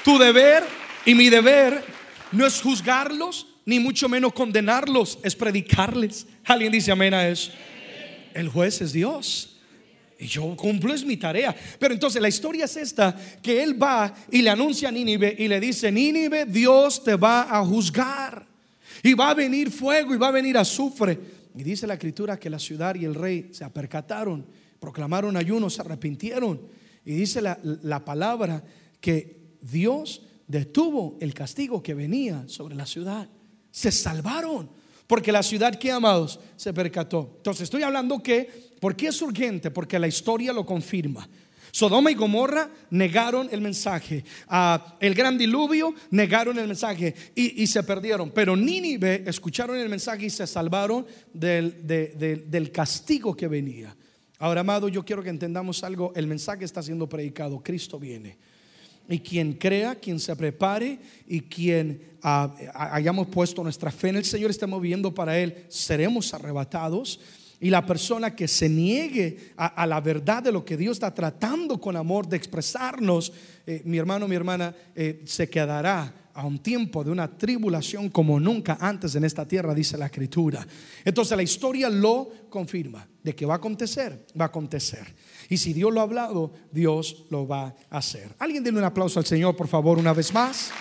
Tu 0.04 0.18
deber 0.18 0.66
y 1.06 1.16
mi 1.16 1.30
deber 1.30 1.82
no 2.34 2.46
es 2.46 2.62
juzgarlos, 2.62 3.48
ni 3.66 3.80
mucho 3.80 4.10
menos 4.10 4.34
condenarlos, 4.34 5.18
es 5.24 5.34
predicarles. 5.34 6.28
Alguien 6.44 6.74
dice 6.74 6.92
amén 6.92 7.14
a 7.14 7.26
eso. 7.26 7.52
El 8.34 8.50
juez 8.50 8.82
es 8.82 8.92
Dios. 8.92 9.59
Yo 10.20 10.54
cumplo 10.58 10.94
es 10.94 11.06
mi 11.06 11.16
tarea. 11.16 11.56
Pero 11.80 11.94
entonces 11.94 12.22
la 12.22 12.28
historia 12.28 12.66
es 12.66 12.76
esta, 12.76 13.16
que 13.42 13.64
él 13.64 13.82
va 13.82 14.14
y 14.30 14.42
le 14.42 14.50
anuncia 14.50 14.90
a 14.90 14.92
Nínive 14.92 15.34
y 15.38 15.48
le 15.48 15.60
dice, 15.60 15.92
Nínive, 15.92 16.46
Dios 16.46 17.04
te 17.04 17.16
va 17.16 17.58
a 17.58 17.66
juzgar. 17.66 18.46
Y 19.02 19.14
va 19.14 19.30
a 19.30 19.34
venir 19.34 19.72
fuego 19.72 20.14
y 20.14 20.18
va 20.18 20.28
a 20.28 20.32
venir 20.32 20.58
azufre. 20.58 21.18
Y 21.56 21.64
dice 21.64 21.88
la 21.88 21.94
escritura 21.94 22.38
que 22.38 22.50
la 22.50 22.60
ciudad 22.60 22.96
y 22.96 23.06
el 23.06 23.16
rey 23.16 23.50
se 23.54 23.64
apercataron, 23.64 24.46
proclamaron 24.80 25.38
ayuno, 25.38 25.70
se 25.70 25.82
arrepintieron. 25.82 26.62
Y 27.06 27.14
dice 27.14 27.42
la, 27.42 27.58
la 27.64 28.04
palabra 28.04 28.62
que 29.00 29.38
Dios 29.62 30.24
detuvo 30.48 31.18
el 31.22 31.34
castigo 31.34 31.82
que 31.82 31.94
venía 31.94 32.44
sobre 32.48 32.76
la 32.76 32.86
ciudad. 32.86 33.30
Se 33.72 33.90
salvaron. 33.92 34.70
Porque 35.10 35.34
la 35.34 35.44
ciudad 35.44 35.76
que 35.76 35.92
amados 35.92 36.40
se 36.56 36.72
percató. 36.72 37.34
Entonces 37.38 37.64
estoy 37.64 37.84
hablando 37.84 38.24
que 38.24 38.70
¿Por 38.80 38.96
qué 38.96 39.08
es 39.08 39.22
urgente? 39.22 39.72
Porque 39.72 40.00
la 40.00 40.08
historia 40.08 40.54
lo 40.54 40.66
confirma. 40.66 41.28
Sodoma 41.72 42.10
y 42.10 42.16
Gomorra 42.16 42.70
negaron 42.90 43.48
el 43.52 43.62
mensaje. 43.62 44.24
Ah, 44.48 44.98
el 45.00 45.14
gran 45.14 45.38
diluvio 45.38 45.94
negaron 46.10 46.58
el 46.58 46.68
mensaje 46.68 47.14
y, 47.36 47.68
se 47.68 47.84
perdieron. 47.84 48.32
Pero 48.32 48.56
Nínive 48.56 49.24
escucharon 49.28 49.78
el 49.78 49.88
mensaje 49.88 50.26
y 50.26 50.30
se 50.32 50.48
salvaron 50.48 51.06
del, 51.32 51.86
del 51.86 52.72
castigo 52.72 53.36
que 53.36 53.48
venía. 53.48 53.96
Ahora, 54.40 54.62
amado, 54.62 54.88
yo 54.88 55.04
quiero 55.06 55.22
que 55.22 55.30
entendamos 55.30 55.84
algo. 55.84 56.12
El 56.16 56.26
mensaje 56.26 56.66
está 56.66 56.82
siendo 56.82 57.08
predicado. 57.08 57.62
Cristo 57.62 58.00
viene. 58.00 58.38
Y 59.10 59.20
quien 59.20 59.54
crea, 59.54 59.96
quien 59.96 60.20
se 60.20 60.36
prepare 60.36 61.00
y 61.28 61.42
quien 61.42 62.00
ah, 62.22 62.56
hayamos 62.74 63.28
puesto 63.28 63.64
nuestra 63.64 63.92
fe 63.92 64.10
en 64.10 64.18
el 64.18 64.26
Señor, 64.26 64.52
estemos 64.52 64.80
viviendo 64.80 65.14
para 65.14 65.38
Él, 65.38 65.66
seremos 65.68 66.34
arrebatados. 66.34 67.20
Y 67.60 67.70
la 67.72 67.86
persona 67.86 68.36
que 68.36 68.48
se 68.48 68.70
niegue 68.70 69.52
a, 69.58 69.86
la 69.86 70.00
verdad 70.00 70.44
de 70.44 70.52
lo 70.52 70.64
que 70.64 70.78
Dios 70.78 70.98
está 70.98 71.14
tratando 71.14 71.82
con 71.82 71.98
amor 71.98 72.28
de 72.28 72.38
expresarnos, 72.38 73.34
eh, 73.66 73.82
mi 73.84 73.98
hermano, 73.98 74.28
mi 74.28 74.36
hermana, 74.36 74.74
eh, 74.96 75.24
se 75.26 75.50
quedará 75.50 76.14
a 76.34 76.46
un 76.46 76.60
tiempo 76.60 77.04
de 77.04 77.12
una 77.12 77.28
tribulación 77.38 78.10
como 78.10 78.40
nunca 78.40 78.78
antes 78.80 79.16
en 79.16 79.24
esta 79.24 79.48
tierra, 79.48 79.74
dice 79.74 79.98
la 79.98 80.06
escritura. 80.06 80.66
Entonces 81.04 81.36
la 81.36 81.44
historia 81.44 81.90
lo 81.90 82.30
confirma, 82.50 83.08
de 83.24 83.36
que 83.36 83.46
va 83.46 83.56
a 83.56 83.58
acontecer, 83.58 84.26
va 84.40 84.46
a 84.46 84.48
acontecer. 84.48 85.14
Y 85.50 85.58
si 85.58 85.74
Dios 85.74 85.94
lo 85.94 86.00
ha 86.00 86.04
hablado, 86.04 86.54
Dios 86.72 87.26
lo 87.30 87.48
va 87.48 87.76
a 87.90 87.98
hacer. 87.98 88.36
Alguien 88.40 88.64
denle 88.64 88.80
un 88.80 88.86
aplauso 88.86 89.20
al 89.20 89.26
Señor, 89.26 89.56
por 89.56 89.68
favor, 89.68 89.98
una 89.98 90.14
vez 90.14 90.34
más. 90.34 90.72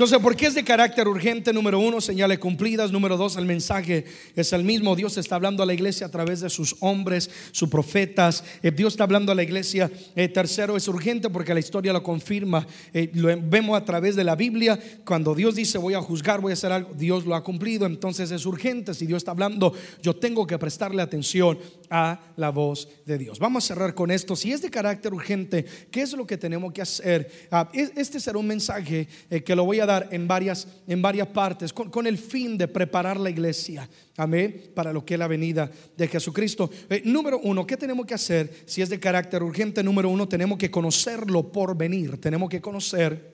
Entonces, 0.00 0.18
¿por 0.20 0.34
qué 0.34 0.46
es 0.46 0.54
de 0.54 0.64
carácter 0.64 1.06
urgente? 1.06 1.52
Número 1.52 1.78
uno, 1.78 2.00
señales 2.00 2.38
cumplidas. 2.38 2.90
Número 2.90 3.18
dos, 3.18 3.36
el 3.36 3.44
mensaje 3.44 4.06
es 4.34 4.50
el 4.54 4.64
mismo. 4.64 4.96
Dios 4.96 5.18
está 5.18 5.34
hablando 5.34 5.62
a 5.62 5.66
la 5.66 5.74
iglesia 5.74 6.06
a 6.06 6.10
través 6.10 6.40
de 6.40 6.48
sus 6.48 6.74
hombres, 6.80 7.28
sus 7.52 7.68
profetas. 7.68 8.42
Eh, 8.62 8.70
Dios 8.70 8.94
está 8.94 9.04
hablando 9.04 9.30
a 9.30 9.34
la 9.34 9.42
iglesia. 9.42 9.90
Eh, 10.16 10.28
tercero, 10.28 10.74
es 10.78 10.88
urgente 10.88 11.28
porque 11.28 11.52
la 11.52 11.60
historia 11.60 11.92
lo 11.92 12.02
confirma. 12.02 12.66
Eh, 12.94 13.10
lo 13.12 13.28
vemos 13.42 13.76
a 13.76 13.84
través 13.84 14.16
de 14.16 14.24
la 14.24 14.36
Biblia. 14.36 14.80
Cuando 15.04 15.34
Dios 15.34 15.54
dice 15.54 15.76
voy 15.76 15.92
a 15.92 16.00
juzgar, 16.00 16.40
voy 16.40 16.52
a 16.52 16.54
hacer 16.54 16.72
algo, 16.72 16.94
Dios 16.94 17.26
lo 17.26 17.34
ha 17.34 17.44
cumplido. 17.44 17.84
Entonces 17.84 18.30
es 18.30 18.46
urgente. 18.46 18.94
Si 18.94 19.04
Dios 19.04 19.18
está 19.18 19.32
hablando, 19.32 19.74
yo 20.02 20.16
tengo 20.16 20.46
que 20.46 20.56
prestarle 20.56 21.02
atención 21.02 21.58
a 21.90 22.18
la 22.38 22.48
voz 22.48 22.88
de 23.04 23.18
Dios. 23.18 23.38
Vamos 23.38 23.64
a 23.64 23.66
cerrar 23.66 23.94
con 23.94 24.10
esto. 24.10 24.34
Si 24.34 24.50
es 24.50 24.62
de 24.62 24.70
carácter 24.70 25.12
urgente, 25.12 25.66
¿qué 25.90 26.00
es 26.00 26.14
lo 26.14 26.26
que 26.26 26.38
tenemos 26.38 26.72
que 26.72 26.80
hacer? 26.80 27.30
Ah, 27.50 27.68
este 27.74 28.18
será 28.18 28.38
un 28.38 28.46
mensaje 28.46 29.06
que 29.44 29.54
lo 29.54 29.66
voy 29.66 29.80
a 29.80 29.89
en 30.10 30.28
varias, 30.28 30.66
en 30.86 31.02
varias 31.02 31.28
partes 31.28 31.72
con, 31.72 32.06
el 32.06 32.18
fin 32.18 32.56
de 32.56 32.68
preparar 32.68 33.18
la 33.18 33.30
iglesia. 33.30 33.88
Amén. 34.16 34.70
Para 34.74 34.92
lo 34.92 35.04
que 35.04 35.14
es 35.14 35.20
la 35.20 35.28
venida 35.28 35.70
de 35.96 36.08
Jesucristo. 36.08 36.70
Eh, 36.88 37.02
número 37.04 37.40
uno, 37.42 37.66
¿qué 37.66 37.76
tenemos 37.76 38.06
que 38.06 38.14
hacer 38.14 38.52
si 38.66 38.82
es 38.82 38.88
de 38.88 39.00
carácter 39.00 39.42
urgente? 39.42 39.82
Número 39.82 40.08
uno, 40.08 40.28
tenemos 40.28 40.58
que 40.58 40.70
conocerlo 40.70 41.50
por 41.50 41.76
venir. 41.76 42.20
Tenemos 42.20 42.48
que 42.48 42.60
conocer 42.60 43.29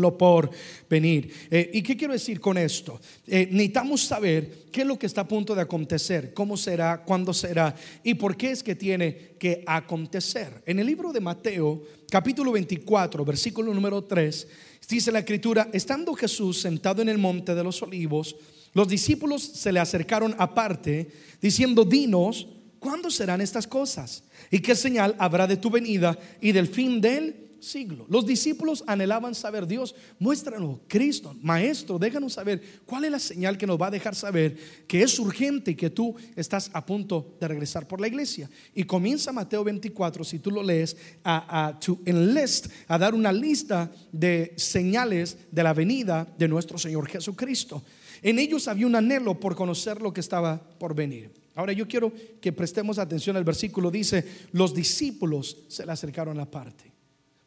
lo 0.00 0.16
por 0.16 0.50
venir. 0.88 1.32
Eh, 1.50 1.70
¿Y 1.74 1.82
qué 1.82 1.96
quiero 1.96 2.12
decir 2.12 2.40
con 2.40 2.58
esto? 2.58 3.00
Eh, 3.26 3.48
necesitamos 3.50 4.02
saber 4.02 4.64
qué 4.72 4.80
es 4.82 4.86
lo 4.86 4.98
que 4.98 5.06
está 5.06 5.22
a 5.22 5.28
punto 5.28 5.54
de 5.54 5.62
acontecer, 5.62 6.32
cómo 6.34 6.56
será, 6.56 7.02
cuándo 7.04 7.32
será 7.32 7.74
y 8.02 8.14
por 8.14 8.36
qué 8.36 8.50
es 8.50 8.62
que 8.62 8.74
tiene 8.74 9.34
que 9.38 9.62
acontecer. 9.66 10.62
En 10.66 10.78
el 10.78 10.86
libro 10.86 11.12
de 11.12 11.20
Mateo, 11.20 11.82
capítulo 12.10 12.52
24, 12.52 13.24
versículo 13.24 13.72
número 13.72 14.02
3, 14.02 14.48
dice 14.88 15.12
la 15.12 15.20
escritura, 15.20 15.68
estando 15.72 16.14
Jesús 16.14 16.60
sentado 16.60 17.02
en 17.02 17.08
el 17.08 17.18
monte 17.18 17.54
de 17.54 17.62
los 17.62 17.80
olivos, 17.82 18.34
los 18.72 18.88
discípulos 18.88 19.42
se 19.42 19.72
le 19.72 19.80
acercaron 19.80 20.34
aparte, 20.38 21.08
diciendo, 21.40 21.84
dinos, 21.84 22.46
¿cuándo 22.78 23.10
serán 23.10 23.40
estas 23.40 23.66
cosas? 23.66 24.22
¿Y 24.50 24.60
qué 24.60 24.74
señal 24.74 25.14
habrá 25.18 25.46
de 25.46 25.56
tu 25.56 25.70
venida 25.70 26.18
y 26.40 26.52
del 26.52 26.68
fin 26.68 27.00
del 27.00 27.49
siglo. 27.60 28.06
Los 28.08 28.26
discípulos 28.26 28.84
anhelaban 28.86 29.34
saber, 29.34 29.66
Dios, 29.66 29.94
muéstranos, 30.18 30.80
Cristo, 30.88 31.34
Maestro, 31.42 31.98
déjanos 31.98 32.34
saber 32.34 32.62
cuál 32.86 33.04
es 33.04 33.10
la 33.10 33.18
señal 33.18 33.58
que 33.58 33.66
nos 33.66 33.80
va 33.80 33.88
a 33.88 33.90
dejar 33.90 34.14
saber 34.14 34.56
que 34.86 35.02
es 35.02 35.18
urgente 35.18 35.72
y 35.72 35.74
que 35.74 35.90
tú 35.90 36.14
estás 36.36 36.70
a 36.72 36.84
punto 36.84 37.36
de 37.40 37.48
regresar 37.48 37.86
por 37.86 38.00
la 38.00 38.08
iglesia. 38.08 38.50
Y 38.74 38.84
comienza 38.84 39.32
Mateo 39.32 39.64
24, 39.64 40.24
si 40.24 40.38
tú 40.38 40.50
lo 40.50 40.62
lees, 40.62 40.96
a, 41.22 41.66
a, 41.66 41.78
to 41.78 41.98
enlist, 42.04 42.68
a 42.88 42.98
dar 42.98 43.14
una 43.14 43.32
lista 43.32 43.90
de 44.12 44.52
señales 44.56 45.36
de 45.50 45.62
la 45.62 45.74
venida 45.74 46.26
de 46.38 46.48
nuestro 46.48 46.78
Señor 46.78 47.08
Jesucristo. 47.08 47.82
En 48.22 48.38
ellos 48.38 48.68
había 48.68 48.86
un 48.86 48.96
anhelo 48.96 49.38
por 49.38 49.54
conocer 49.54 50.00
lo 50.00 50.12
que 50.12 50.20
estaba 50.20 50.60
por 50.78 50.94
venir. 50.94 51.30
Ahora 51.54 51.72
yo 51.72 51.86
quiero 51.88 52.12
que 52.40 52.52
prestemos 52.52 52.98
atención 52.98 53.36
al 53.36 53.44
versículo. 53.44 53.90
Dice, 53.90 54.24
los 54.52 54.74
discípulos 54.74 55.56
se 55.68 55.84
le 55.84 55.92
acercaron 55.92 56.36
a 56.36 56.40
la 56.40 56.50
parte. 56.50 56.89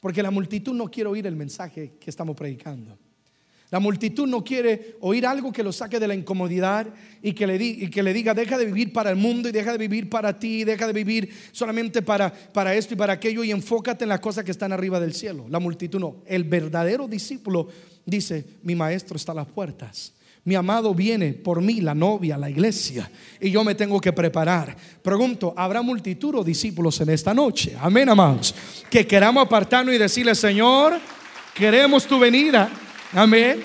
Porque 0.03 0.21
la 0.21 0.31
multitud 0.31 0.73
no 0.73 0.91
quiere 0.91 1.09
oír 1.09 1.25
el 1.27 1.37
mensaje 1.37 1.93
que 1.97 2.09
estamos 2.09 2.35
predicando. 2.35 2.99
La 3.71 3.79
multitud 3.79 4.27
no 4.27 4.43
quiere 4.43 4.97
oír 4.99 5.25
algo 5.25 5.53
que 5.53 5.63
lo 5.63 5.71
saque 5.71 5.97
de 5.97 6.09
la 6.09 6.13
incomodidad 6.13 6.87
y 7.21 7.31
que, 7.31 7.47
le 7.47 7.55
y 7.55 7.89
que 7.89 8.03
le 8.03 8.11
diga, 8.11 8.33
deja 8.33 8.57
de 8.57 8.65
vivir 8.65 8.91
para 8.91 9.11
el 9.11 9.15
mundo 9.15 9.47
y 9.47 9.53
deja 9.53 9.71
de 9.71 9.77
vivir 9.77 10.09
para 10.09 10.37
ti, 10.37 10.65
deja 10.65 10.87
de 10.87 10.91
vivir 10.91 11.33
solamente 11.53 12.01
para, 12.01 12.33
para 12.33 12.75
esto 12.75 12.95
y 12.95 12.97
para 12.97 13.13
aquello 13.13 13.45
y 13.45 13.51
enfócate 13.51 14.03
en 14.03 14.09
las 14.09 14.19
cosas 14.19 14.43
que 14.43 14.51
están 14.51 14.73
arriba 14.73 14.99
del 14.99 15.13
cielo. 15.13 15.45
La 15.49 15.59
multitud 15.59 16.01
no. 16.01 16.17
El 16.25 16.43
verdadero 16.43 17.07
discípulo 17.07 17.69
dice, 18.05 18.45
mi 18.61 18.75
maestro 18.75 19.15
está 19.15 19.31
a 19.31 19.35
las 19.35 19.47
puertas. 19.47 20.11
Mi 20.45 20.55
amado 20.55 20.93
viene 20.93 21.33
por 21.33 21.61
mí, 21.61 21.79
la 21.79 21.95
novia, 21.95 22.37
la 22.37 22.49
iglesia, 22.49 23.09
y 23.39 23.49
yo 23.49 23.63
me 23.63 23.75
tengo 23.75 24.01
que 24.01 24.11
preparar. 24.11 24.75
Pregunto, 25.01 25.53
¿habrá 25.55 25.81
multitud 25.81 26.35
o 26.35 26.43
discípulos 26.43 26.99
en 26.99 27.09
esta 27.09 27.33
noche? 27.33 27.77
Amén, 27.79 28.09
amados. 28.09 28.53
Que 28.89 29.07
queramos 29.07 29.45
apartarnos 29.45 29.95
y 29.95 29.97
decirle, 29.97 30.35
Señor, 30.35 30.99
queremos 31.53 32.05
tu 32.05 32.19
venida. 32.19 32.69
Amén. 33.13 33.61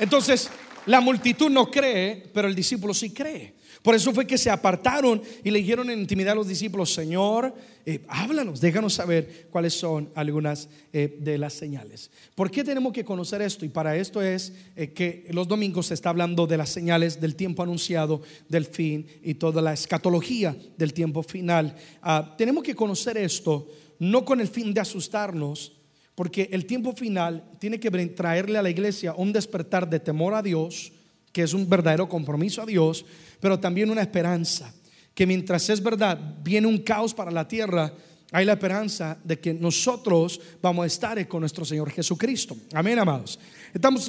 Entonces, 0.00 0.50
la 0.86 1.00
multitud 1.00 1.50
no 1.50 1.70
cree, 1.70 2.30
pero 2.32 2.48
el 2.48 2.54
discípulo 2.54 2.94
sí 2.94 3.10
cree. 3.10 3.53
Por 3.84 3.94
eso 3.94 4.14
fue 4.14 4.26
que 4.26 4.38
se 4.38 4.48
apartaron 4.48 5.20
y 5.44 5.50
le 5.50 5.58
dijeron 5.58 5.90
en 5.90 6.00
intimidad 6.00 6.32
a 6.32 6.36
los 6.36 6.48
discípulos, 6.48 6.94
Señor, 6.94 7.54
eh, 7.84 8.02
háblanos, 8.08 8.58
déjanos 8.58 8.94
saber 8.94 9.46
cuáles 9.50 9.74
son 9.74 10.08
algunas 10.14 10.70
eh, 10.90 11.18
de 11.20 11.36
las 11.36 11.52
señales. 11.52 12.10
¿Por 12.34 12.50
qué 12.50 12.64
tenemos 12.64 12.94
que 12.94 13.04
conocer 13.04 13.42
esto? 13.42 13.66
Y 13.66 13.68
para 13.68 13.94
esto 13.94 14.22
es 14.22 14.54
eh, 14.74 14.94
que 14.94 15.26
los 15.32 15.46
domingos 15.46 15.88
se 15.88 15.94
está 15.94 16.08
hablando 16.08 16.46
de 16.46 16.56
las 16.56 16.70
señales 16.70 17.20
del 17.20 17.36
tiempo 17.36 17.62
anunciado, 17.62 18.22
del 18.48 18.64
fin 18.64 19.06
y 19.22 19.34
toda 19.34 19.60
la 19.60 19.74
escatología 19.74 20.56
del 20.78 20.94
tiempo 20.94 21.22
final. 21.22 21.76
Ah, 22.00 22.34
tenemos 22.38 22.64
que 22.64 22.74
conocer 22.74 23.18
esto 23.18 23.68
no 23.98 24.24
con 24.24 24.40
el 24.40 24.48
fin 24.48 24.72
de 24.72 24.80
asustarnos, 24.80 25.72
porque 26.14 26.48
el 26.52 26.64
tiempo 26.64 26.94
final 26.94 27.44
tiene 27.58 27.78
que 27.78 27.90
traerle 28.08 28.56
a 28.56 28.62
la 28.62 28.70
iglesia 28.70 29.12
un 29.14 29.30
despertar 29.30 29.90
de 29.90 30.00
temor 30.00 30.32
a 30.32 30.40
Dios, 30.40 30.90
que 31.34 31.42
es 31.42 31.52
un 31.52 31.68
verdadero 31.68 32.08
compromiso 32.08 32.62
a 32.62 32.66
Dios, 32.66 33.04
pero 33.40 33.58
también 33.58 33.90
una 33.90 34.02
esperanza, 34.02 34.72
que 35.12 35.26
mientras 35.26 35.68
es 35.68 35.82
verdad, 35.82 36.16
viene 36.44 36.68
un 36.68 36.78
caos 36.78 37.12
para 37.12 37.32
la 37.32 37.48
tierra, 37.48 37.92
hay 38.30 38.44
la 38.44 38.52
esperanza 38.52 39.18
de 39.24 39.40
que 39.40 39.52
nosotros 39.52 40.40
vamos 40.62 40.84
a 40.84 40.86
estar 40.86 41.26
con 41.26 41.40
nuestro 41.40 41.64
Señor 41.64 41.90
Jesucristo. 41.90 42.56
Amén, 42.72 43.00
amados. 43.00 43.40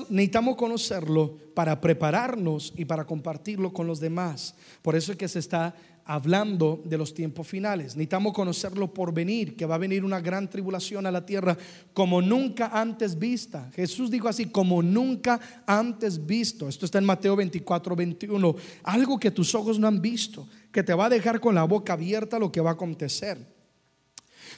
Necesitamos 0.09 0.55
conocerlo 0.55 1.35
para 1.55 1.81
prepararnos 1.81 2.71
y 2.77 2.85
para 2.85 3.05
compartirlo 3.05 3.73
con 3.73 3.87
los 3.87 3.99
demás. 3.99 4.53
Por 4.83 4.95
eso 4.95 5.11
es 5.11 5.17
que 5.17 5.27
se 5.27 5.39
está 5.39 5.75
hablando 6.05 6.81
de 6.85 6.97
los 6.97 7.13
tiempos 7.13 7.47
finales. 7.47 7.95
Necesitamos 7.95 8.33
conocerlo 8.33 8.93
por 8.93 9.11
venir, 9.11 9.55
que 9.55 9.65
va 9.65 9.75
a 9.75 9.79
venir 9.79 10.05
una 10.05 10.21
gran 10.21 10.49
tribulación 10.49 11.07
a 11.07 11.11
la 11.11 11.25
tierra 11.25 11.57
como 11.93 12.21
nunca 12.21 12.67
antes 12.67 13.17
vista. 13.17 13.71
Jesús 13.75 14.11
dijo 14.11 14.27
así, 14.27 14.45
como 14.45 14.83
nunca 14.83 15.63
antes 15.65 16.23
visto. 16.23 16.69
Esto 16.69 16.85
está 16.85 16.99
en 16.99 17.05
Mateo 17.05 17.35
24, 17.35 17.95
21. 17.95 18.55
Algo 18.83 19.19
que 19.19 19.31
tus 19.31 19.55
ojos 19.55 19.79
no 19.79 19.87
han 19.87 19.99
visto, 19.99 20.47
que 20.71 20.83
te 20.83 20.93
va 20.93 21.07
a 21.07 21.09
dejar 21.09 21.39
con 21.39 21.55
la 21.55 21.63
boca 21.63 21.93
abierta 21.93 22.37
lo 22.37 22.51
que 22.51 22.61
va 22.61 22.69
a 22.69 22.73
acontecer. 22.73 23.55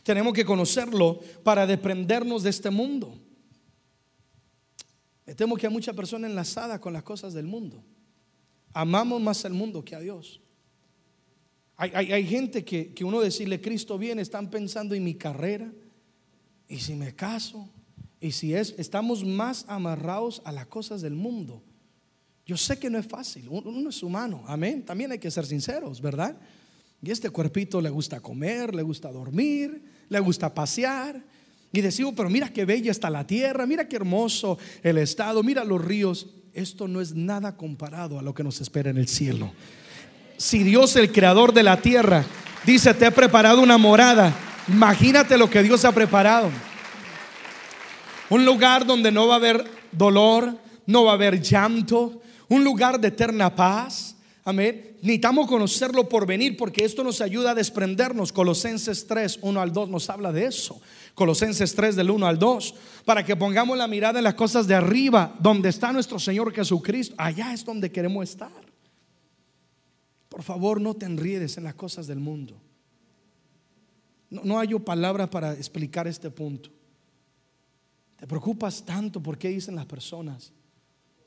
Tenemos 0.04 0.34
que 0.34 0.46
conocerlo 0.46 1.22
para 1.44 1.66
desprendernos 1.66 2.44
de 2.44 2.50
este 2.50 2.70
mundo. 2.70 3.18
Me 5.26 5.34
temo 5.34 5.56
que 5.56 5.68
hay 5.68 5.74
mucha 5.74 5.94
persona 5.94 6.28
enlazada 6.28 6.80
con 6.80 6.92
las 6.92 7.04
cosas 7.04 7.34
del 7.34 7.46
mundo. 7.46 7.84
Amamos 8.74 9.22
más 9.22 9.46
el 9.46 9.54
mundo 9.54 9.84
que 9.84 9.96
a 9.96 10.00
Dios. 10.00 10.42
Hay, 11.80 12.26
gente 12.26 12.66
que, 12.66 12.92
uno 13.06 13.22
decirle 13.22 13.62
Cristo 13.62 14.00
viene, 14.00 14.24
están 14.24 14.50
pensando 14.50 14.96
en 14.96 15.04
mi 15.04 15.14
carrera, 15.14 15.72
y 16.68 16.80
si 16.80 16.96
me 16.96 17.14
caso, 17.14 17.70
y 18.20 18.32
si 18.32 18.56
es, 18.56 18.74
estamos 18.80 19.24
más 19.24 19.64
amarrados 19.68 20.42
a 20.44 20.52
las 20.52 20.66
cosas 20.66 21.02
del 21.02 21.14
mundo. 21.14 21.62
Yo 22.48 22.58
sé 22.58 22.80
que 22.80 22.90
no 22.90 22.98
es 22.98 23.06
fácil, 23.06 23.48
uno, 23.50 23.90
es 23.90 24.02
humano, 24.02 24.44
amén. 24.48 24.84
También 24.84 25.12
hay 25.12 25.20
que 25.20 25.30
ser 25.30 25.46
sinceros, 25.46 26.02
¿verdad? 26.02 26.36
Y 27.04 27.12
este 27.12 27.30
cuerpito 27.30 27.80
le 27.80 27.92
gusta 27.92 28.22
comer, 28.22 28.74
le 28.74 28.82
gusta 28.82 29.12
dormir, 29.12 29.84
le 30.10 30.20
gusta 30.20 30.52
pasear. 30.52 31.24
Y 31.72 31.82
decimos, 31.82 32.16
pero 32.18 32.28
mira 32.28 32.52
qué 32.52 32.66
bella 32.66 32.90
está 32.90 33.12
la 33.12 33.28
tierra, 33.28 33.68
mira 33.68 33.88
qué 33.88 33.98
hermoso 33.98 34.58
el 34.82 34.98
estado, 34.98 35.44
mira 35.44 35.64
los 35.64 35.84
ríos. 35.84 36.28
Esto 36.54 36.88
no 36.88 37.02
es 37.02 37.14
nada 37.14 37.56
comparado 37.56 38.18
a 38.18 38.24
lo 38.24 38.34
que 38.34 38.44
nos 38.44 38.62
espera 38.62 38.90
en 38.90 38.98
el 38.98 39.08
cielo 39.08 39.52
si 40.38 40.64
Dios, 40.64 40.96
el 40.96 41.12
creador 41.12 41.54
de 41.54 41.64
la 41.64 41.82
tierra, 41.82 42.24
dice, 42.66 42.94
te 42.94 43.08
he 43.08 43.12
preparado 43.12 43.62
una 43.62 43.78
morada, 43.78 44.34
imagínate 44.68 45.38
lo 45.38 45.50
que 45.50 45.64
Dios 45.64 45.84
ha 45.86 45.92
preparado. 45.92 46.50
Un 48.30 48.46
lugar 48.46 48.86
donde 48.86 49.12
no 49.12 49.28
va 49.28 49.36
a 49.36 49.38
haber 49.38 49.66
dolor, 49.92 50.58
no 50.86 51.06
va 51.06 51.12
a 51.12 51.16
haber 51.16 51.42
llanto, 51.42 52.22
un 52.50 52.64
lugar 52.64 53.00
de 53.00 53.10
eterna 53.10 53.56
paz. 53.56 54.16
Amén. 54.44 54.96
Necesitamos 55.02 55.48
conocerlo 55.48 56.10
por 56.10 56.26
venir 56.26 56.58
porque 56.58 56.84
esto 56.84 57.04
nos 57.04 57.22
ayuda 57.22 57.52
a 57.52 57.56
desprendernos. 57.56 58.32
Colosenses 58.32 59.06
3, 59.06 59.40
1 59.42 59.62
al 59.62 59.72
2 59.72 59.90
nos 59.90 60.10
habla 60.10 60.32
de 60.32 60.46
eso. 60.46 60.80
Colosenses 61.14 61.76
3 61.76 61.96
del 61.96 62.10
1 62.10 62.26
al 62.26 62.40
2. 62.40 62.74
Para 63.06 63.24
que 63.24 63.36
pongamos 63.36 63.78
la 63.78 63.88
mirada 63.88 64.20
en 64.20 64.24
las 64.24 64.34
cosas 64.34 64.68
de 64.68 64.76
arriba, 64.76 65.34
donde 65.40 65.70
está 65.70 65.92
nuestro 65.92 66.20
Señor 66.20 66.54
Jesucristo. 66.54 67.16
Allá 67.18 67.54
es 67.54 67.64
donde 67.64 67.92
queremos 67.92 68.30
estar. 68.30 68.67
Por 70.38 70.44
favor, 70.44 70.80
no 70.80 70.94
te 70.94 71.08
enriedes 71.08 71.58
en 71.58 71.64
las 71.64 71.74
cosas 71.74 72.06
del 72.06 72.20
mundo. 72.20 72.62
No, 74.30 74.44
no 74.44 74.60
hallo 74.60 74.78
palabras 74.78 75.30
para 75.30 75.54
explicar 75.54 76.08
este 76.08 76.30
punto. 76.30 76.70
Te 78.18 78.28
preocupas 78.28 78.86
tanto 78.86 79.20
por 79.20 79.40
qué 79.40 79.50
dicen 79.50 79.76
las 79.76 79.88
personas. 79.88 80.54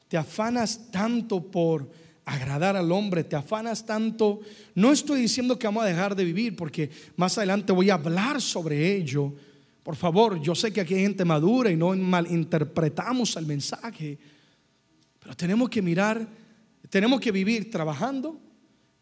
Te 0.06 0.16
afanas 0.16 0.92
tanto 0.92 1.42
por 1.42 1.90
agradar 2.24 2.76
al 2.76 2.92
hombre, 2.92 3.24
te 3.24 3.34
afanas 3.34 3.84
tanto. 3.84 4.42
No 4.76 4.92
estoy 4.92 5.22
diciendo 5.22 5.58
que 5.58 5.66
vamos 5.66 5.82
a 5.82 5.88
dejar 5.88 6.14
de 6.14 6.22
vivir, 6.22 6.54
porque 6.54 6.88
más 7.16 7.36
adelante 7.36 7.72
voy 7.72 7.90
a 7.90 7.94
hablar 7.94 8.40
sobre 8.40 8.94
ello. 8.94 9.34
Por 9.82 9.96
favor, 9.96 10.40
yo 10.40 10.54
sé 10.54 10.72
que 10.72 10.82
aquí 10.82 10.94
hay 10.94 11.02
gente 11.02 11.24
madura 11.24 11.68
y 11.68 11.76
no 11.76 11.96
malinterpretamos 11.96 13.34
el 13.34 13.46
mensaje, 13.46 14.16
pero 15.18 15.34
tenemos 15.34 15.68
que 15.68 15.82
mirar, 15.82 16.28
tenemos 16.88 17.20
que 17.20 17.32
vivir 17.32 17.72
trabajando 17.72 18.49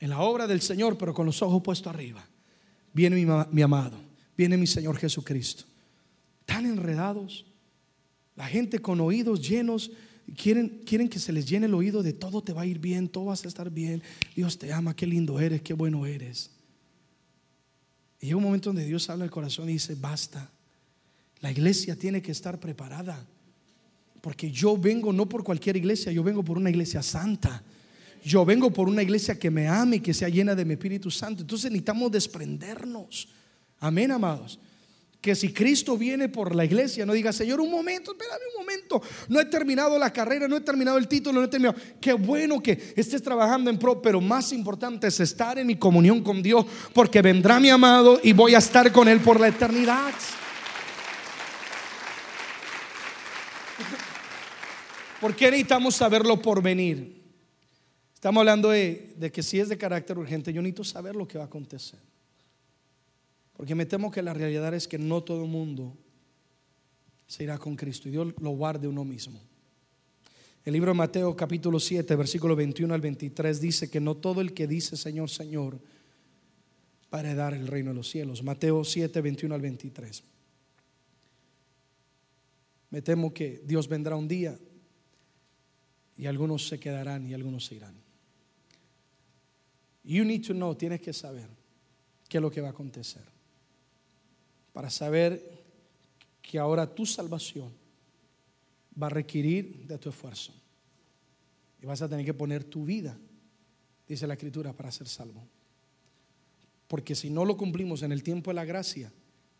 en 0.01 0.11
la 0.11 0.21
obra 0.21 0.47
del 0.47 0.61
Señor, 0.61 0.97
pero 0.97 1.13
con 1.15 1.27
los 1.27 1.43
ojos 1.43 1.63
puestos 1.63 1.93
arriba. 1.93 2.25
Viene 2.93 3.17
mi, 3.51 3.63
amado, 3.63 3.97
viene 4.37 4.57
mi 4.57 4.67
Señor 4.67 4.97
Jesucristo. 4.97 5.65
Tan 6.45 6.67
enredados, 6.67 7.45
la 8.37 8.47
gente 8.47 8.81
con 8.81 9.01
oídos 9.01 9.47
llenos 9.47 9.91
quieren, 10.37 10.83
quieren 10.87 11.09
que 11.09 11.19
se 11.19 11.33
les 11.33 11.47
llene 11.47 11.67
el 11.67 11.75
oído 11.75 12.03
de 12.03 12.13
todo 12.13 12.43
te 12.43 12.53
va 12.53 12.63
a 12.63 12.67
ir 12.67 12.79
bien, 12.79 13.09
todo 13.09 13.27
vas 13.27 13.45
a 13.45 13.49
estar 13.49 13.71
bien. 13.71 14.03
Dios 14.35 14.59
te 14.59 14.73
ama, 14.73 14.95
qué 14.97 15.07
lindo 15.07 15.39
eres, 15.39 15.63
qué 15.63 15.75
bueno 15.75 16.07
eres. 16.07 16.51
Y 18.21 18.27
llega 18.27 18.37
un 18.37 18.45
momento 18.45 18.71
donde 18.71 18.85
Dios 18.85 19.09
habla 19.11 19.25
al 19.25 19.31
corazón 19.31 19.69
y 19.69 19.75
dice, 19.75 19.95
basta. 19.95 20.51
La 21.41 21.51
iglesia 21.51 21.97
tiene 21.97 22.21
que 22.21 22.33
estar 22.33 22.59
preparada. 22.59 23.25
Porque 24.21 24.51
yo 24.51 24.77
vengo 24.77 25.13
no 25.13 25.29
por 25.29 25.45
cualquier 25.45 25.77
iglesia, 25.77 26.11
yo 26.11 26.25
vengo 26.25 26.43
por 26.43 26.59
una 26.59 26.71
iglesia 26.71 27.03
santa. 27.03 27.63
Yo 28.25 28.45
vengo 28.45 28.71
por 28.71 28.89
una 28.89 29.03
iglesia 29.03 29.39
que 29.39 29.51
me 29.51 29.69
ame 29.69 30.03
que 30.03 30.14
sea 30.14 30.29
llena 30.29 30.55
de 30.55 30.64
mi 30.64 30.75
Espíritu 30.75 31.11
Santo. 31.11 31.43
Entonces 31.43 31.71
necesitamos 31.71 32.11
desprendernos. 32.11 33.29
Amén, 33.81 34.11
amados. 34.11 34.59
Que 35.21 35.35
si 35.35 35.53
Cristo 35.53 35.99
viene 35.99 36.29
por 36.29 36.55
la 36.55 36.64
iglesia, 36.64 37.05
no 37.05 37.12
diga, 37.12 37.33
Señor, 37.33 37.61
un 37.61 37.71
momento, 37.71 38.12
espérame 38.12 38.41
un 38.55 38.64
momento. 38.64 39.03
No 39.29 39.41
he 39.41 39.45
terminado 39.47 39.99
la 39.99 40.12
carrera, 40.12 40.47
no 40.47 40.57
he 40.57 40.61
terminado 40.61 40.97
el 40.97 41.09
título, 41.09 41.41
no 41.41 41.47
he 41.47 41.49
terminado. 41.49 41.77
Qué 42.01 42.12
bueno 42.12 42.62
que 42.62 42.95
estés 42.97 43.23
trabajando 43.23 43.69
en 43.69 43.79
pro, 43.79 44.01
pero 44.01 44.21
más 44.21 44.53
importante 44.53 45.09
es 45.09 45.19
estar 45.19 45.59
en 45.59 45.66
mi 45.66 45.77
comunión 45.77 46.23
con 46.23 46.43
Dios, 46.43 46.64
porque 46.93 47.21
vendrá 47.21 47.59
mi 47.59 47.69
amado 47.69 48.21
y 48.23 48.33
voy 48.33 48.55
a 48.55 48.59
estar 48.59 48.93
con 48.93 49.09
Él 49.09 49.21
por 49.21 49.41
la 49.41 49.49
eternidad. 49.49 50.12
¿Por 55.21 55.35
qué 55.35 55.47
necesitamos 55.51 55.97
saberlo 55.97 56.41
por 56.41 56.62
venir? 56.62 57.18
Estamos 58.19 58.41
hablando 58.41 58.71
de, 58.71 59.31
que 59.33 59.45
si 59.45 59.61
es 59.61 59.69
de 59.69 59.79
carácter 59.79 60.19
urgente, 60.19 60.53
yo 60.53 60.61
necesito 60.61 60.83
saber 60.83 61.14
lo 61.14 61.29
que 61.29 61.39
va 61.39 61.45
a 61.45 61.47
acontecer. 61.47 62.01
Porque 63.53 63.77
me 63.77 63.87
temo 63.87 64.11
que 64.11 64.23
la 64.23 64.35
realidad 64.35 64.75
es 64.75 64.89
que 64.89 64.99
no 64.99 65.23
todo 65.23 65.47
mundo 65.47 65.97
se 67.29 67.45
irá 67.45 67.59
con 67.59 67.77
Cristo 67.77 68.09
y 68.09 68.11
Dios 68.11 68.35
lo 68.41 68.51
guarde 68.51 68.89
uno 68.89 69.05
mismo. 69.05 69.39
El 70.64 70.73
libro 70.73 70.91
de 70.91 70.99
Mateo 70.99 71.37
capítulo 71.37 71.79
7, 71.79 72.16
versículo 72.16 72.57
21 72.57 72.93
al 72.93 73.01
23 73.01 73.61
dice 73.61 73.89
que 73.89 74.01
no 74.01 74.16
todo 74.16 74.41
el 74.41 74.53
que 74.53 74.66
dice 74.66 74.97
Señor, 74.97 75.31
Señor, 75.31 75.79
va 77.14 77.19
a 77.19 77.21
heredar 77.21 77.55
el 77.55 77.69
reino 77.69 77.91
de 77.91 77.99
los 77.99 78.11
cielos. 78.11 78.43
Mateo 78.43 78.83
7, 78.83 79.21
21 79.21 79.55
al 79.55 79.61
23. 79.61 80.25
Me 82.91 83.01
temo 83.01 83.33
que 83.33 83.62
Dios 83.64 83.87
vendrá 83.87 84.16
un 84.16 84.27
día 84.27 84.59
y 86.16 86.27
algunos 86.27 86.66
se 86.66 86.81
quedarán 86.81 87.25
y 87.25 87.33
algunos 87.33 87.64
se 87.64 87.77
irán. 87.77 88.08
You 90.09 90.25
need 90.25 90.47
to 90.47 90.55
know, 90.55 90.75
tienes 90.75 91.03
que 91.03 91.13
saber 91.13 91.47
qué 92.31 92.39
es 92.39 92.43
lo 92.43 92.51
que 92.51 92.63
va 92.63 92.69
a 92.69 92.71
acontecer 92.71 93.23
para 94.73 94.89
saber 94.89 95.67
que 96.41 96.59
ahora 96.59 96.87
tu 96.87 97.05
salvación 97.05 97.71
va 99.01 99.09
a 99.09 99.11
requerir 99.11 99.87
de 99.87 99.99
tu 99.99 100.09
esfuerzo. 100.09 100.55
Y 101.83 101.85
vas 101.85 102.01
a 102.01 102.09
tener 102.09 102.25
que 102.25 102.33
poner 102.33 102.65
tu 102.65 102.87
vida, 102.87 103.19
dice 104.07 104.27
la 104.27 104.33
escritura, 104.33 104.73
para 104.73 104.91
ser 104.91 105.09
salvo. 105.09 105.47
Porque 106.87 107.15
si 107.15 107.29
no 107.29 107.45
lo 107.45 107.59
cumplimos 107.59 108.03
en 108.03 108.11
el 108.11 108.23
tiempo 108.23 108.51
de 108.51 108.55
la 108.55 108.65
gracia, 108.65 109.13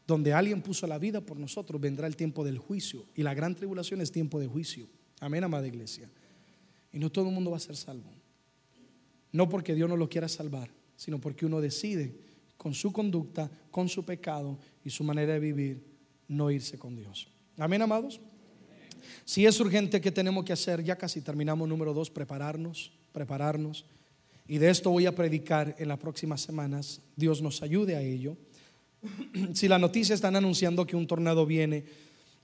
donde 0.07 0.33
alguien 0.33 0.63
puso 0.63 0.87
la 0.87 0.99
vida 0.99 1.21
por 1.21 1.37
nosotros, 1.37 1.79
vendrá 1.79 2.07
el 2.07 2.17
tiempo 2.17 2.43
del 2.43 2.57
juicio. 2.57 3.05
Y 3.15 3.23
la 3.23 3.35
gran 3.35 3.55
tribulación 3.55 4.01
es 4.01 4.11
tiempo 4.11 4.41
de 4.41 4.47
juicio. 4.47 4.89
Amén, 5.21 5.45
amada 5.45 5.67
iglesia. 5.67 6.09
Y 6.91 6.99
no 6.99 7.13
todo 7.13 7.29
el 7.29 7.35
mundo 7.35 7.51
va 7.51 7.59
a 7.59 7.61
ser 7.61 7.77
salvo. 7.77 8.11
No 9.33 9.49
porque 9.49 9.75
Dios 9.75 9.89
no 9.89 9.97
lo 9.97 10.09
quiera 10.09 10.29
salvar, 10.29 10.71
sino 10.97 11.21
porque 11.21 11.47
uno 11.47 11.61
decide 11.61 12.15
con 12.57 12.75
su 12.75 12.93
conducta, 12.93 13.51
con 13.71 13.89
su 13.89 14.05
pecado 14.05 14.59
y 14.85 14.91
su 14.91 15.05
manera 15.05 15.35
de 15.35 15.41
vivir, 15.41 15.83
no 16.27 16.51
irse 16.51 16.79
con 16.79 16.97
Dios. 16.97 17.29
Amén, 17.57 17.81
amados. 17.83 18.21
Si 19.25 19.47
es 19.47 19.59
urgente, 19.61 20.01
¿qué 20.01 20.11
tenemos 20.11 20.45
que 20.45 20.53
hacer? 20.53 20.83
Ya 20.83 20.97
casi 20.97 21.21
terminamos 21.21 21.69
número 21.69 21.95
dos, 21.95 22.11
prepararnos, 22.11 22.93
prepararnos. 23.13 23.85
Y 24.47 24.59
de 24.59 24.71
esto 24.71 24.91
voy 24.91 25.07
a 25.07 25.15
predicar 25.15 25.77
en 25.79 25.89
las 25.89 25.99
próximas 25.99 26.41
semanas. 26.41 27.01
Dios 27.17 27.43
nos 27.43 27.63
ayude 27.63 27.97
a 27.97 28.03
ello. 28.03 28.37
Si 29.55 29.69
la 29.69 29.79
noticia 29.79 30.15
están 30.15 30.35
anunciando 30.35 30.87
que 30.87 30.97
un 30.97 31.07
tornado 31.07 31.47
viene 31.47 31.85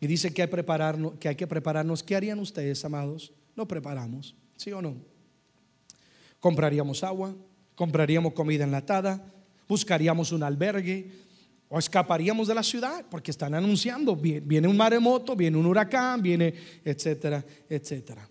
y 0.01 0.07
dice 0.07 0.33
que 0.33 0.43
hay, 0.43 0.49
prepararnos, 0.49 1.15
que 1.15 1.29
hay 1.29 1.35
que 1.35 1.47
prepararnos, 1.47 2.03
¿qué 2.03 2.15
harían 2.15 2.39
ustedes, 2.39 2.85
amados? 2.85 3.33
No 3.57 3.67
preparamos, 3.67 4.37
¿sí 4.57 4.71
o 4.71 4.81
no? 4.81 4.95
Compraríamos 6.45 7.03
agua, 7.03 7.35
compraríamos 7.75 8.35
comida 8.35 8.65
enlatada, 8.65 9.33
buscaríamos 9.67 10.31
un 10.31 10.43
albergue 10.43 11.11
o 11.71 11.79
escaparíamos 11.79 12.49
de 12.49 12.55
la 12.55 12.63
ciudad 12.63 13.07
porque 13.11 13.31
están 13.31 13.55
anunciando, 13.55 14.15
viene 14.15 14.69
un 14.69 14.77
maremoto, 14.77 15.35
viene 15.35 15.57
un 15.57 15.65
huracán, 15.65 16.21
viene, 16.21 16.53
etcétera, 16.85 17.43
etcétera. 17.67 18.29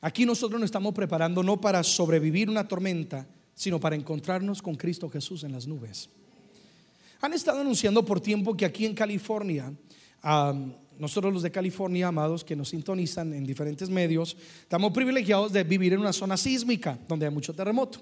Aquí 0.00 0.26
nosotros 0.26 0.60
nos 0.60 0.66
estamos 0.66 0.92
preparando 0.92 1.44
no 1.44 1.60
para 1.60 1.84
sobrevivir 1.84 2.50
una 2.50 2.66
tormenta, 2.66 3.24
sino 3.54 3.78
para 3.78 3.94
encontrarnos 3.94 4.60
con 4.60 4.74
Cristo 4.74 5.08
Jesús 5.08 5.44
en 5.44 5.52
las 5.52 5.68
nubes. 5.68 6.10
Han 7.20 7.34
estado 7.34 7.60
anunciando 7.60 8.04
por 8.04 8.20
tiempo 8.20 8.56
que 8.56 8.64
aquí 8.64 8.84
en 8.84 8.94
California, 8.96 9.72
nosotros 10.98 11.32
los 11.32 11.42
de 11.42 11.50
California, 11.50 12.08
amados, 12.08 12.44
que 12.44 12.56
nos 12.56 12.70
sintonizan 12.70 13.32
en 13.32 13.44
diferentes 13.44 13.88
medios, 13.88 14.36
estamos 14.62 14.92
privilegiados 14.92 15.52
de 15.52 15.62
vivir 15.64 15.92
en 15.92 16.00
una 16.00 16.12
zona 16.12 16.36
sísmica 16.36 16.98
donde 17.08 17.26
hay 17.26 17.32
mucho 17.32 17.54
terremoto. 17.54 18.00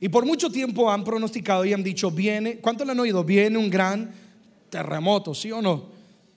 Y 0.00 0.08
por 0.08 0.24
mucho 0.24 0.50
tiempo 0.50 0.90
han 0.90 1.04
pronosticado 1.04 1.64
y 1.64 1.72
han 1.72 1.82
dicho, 1.82 2.10
viene, 2.10 2.58
¿cuánto 2.58 2.84
le 2.84 2.92
han 2.92 3.00
oído? 3.00 3.24
Viene 3.24 3.58
un 3.58 3.68
gran 3.68 4.10
terremoto, 4.70 5.34
¿sí 5.34 5.50
o 5.50 5.60
no? 5.60 5.90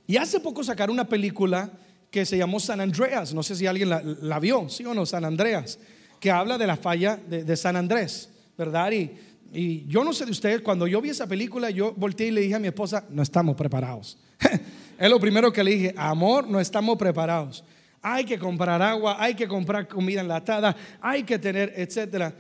Y 0.07 0.17
hace 0.17 0.39
poco 0.39 0.63
sacaron 0.63 0.95
una 0.95 1.07
película 1.07 1.71
que 2.09 2.25
se 2.25 2.37
llamó 2.37 2.59
San 2.59 2.81
Andreas, 2.81 3.33
no 3.33 3.43
sé 3.43 3.55
si 3.55 3.67
alguien 3.67 3.89
la, 3.89 4.39
vio, 4.39 4.67
¿sí 4.67 4.83
o 4.83 4.93
no? 4.93 5.05
San 5.05 5.23
Andreas, 5.23 5.79
que 6.19 6.31
habla 6.31 6.57
de 6.57 6.67
la 6.67 6.75
falla 6.75 7.15
de, 7.15 7.55
San 7.55 7.75
Andrés, 7.75 8.29
¿verdad? 8.57 8.91
Y, 8.91 9.11
y, 9.53 9.85
yo 9.87 10.03
no 10.03 10.11
sé 10.11 10.25
de 10.25 10.31
ustedes, 10.31 10.61
cuando 10.61 10.87
yo 10.87 10.99
vi 10.99 11.09
esa 11.09 11.27
película, 11.27 11.69
yo 11.69 11.93
volteé 11.93 12.27
y 12.27 12.31
le 12.31 12.41
dije 12.41 12.55
a 12.55 12.59
mi 12.59 12.67
esposa, 12.67 13.05
no 13.09 13.21
estamos 13.21 13.55
preparados. 13.55 14.17
es 15.01 15.09
lo 15.09 15.19
primero 15.19 15.51
que 15.51 15.63
le 15.63 15.71
dije, 15.71 15.95
amor, 15.97 16.47
no 16.47 16.59
estamos 16.59 16.95
preparados. 16.95 17.63
Hay 18.03 18.23
que 18.23 18.37
comprar 18.37 18.79
agua, 18.83 19.17
hay 19.19 19.33
que 19.33 19.47
comprar 19.47 19.87
comida 19.87 20.21
enlatada, 20.21 20.75
hay 21.01 21.23
que 21.23 21.39
tener, 21.39 21.73
etcétera. 21.75 22.31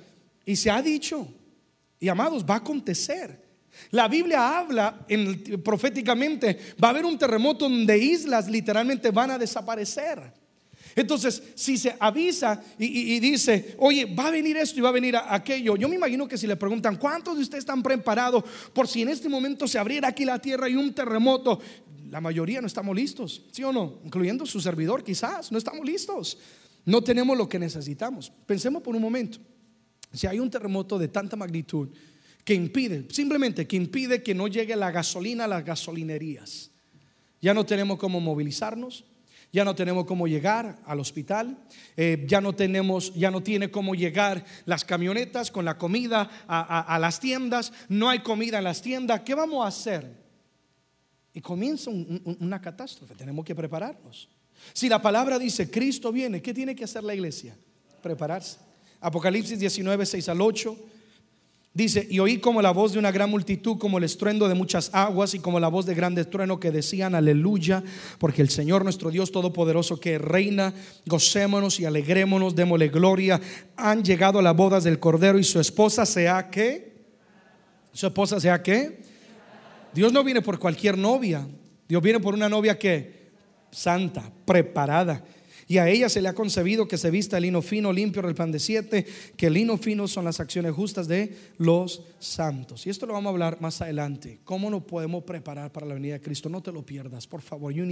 Y 0.45 0.55
se 0.55 0.69
ha 0.69 0.79
dicho, 0.79 1.27
y 1.99 2.07
amados, 2.07 2.45
va 2.47 2.53
a 2.53 2.57
acontecer. 2.57 3.41
La 3.89 4.07
Biblia 4.07 4.59
habla 4.59 5.05
en, 5.07 5.41
proféticamente, 5.63 6.75
va 6.81 6.89
a 6.89 6.91
haber 6.91 7.03
un 7.03 7.17
terremoto 7.17 7.67
donde 7.67 7.97
islas 7.97 8.47
literalmente 8.47 9.09
van 9.09 9.31
a 9.31 9.39
desaparecer. 9.39 10.31
Entonces, 10.95 11.41
si 11.55 11.79
se 11.79 11.95
avisa 11.99 12.61
y, 12.77 13.19
dice, 13.19 13.75
oye, 13.79 14.05
va 14.05 14.27
a 14.27 14.31
venir 14.31 14.57
esto 14.57 14.77
y 14.77 14.83
va 14.83 14.89
a 14.89 14.91
venir 14.91 15.15
aquello, 15.17 15.77
yo 15.77 15.89
me 15.89 15.95
imagino 15.95 16.27
que 16.27 16.37
si 16.37 16.45
le 16.45 16.57
preguntan, 16.57 16.97
¿cuántos 16.97 17.35
de 17.37 17.41
ustedes 17.41 17.63
están 17.63 17.81
preparados 17.81 18.43
por 18.71 18.87
si 18.87 19.01
en 19.01 19.09
este 19.09 19.29
momento 19.29 19.67
se 19.67 19.79
abriera 19.79 20.09
aquí 20.09 20.25
la 20.25 20.37
tierra 20.37 20.69
y 20.69 20.75
un 20.75 20.93
terremoto? 20.93 21.59
La 22.11 22.19
mayoría 22.19 22.59
no 22.59 22.67
estamos 22.67 22.93
listos, 22.93 23.41
¿sí 23.53 23.63
o 23.63 23.71
no? 23.71 24.01
Incluyendo 24.03 24.45
su 24.45 24.59
servidor, 24.59 25.01
quizás, 25.01 25.49
no 25.49 25.57
estamos 25.57 25.85
listos. 25.85 26.37
No 26.83 27.01
tenemos 27.01 27.37
lo 27.37 27.47
que 27.47 27.57
necesitamos. 27.57 28.33
Pensemos 28.45 28.83
por 28.83 28.93
un 28.93 29.01
momento. 29.01 29.39
Si 30.11 30.27
hay 30.27 30.37
un 30.37 30.49
terremoto 30.49 30.99
de 30.99 31.07
tanta 31.07 31.37
magnitud 31.37 31.87
que 32.43 32.53
impide, 32.53 33.07
simplemente 33.11 33.65
que 33.65 33.77
impide 33.77 34.21
que 34.21 34.35
no 34.35 34.49
llegue 34.49 34.75
la 34.75 34.91
gasolina 34.91 35.45
a 35.45 35.47
las 35.47 35.63
gasolinerías, 35.63 36.71
ya 37.41 37.53
no 37.53 37.65
tenemos 37.65 37.97
cómo 37.97 38.19
movilizarnos, 38.19 39.05
ya 39.53 39.63
no 39.63 39.73
tenemos 39.73 40.03
cómo 40.03 40.27
llegar 40.27 40.79
al 40.85 40.99
hospital, 40.99 41.63
eh, 41.95 42.25
ya 42.27 42.41
no 42.41 42.51
tenemos, 42.53 43.13
ya 43.13 43.31
no 43.31 43.41
tiene 43.41 43.71
cómo 43.71 43.95
llegar 43.95 44.43
las 44.65 44.83
camionetas 44.83 45.49
con 45.49 45.63
la 45.63 45.77
comida 45.77 46.29
a, 46.45 46.99
las 46.99 47.21
tiendas, 47.21 47.71
no 47.87 48.09
hay 48.09 48.19
comida 48.19 48.57
en 48.57 48.65
las 48.65 48.81
tiendas, 48.81 49.21
¿qué 49.21 49.33
vamos 49.33 49.63
a 49.63 49.69
hacer? 49.69 50.20
Y 51.33 51.41
comienza 51.41 51.89
una 51.89 52.61
catástrofe, 52.61 53.15
tenemos 53.15 53.45
que 53.45 53.55
prepararnos. 53.55 54.27
Si 54.73 54.89
la 54.89 55.01
palabra 55.01 55.39
dice 55.39 55.69
Cristo 55.69 56.11
viene, 56.11 56.41
¿qué 56.41 56.53
tiene 56.53 56.75
que 56.75 56.83
hacer 56.83 57.03
la 57.03 57.13
iglesia? 57.13 57.55
Prepararse. 58.01 58.57
Apocalipsis 58.99 59.59
19, 59.59 60.05
6 60.05 60.29
al 60.29 60.41
8. 60.41 60.77
Dice, 61.73 62.05
y 62.09 62.19
oí 62.19 62.39
como 62.39 62.61
la 62.61 62.71
voz 62.71 62.91
de 62.91 62.99
una 62.99 63.11
gran 63.11 63.29
multitud, 63.29 63.77
como 63.77 63.97
el 63.97 64.03
estruendo 64.03 64.49
de 64.49 64.55
muchas 64.55 64.89
aguas 64.93 65.33
y 65.33 65.39
como 65.39 65.57
la 65.57 65.69
voz 65.69 65.85
de 65.85 65.95
grande 65.95 66.25
trueno 66.25 66.59
que 66.59 66.69
decían, 66.69 67.15
aleluya, 67.15 67.81
porque 68.19 68.41
el 68.41 68.49
Señor 68.49 68.83
nuestro 68.83 69.09
Dios 69.09 69.31
Todopoderoso 69.31 69.97
que 69.97 70.17
reina, 70.17 70.73
gocémonos 71.05 71.79
y 71.79 71.85
alegrémonos, 71.85 72.55
démosle 72.55 72.89
gloria. 72.89 73.39
Han 73.77 74.03
llegado 74.03 74.39
a 74.39 74.41
las 74.41 74.55
bodas 74.55 74.83
del 74.83 74.99
Cordero 74.99 75.39
y 75.39 75.45
su 75.45 75.61
esposa 75.61 76.05
sea 76.05 76.49
que, 76.49 76.91
su 77.93 78.05
esposa 78.05 78.41
sea 78.41 78.61
que. 78.61 79.10
Dios 79.93 80.13
no 80.13 80.23
viene 80.23 80.41
por 80.41 80.59
cualquier 80.59 80.97
novia, 80.97 81.47
Dios 81.87 82.01
viene 82.01 82.19
por 82.19 82.33
una 82.33 82.49
novia 82.49 82.77
que 82.77 83.21
santa, 83.71 84.31
preparada. 84.45 85.23
Y 85.67 85.77
a 85.77 85.87
ella 85.87 86.09
se 86.09 86.21
le 86.21 86.27
ha 86.27 86.35
concebido 86.35 86.85
que 86.85 86.97
se 86.97 87.09
vista 87.09 87.37
el 87.37 87.43
lino 87.43 87.61
fino, 87.61 87.93
limpio, 87.93 88.21
resplandeciente, 88.21 89.05
que 89.37 89.47
el 89.47 89.53
lino 89.53 89.77
fino 89.77 90.05
son 90.05 90.25
las 90.25 90.41
acciones 90.41 90.73
justas 90.73 91.07
de 91.07 91.33
los 91.59 92.03
santos. 92.19 92.85
Y 92.85 92.89
esto 92.89 93.05
lo 93.05 93.13
vamos 93.13 93.29
a 93.29 93.31
hablar 93.31 93.61
más 93.61 93.81
adelante. 93.81 94.39
¿Cómo 94.43 94.69
nos 94.69 94.83
podemos 94.83 95.23
preparar 95.23 95.71
para 95.71 95.85
la 95.85 95.93
venida 95.93 96.15
de 96.15 96.21
Cristo? 96.21 96.49
No 96.49 96.61
te 96.61 96.73
lo 96.73 96.85
pierdas, 96.85 97.25
por 97.25 97.41
favor. 97.41 97.71
You 97.71 97.85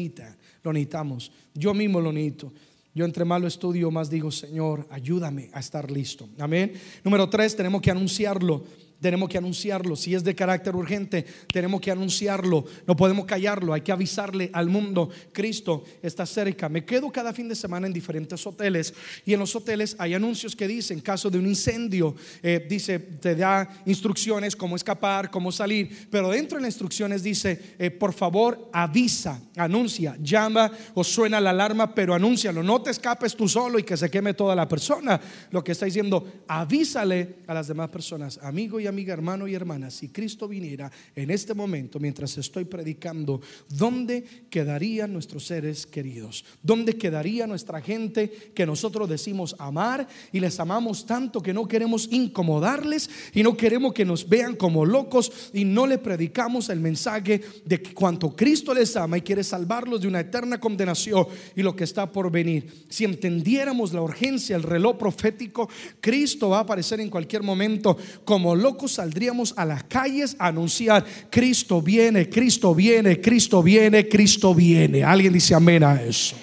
Lo 0.61 0.73
necesitamos. 0.73 1.31
Yo 1.53 1.73
mismo 1.73 2.01
lo 2.01 2.11
necesito. 2.11 2.51
Yo 2.93 3.05
entre 3.05 3.23
más 3.23 3.39
lo 3.39 3.47
estudio, 3.47 3.89
más 3.91 4.09
digo, 4.09 4.29
Señor, 4.29 4.85
ayúdame 4.89 5.49
a 5.53 5.61
estar 5.61 5.89
listo. 5.89 6.27
Amén. 6.37 6.73
Número 7.01 7.29
tres, 7.29 7.55
tenemos 7.55 7.81
que 7.81 7.91
anunciarlo 7.91 8.65
tenemos 8.99 9.29
que 9.29 9.37
anunciarlo. 9.37 9.95
Si 9.95 10.13
es 10.13 10.23
de 10.23 10.35
carácter 10.35 10.75
urgente, 10.75 11.25
tenemos 11.51 11.81
que 11.81 11.91
anunciarlo. 11.91 12.65
No 12.85 12.95
podemos 12.95 13.25
callarlo, 13.25 13.73
hay 13.73 13.81
que 13.81 13.91
avisarle 13.91 14.49
al 14.53 14.69
mundo, 14.69 15.09
Cristo 15.31 15.83
está 16.01 16.25
cerca. 16.25 16.69
Me 16.69 16.85
quedo 16.85 17.11
cada 17.11 17.33
fin 17.33 17.47
de 17.47 17.55
semana 17.55 17.87
en 17.87 17.93
diferentes 17.93 18.45
hoteles 18.45 18.93
y 19.25 19.33
en 19.33 19.39
los 19.39 19.55
hoteles 19.55 19.95
hay 19.99 20.13
anuncios 20.13 20.55
que 20.55 20.67
dicen, 20.67 20.97
en 20.97 21.03
caso 21.03 21.29
de 21.29 21.37
un 21.37 21.47
incendio, 21.47 22.15
eh, 22.43 22.65
dice, 22.69 22.99
te 22.99 23.35
da 23.35 23.67
instrucciones 23.85 24.55
cómo 24.55 24.75
escapar, 24.75 25.29
cómo 25.29 25.51
salir, 25.51 26.07
pero 26.09 26.29
dentro 26.29 26.57
de 26.57 26.63
las 26.63 26.73
instrucciones 26.73 27.23
dice, 27.23 27.75
eh, 27.79 27.91
por 27.91 28.13
favor, 28.13 28.69
avisa, 28.73 29.41
anuncia, 29.55 30.17
llama 30.21 30.71
o 30.93 31.03
suena 31.03 31.39
la 31.39 31.51
alarma, 31.51 31.93
pero 31.93 32.13
anúncialo. 32.13 32.63
No 32.63 32.81
te 32.81 32.91
escapes 32.91 33.35
tú 33.35 33.47
solo 33.47 33.79
y 33.79 33.83
que 33.83 33.97
se 33.97 34.09
queme 34.09 34.33
toda 34.33 34.55
la 34.55 34.67
persona. 34.67 35.19
Lo 35.51 35.63
que 35.63 35.71
está 35.71 35.85
diciendo, 35.85 36.43
avísale 36.47 37.37
a 37.47 37.53
las 37.53 37.67
demás 37.67 37.89
personas, 37.89 38.39
amigo 38.41 38.79
y 38.79 38.87
amiga, 38.89 39.13
hermano 39.13 39.47
y 39.47 39.55
hermana, 39.55 39.89
si 39.89 40.09
Cristo 40.09 40.47
viniera 40.47 40.91
en 41.15 41.31
este 41.31 41.53
momento 41.53 41.99
mientras 41.99 42.37
estoy 42.37 42.65
predicando, 42.65 43.41
¿dónde 43.69 44.23
quedarían 44.49 45.13
nuestros 45.13 45.45
seres 45.45 45.85
queridos? 45.85 46.45
¿Dónde 46.61 46.97
quedaría 46.97 47.47
nuestra 47.47 47.81
gente 47.81 48.29
que 48.53 48.65
nosotros 48.65 49.07
decimos 49.09 49.55
amar 49.59 50.07
y 50.31 50.39
les 50.39 50.59
amamos 50.59 51.05
tanto 51.05 51.41
que 51.41 51.53
no 51.53 51.67
queremos 51.67 52.09
incomodarles 52.11 53.09
y 53.33 53.43
no 53.43 53.55
queremos 53.55 53.93
que 53.93 54.05
nos 54.05 54.27
vean 54.27 54.55
como 54.55 54.85
locos 54.85 55.51
y 55.53 55.65
no 55.65 55.87
le 55.87 55.97
predicamos 55.97 56.69
el 56.69 56.79
mensaje 56.79 57.41
de 57.65 57.81
que 57.81 57.93
cuanto 57.93 58.35
Cristo 58.35 58.73
les 58.73 58.95
ama 58.95 59.17
y 59.17 59.21
quiere 59.21 59.43
salvarlos 59.43 60.01
de 60.01 60.07
una 60.07 60.19
eterna 60.19 60.59
condenación 60.59 61.27
y 61.55 61.61
lo 61.61 61.75
que 61.75 61.83
está 61.83 62.11
por 62.11 62.31
venir? 62.31 62.85
Si 62.89 63.05
entendiéramos 63.05 63.93
la 63.93 64.01
urgencia, 64.01 64.55
el 64.55 64.63
reloj 64.63 64.97
profético, 64.97 65.69
Cristo 65.99 66.49
va 66.49 66.57
a 66.57 66.61
aparecer 66.61 66.99
en 66.99 67.09
cualquier 67.09 67.43
momento 67.43 67.97
como 68.25 68.55
loco 68.55 68.78
saldríamos 68.87 69.53
a 69.57 69.65
las 69.65 69.83
calles 69.83 70.35
a 70.39 70.47
anunciar, 70.47 71.05
Cristo 71.29 71.81
viene, 71.81 72.29
Cristo 72.29 72.73
viene, 72.73 73.19
Cristo 73.19 73.61
viene, 73.61 74.07
Cristo 74.07 74.55
viene. 74.55 75.03
Alguien 75.03 75.33
dice 75.33 75.55
amén 75.55 75.83
a 75.83 76.01
eso. 76.01 76.35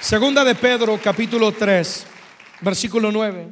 Segunda 0.00 0.44
de 0.44 0.54
Pedro, 0.54 0.98
capítulo 1.02 1.52
3, 1.52 2.06
versículo 2.62 3.12
9. 3.12 3.48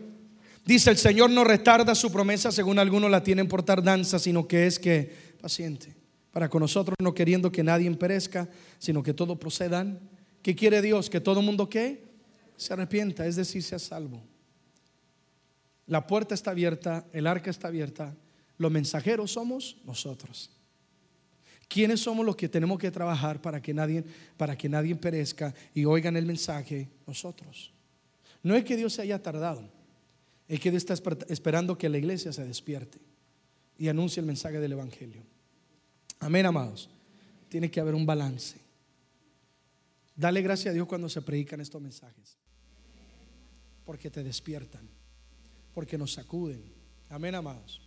Dice, 0.64 0.90
el 0.90 0.96
Señor 0.96 1.30
no 1.30 1.44
retarda 1.44 1.94
su 1.94 2.10
promesa 2.10 2.50
según 2.50 2.78
algunos 2.78 3.10
la 3.10 3.22
tienen 3.22 3.46
por 3.46 3.62
tardanza, 3.62 4.18
sino 4.18 4.48
que 4.48 4.66
es 4.66 4.78
que 4.78 5.36
paciente 5.40 5.94
para 6.36 6.50
con 6.50 6.60
nosotros, 6.60 6.94
no 7.00 7.14
queriendo 7.14 7.50
que 7.50 7.62
nadie 7.62 7.90
perezca, 7.92 8.46
sino 8.78 9.02
que 9.02 9.14
todo 9.14 9.38
procedan. 9.38 9.98
¿Qué 10.42 10.54
quiere 10.54 10.82
Dios? 10.82 11.08
Que 11.08 11.18
todo 11.18 11.40
mundo 11.40 11.70
qué? 11.70 12.05
Se 12.56 12.72
arrepienta, 12.72 13.26
es 13.26 13.36
decir, 13.36 13.62
sea 13.62 13.78
salvo. 13.78 14.22
La 15.86 16.06
puerta 16.06 16.34
está 16.34 16.50
abierta, 16.50 17.06
el 17.12 17.26
arca 17.26 17.50
está 17.50 17.68
abierta, 17.68 18.14
los 18.58 18.72
mensajeros 18.72 19.32
somos 19.32 19.76
nosotros. 19.84 20.50
¿Quiénes 21.68 22.00
somos 22.00 22.24
los 22.24 22.36
que 22.36 22.48
tenemos 22.48 22.78
que 22.78 22.90
trabajar 22.90 23.40
para 23.40 23.60
que 23.60 23.74
nadie, 23.74 24.04
para 24.36 24.56
que 24.56 24.68
nadie 24.68 24.94
perezca 24.96 25.54
y 25.74 25.84
oigan 25.84 26.16
el 26.16 26.26
mensaje? 26.26 26.88
Nosotros. 27.06 27.72
No 28.42 28.54
es 28.54 28.64
que 28.64 28.76
Dios 28.76 28.92
se 28.92 29.02
haya 29.02 29.20
tardado, 29.22 29.68
es 30.48 30.60
que 30.60 30.70
Dios 30.70 30.84
está 30.84 30.94
esperando 31.28 31.76
que 31.76 31.88
la 31.88 31.98
iglesia 31.98 32.32
se 32.32 32.44
despierte 32.44 32.98
y 33.78 33.88
anuncie 33.88 34.20
el 34.20 34.26
mensaje 34.26 34.58
del 34.58 34.72
Evangelio. 34.72 35.22
Amén, 36.20 36.46
amados. 36.46 36.88
Tiene 37.48 37.70
que 37.70 37.80
haber 37.80 37.94
un 37.94 38.06
balance. 38.06 38.58
Dale 40.14 40.40
gracias 40.40 40.70
a 40.70 40.74
Dios 40.74 40.86
cuando 40.86 41.08
se 41.08 41.20
predican 41.20 41.60
estos 41.60 41.82
mensajes 41.82 42.36
porque 43.86 44.10
te 44.10 44.22
despiertan, 44.24 44.86
porque 45.72 45.96
nos 45.96 46.12
sacuden. 46.12 46.62
Amén, 47.08 47.36
amados. 47.36 47.80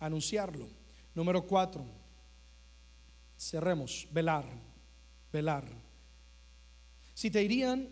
Anunciarlo. 0.00 0.68
Número 1.14 1.46
cuatro, 1.46 1.86
cerremos, 3.38 4.08
velar, 4.10 4.44
velar. 5.32 5.64
Si 7.14 7.30
te 7.30 7.38
dirían, 7.38 7.88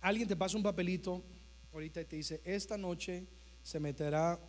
alguien 0.00 0.26
te 0.26 0.36
pasa 0.36 0.56
un 0.56 0.62
papelito 0.62 1.22
ahorita 1.72 2.00
y 2.00 2.04
te 2.06 2.16
dice, 2.16 2.40
esta 2.44 2.78
noche 2.78 3.26
se 3.62 3.78
meterá 3.78 4.40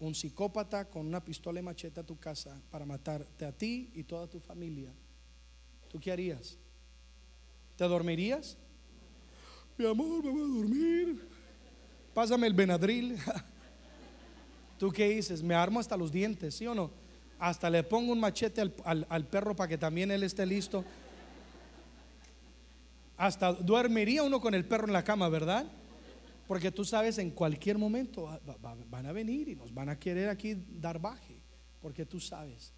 un 0.00 0.14
psicópata 0.14 0.90
con 0.90 1.06
una 1.06 1.24
pistola 1.24 1.60
y 1.60 1.62
machete 1.62 2.00
a 2.00 2.06
tu 2.06 2.18
casa 2.18 2.60
para 2.70 2.84
matarte 2.84 3.44
a 3.44 3.52
ti 3.52 3.92
y 3.94 4.02
toda 4.02 4.26
tu 4.26 4.40
familia. 4.40 4.92
¿Tú 5.88 6.00
qué 6.00 6.10
harías? 6.10 6.58
¿Te 7.76 7.84
dormirías? 7.84 8.56
Mi 9.78 9.86
amor, 9.86 10.24
me 10.24 10.30
voy 10.30 10.42
a 10.42 10.46
dormir 10.46 11.33
pásame 12.14 12.46
el 12.46 12.54
Benadryl. 12.54 13.18
¿Tú 14.78 14.90
qué 14.90 15.08
dices? 15.08 15.42
Me 15.42 15.54
armo 15.54 15.80
hasta 15.80 15.96
los 15.96 16.10
dientes, 16.10 16.54
¿sí 16.54 16.66
o 16.66 16.74
no? 16.74 16.90
Hasta 17.38 17.68
le 17.68 17.82
pongo 17.82 18.12
un 18.12 18.20
machete 18.20 18.62
al, 18.84 19.26
perro 19.26 19.54
para 19.54 19.68
que 19.68 19.76
también 19.76 20.10
él 20.10 20.22
esté 20.22 20.46
listo. 20.46 20.84
Hasta 23.16 23.52
duermería 23.52 24.22
uno 24.22 24.40
con 24.40 24.54
el 24.54 24.64
perro 24.64 24.86
en 24.86 24.92
la 24.92 25.04
cama, 25.04 25.28
¿verdad? 25.28 25.66
Porque 26.46 26.70
tú 26.70 26.84
sabes, 26.84 27.18
en 27.18 27.30
cualquier 27.30 27.78
momento 27.78 28.28
van 28.90 29.06
a 29.06 29.12
venir 29.12 29.48
y 29.48 29.56
nos 29.56 29.72
van 29.72 29.88
a 29.88 29.98
querer 29.98 30.28
aquí 30.28 30.56
dar 30.68 31.00
baje, 31.00 31.40
porque 31.80 32.06
tú 32.06 32.20
sabes. 32.20 32.72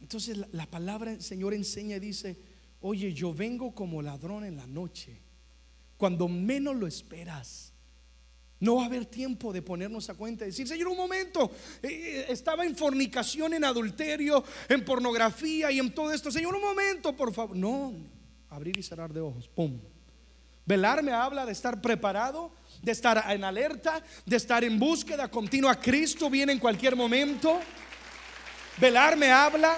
Entonces 0.00 0.36
la, 0.36 0.48
la 0.52 0.66
palabra 0.66 1.20
Señor 1.20 1.54
enseña 1.54 1.96
y 1.96 2.00
dice, 2.00 2.36
oye, 2.80 3.12
yo 3.12 3.34
vengo 3.34 3.74
como 3.74 4.02
ladrón 4.02 4.44
en 4.44 4.56
la 4.56 4.66
noche, 4.66 5.20
cuando 5.96 6.28
menos 6.28 6.76
lo 6.76 6.86
esperas. 6.86 7.72
No 8.60 8.76
va 8.76 8.82
a 8.82 8.86
haber 8.86 9.06
tiempo 9.06 9.52
de 9.52 9.62
ponernos 9.62 10.10
a 10.10 10.14
cuenta 10.14 10.44
y 10.44 10.48
decir, 10.48 10.68
Señor, 10.68 10.88
un 10.88 10.96
momento, 10.96 11.50
eh, 11.82 11.88
eh, 11.88 12.26
estaba 12.28 12.64
en 12.64 12.76
fornicación, 12.76 13.54
en 13.54 13.64
adulterio, 13.64 14.44
en 14.68 14.84
pornografía 14.84 15.70
y 15.70 15.78
en 15.78 15.94
todo 15.94 16.12
esto. 16.12 16.30
Señor, 16.30 16.54
un 16.54 16.60
momento, 16.60 17.16
por 17.16 17.32
favor. 17.32 17.56
No, 17.56 17.94
abrir 18.50 18.78
y 18.78 18.82
cerrar 18.82 19.12
de 19.12 19.20
ojos. 19.20 19.48
Pum. 19.48 19.80
Velar 20.66 21.02
me 21.02 21.12
habla 21.12 21.46
de 21.46 21.52
estar 21.52 21.80
preparado, 21.80 22.52
de 22.82 22.92
estar 22.92 23.24
en 23.32 23.44
alerta, 23.44 24.04
de 24.26 24.36
estar 24.36 24.62
en 24.62 24.78
búsqueda 24.78 25.28
continua. 25.28 25.74
Cristo 25.80 26.28
viene 26.28 26.52
en 26.52 26.58
cualquier 26.58 26.94
momento. 26.94 27.58
Velar 28.76 29.16
me 29.16 29.32
habla 29.32 29.76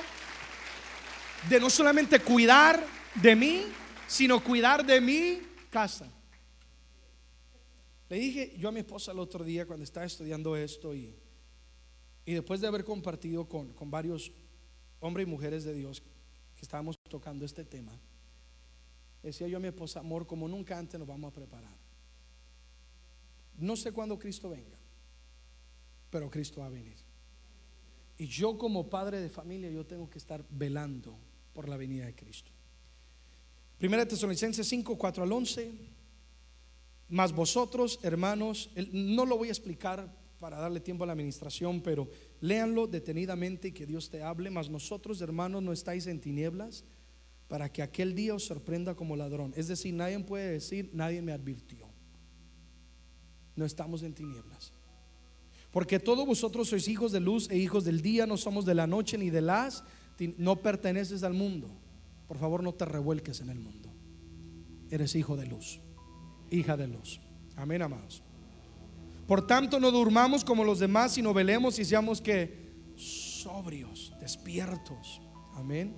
de 1.49 1.61
no 1.61 1.71
solamente 1.71 2.19
cuidar 2.19 2.85
de 3.15 3.37
mí, 3.37 3.65
sino 4.07 4.43
cuidar 4.43 4.85
de 4.85 5.01
mi 5.01 5.41
casa. 5.71 6.12
Le 8.13 8.19
dije 8.19 8.55
yo 8.59 8.69
a 8.69 8.73
mi 8.73 8.81
esposa 8.81 9.13
el 9.13 9.19
otro 9.19 9.43
día 9.43 9.65
cuando 9.65 9.85
estaba 9.85 10.05
estudiando 10.05 10.55
esto 10.55 10.95
y, 10.95 11.15
y 12.27 12.35
después 12.35 12.61
de 12.61 12.67
haber 12.67 12.85
compartido 12.85 13.49
con, 13.49 13.73
con 13.73 13.91
varios 13.91 14.31
hombres 15.01 15.27
y 15.27 15.31
mujeres 15.31 15.65
de 15.65 15.73
Dios 15.73 16.03
que 16.55 16.61
estábamos 16.61 16.99
tocando 17.09 17.47
este 17.47 17.65
tema, 17.65 17.99
decía 19.23 19.49
yo 19.49 19.57
a 19.57 19.61
mi 19.61 19.69
esposa, 19.69 20.01
amor, 20.01 20.27
como 20.27 20.47
nunca 20.47 20.79
antes 20.79 21.01
nos 21.01 21.09
vamos 21.09 21.31
a 21.31 21.33
preparar. 21.33 21.75
No 23.57 23.77
sé 23.77 23.93
cuándo 23.93 24.19
Cristo 24.19 24.51
venga, 24.51 24.77
pero 26.11 26.29
Cristo 26.29 26.61
va 26.61 26.67
a 26.67 26.69
venir. 26.69 26.99
Y 28.19 28.27
yo 28.27 28.59
como 28.59 28.91
padre 28.91 29.23
de 29.23 29.31
familia, 29.31 29.71
yo 29.71 29.87
tengo 29.87 30.11
que 30.11 30.19
estar 30.19 30.45
velando 30.51 31.17
por 31.55 31.67
la 31.67 31.79
venida 31.79 32.05
de 32.05 32.15
Cristo. 32.15 32.51
Primera 33.79 34.07
Tesalonicenses 34.07 34.69
5, 34.69 34.99
4 34.99 35.25
al 35.25 35.33
11. 35.33 36.02
Mas 37.13 37.31
vosotros, 37.35 38.01
hermanos, 38.03 38.71
no 38.91 39.27
lo 39.27 39.37
voy 39.37 39.49
a 39.49 39.51
explicar 39.51 40.11
para 40.41 40.59
darle 40.59 40.81
tiempo 40.81 41.05
a 41.05 41.07
la 41.07 41.13
administración, 41.13 41.83
pero 41.83 42.09
léanlo 42.41 42.87
detenidamente 42.87 43.69
y 43.69 43.73
que 43.73 43.85
Dios 43.85 44.09
te 44.09 44.23
hable. 44.23 44.49
Mas 44.49 44.71
nosotros, 44.71 45.21
hermanos, 45.21 45.63
no 45.63 45.75
estáis 45.75 46.07
en 46.07 46.23
tinieblas 46.23 46.85
para 47.49 47.71
que 47.71 47.83
aquel 47.83 48.15
día 48.15 48.35
os 48.35 48.47
sorprenda 48.47 48.95
como 48.95 49.15
ladrón. 49.15 49.53
Es 49.57 49.69
decir, 49.69 49.93
nadie 49.93 50.19
puede 50.21 50.53
decir, 50.53 50.89
nadie 50.95 51.21
me 51.21 51.33
advirtió. 51.33 51.87
No 53.57 53.67
estamos 53.67 54.03
en 54.05 54.15
tinieblas. 54.15 54.73
Porque 55.71 56.01
todos 56.01 56.27
vosotros 56.27 56.71
sois 56.71 56.89
hijos 56.89 57.13
de 57.13 57.21
luz 57.21 57.47
e 57.51 57.59
hijos 57.59 57.85
del 57.85 58.01
día, 58.01 58.27
no 58.27 58.39
somos 58.39 58.65
de 58.65 58.75
la 58.75 58.87
noche 58.87 59.19
ni 59.19 59.29
de 59.29 59.43
las, 59.43 59.85
no 60.39 60.63
perteneces 60.63 61.25
al 61.25 61.35
mundo. 61.35 61.69
Por 62.27 62.39
favor, 62.39 62.63
no 62.63 62.73
te 62.73 62.87
revuelques 62.87 63.43
en 63.43 63.51
el 63.51 63.59
mundo. 63.59 63.93
Eres 64.89 65.15
hijo 65.15 65.37
de 65.37 65.45
luz 65.45 65.83
hija 66.53 66.77
de 66.77 66.87
luz. 66.87 67.21
Amén, 67.57 67.83
amados. 67.83 68.23
Por 69.27 69.47
tanto, 69.47 69.81
no 69.81 69.91
durmamos 69.91 70.45
como 70.45 70.65
los 70.65 70.79
demás, 70.79 71.13
sino 71.13 71.33
velemos 71.33 71.79
y 71.79 71.85
seamos 71.85 72.21
que 72.21 72.75
sobrios, 72.97 74.13
despiertos. 74.21 75.21
Amén. 75.55 75.95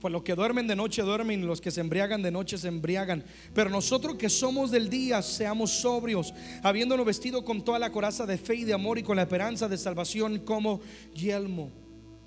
Pues 0.00 0.10
los 0.10 0.22
que 0.22 0.34
duermen 0.34 0.66
de 0.66 0.74
noche 0.74 1.02
duermen, 1.02 1.46
los 1.46 1.60
que 1.60 1.70
se 1.70 1.80
embriagan 1.80 2.22
de 2.22 2.32
noche 2.32 2.58
se 2.58 2.66
embriagan. 2.66 3.24
Pero 3.54 3.70
nosotros 3.70 4.16
que 4.16 4.28
somos 4.28 4.70
del 4.70 4.88
día, 4.88 5.22
seamos 5.22 5.70
sobrios, 5.70 6.34
habiéndonos 6.62 7.06
vestido 7.06 7.44
con 7.44 7.62
toda 7.62 7.78
la 7.78 7.92
coraza 7.92 8.26
de 8.26 8.36
fe 8.36 8.56
y 8.56 8.64
de 8.64 8.72
amor 8.72 8.98
y 8.98 9.04
con 9.04 9.16
la 9.16 9.22
esperanza 9.22 9.68
de 9.68 9.78
salvación 9.78 10.40
como 10.40 10.80
yelmo. 11.14 11.70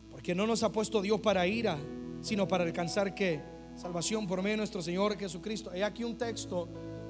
Porque 0.09 0.33
no 0.33 0.47
nos 0.47 0.63
ha 0.63 0.71
puesto 0.71 1.01
Dios 1.01 1.19
para 1.19 1.47
ira, 1.47 1.77
sino 2.21 2.47
para 2.47 2.63
alcanzar 2.63 3.13
que 3.13 3.41
salvación 3.75 4.27
por 4.27 4.41
medio 4.41 4.53
de 4.53 4.57
nuestro 4.57 4.81
Señor 4.81 5.17
Jesucristo. 5.17 5.69
Hay 5.71 5.81
aquí 5.81 6.03
un 6.03 6.17
texto 6.17 6.67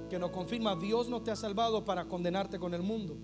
que 0.09 0.19
nos 0.19 0.31
confirma, 0.31 0.75
Dios 0.75 1.09
no 1.09 1.21
te 1.21 1.31
ha 1.31 1.35
salvado 1.35 1.83
para 1.83 2.05
condenarte 2.05 2.59
con 2.59 2.73
el 2.73 2.81
mundo. 2.81 3.17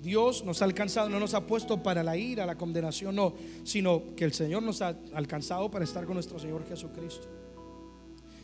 Dios 0.00 0.44
nos 0.44 0.60
ha 0.60 0.64
alcanzado, 0.64 1.08
no 1.08 1.20
nos 1.20 1.32
ha 1.34 1.46
puesto 1.46 1.80
para 1.80 2.02
la 2.02 2.16
ira, 2.16 2.44
la 2.44 2.56
condenación, 2.58 3.14
no, 3.14 3.34
sino 3.62 4.14
que 4.16 4.24
el 4.24 4.32
Señor 4.32 4.62
nos 4.62 4.82
ha 4.82 4.96
alcanzado 5.14 5.70
para 5.70 5.84
estar 5.84 6.04
con 6.04 6.14
nuestro 6.14 6.40
Señor 6.40 6.66
Jesucristo, 6.66 7.28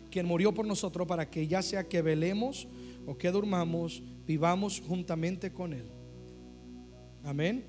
quien 0.09 0.25
murió 0.25 0.55
por 0.55 0.67
nosotros 0.67 1.07
para 1.09 1.29
que 1.29 1.49
ya 1.49 1.61
sea 1.61 1.89
que 1.89 2.01
velemos 2.01 2.69
o 3.07 3.19
que 3.19 3.33
durmamos, 3.33 4.03
vivamos 4.25 4.81
juntamente 4.87 5.53
con 5.53 5.73
Él. 5.73 5.91
Amén. 7.25 7.67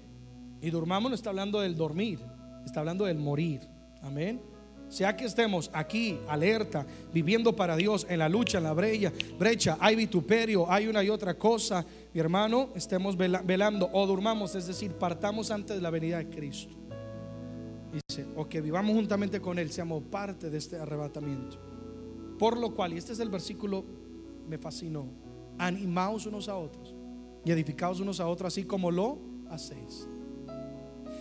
Y 0.62 0.70
durmamos 0.70 1.10
no 1.10 1.16
está 1.16 1.32
hablando 1.32 1.60
del 1.60 1.76
dormir, 1.76 2.20
está 2.66 2.82
hablando 2.82 3.06
del 3.06 3.18
morir. 3.18 3.62
Amén. 4.04 4.40
Sea 4.90 5.16
que 5.16 5.26
estemos 5.26 5.70
aquí, 5.72 6.20
alerta, 6.28 6.86
viviendo 7.14 7.56
para 7.56 7.76
Dios, 7.76 8.08
en 8.10 8.20
la 8.20 8.28
lucha, 8.28 8.58
en 8.58 8.64
la 8.64 8.74
brecha, 8.74 9.14
brecha, 9.38 9.78
hay 9.80 9.96
vituperio, 9.96 10.70
hay 10.70 10.88
una 10.88 11.04
y 11.04 11.10
otra 11.10 11.36
cosa, 11.36 11.86
mi 12.14 12.20
hermano, 12.20 12.70
estemos 12.76 13.16
velando 13.16 13.90
o 13.94 14.08
durmamos, 14.08 14.56
es 14.56 14.66
decir, 14.66 14.92
partamos 14.94 15.52
antes 15.52 15.76
de 15.76 15.82
la 15.82 15.92
venida 15.92 16.18
de 16.18 16.30
Cristo. 16.30 16.76
Dice, 17.94 18.28
o 18.36 18.48
que 18.48 18.62
vivamos 18.62 18.96
juntamente 18.96 19.40
con 19.40 19.60
Él, 19.60 19.72
seamos 19.72 20.04
parte 20.04 20.50
de 20.50 20.58
este 20.58 20.78
arrebatamiento. 20.78 21.58
Por 22.40 22.58
lo 22.58 22.74
cual, 22.74 22.94
y 22.94 22.98
este 22.98 23.14
es 23.14 23.20
el 23.20 23.30
versículo, 23.30 23.86
me 24.48 24.58
fascinó, 24.58 25.08
animaos 25.60 26.26
unos 26.26 26.50
a 26.50 26.56
otros 26.56 26.96
y 27.46 27.52
edificaos 27.52 28.00
unos 28.00 28.20
a 28.20 28.28
otros, 28.28 28.54
así 28.54 28.64
como 28.64 28.90
lo 28.90 29.20
hacéis. 29.50 30.08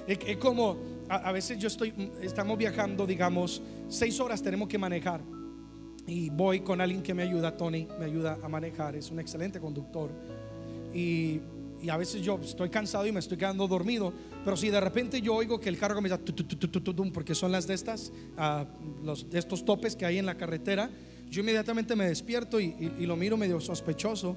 Es, 0.07 0.39
como, 0.39 0.77
a, 1.09 1.33
veces 1.33 1.59
yo 1.59 1.69
estoy, 1.69 1.93
estamos 2.23 2.59
viajando, 2.59 3.07
digamos, 3.07 3.63
seis 3.89 4.21
horas 4.21 4.43
tenemos 4.43 4.69
que 4.69 4.79
manejar. 4.79 5.21
Y 6.07 6.31
voy 6.31 6.61
con 6.61 6.81
alguien 6.81 7.03
que 7.03 7.13
me 7.13 7.23
ayuda, 7.23 7.57
Tony, 7.57 7.87
me 7.99 8.07
ayuda 8.07 8.39
a 8.43 8.49
manejar, 8.49 8.97
es 8.97 9.11
un 9.11 9.21
excelente 9.21 9.61
conductor. 9.61 10.11
Y, 10.95 11.41
a 11.89 11.97
veces 11.97 12.23
yo 12.23 12.41
estoy 12.43 12.71
cansado 12.71 13.07
y 13.07 13.13
me 13.13 13.21
estoy 13.21 13.39
quedando 13.39 13.69
dormido. 13.69 14.13
Pero 14.45 14.57
si 14.57 14.69
de 14.69 14.81
repente 14.81 15.21
yo 15.21 15.37
oigo 15.37 15.61
que 15.61 15.69
el 15.69 15.79
carro 15.79 16.01
me 16.01 16.09
da 16.09 16.19
porque 17.13 17.37
son 17.37 17.53
las 17.53 17.69
de 17.69 17.75
estas, 17.75 18.11
ah, 18.37 18.67
de 19.31 19.39
estos 19.39 19.65
topes 19.65 19.95
que 19.95 20.05
hay 20.05 20.19
en 20.19 20.27
la 20.27 20.37
carretera, 20.37 20.91
yo 21.31 21.41
inmediatamente 21.41 21.95
me 21.95 22.09
despierto 22.09 22.59
y, 22.59 22.75
lo 23.07 23.15
miro 23.15 23.37
medio 23.37 23.61
sospechoso. 23.61 24.37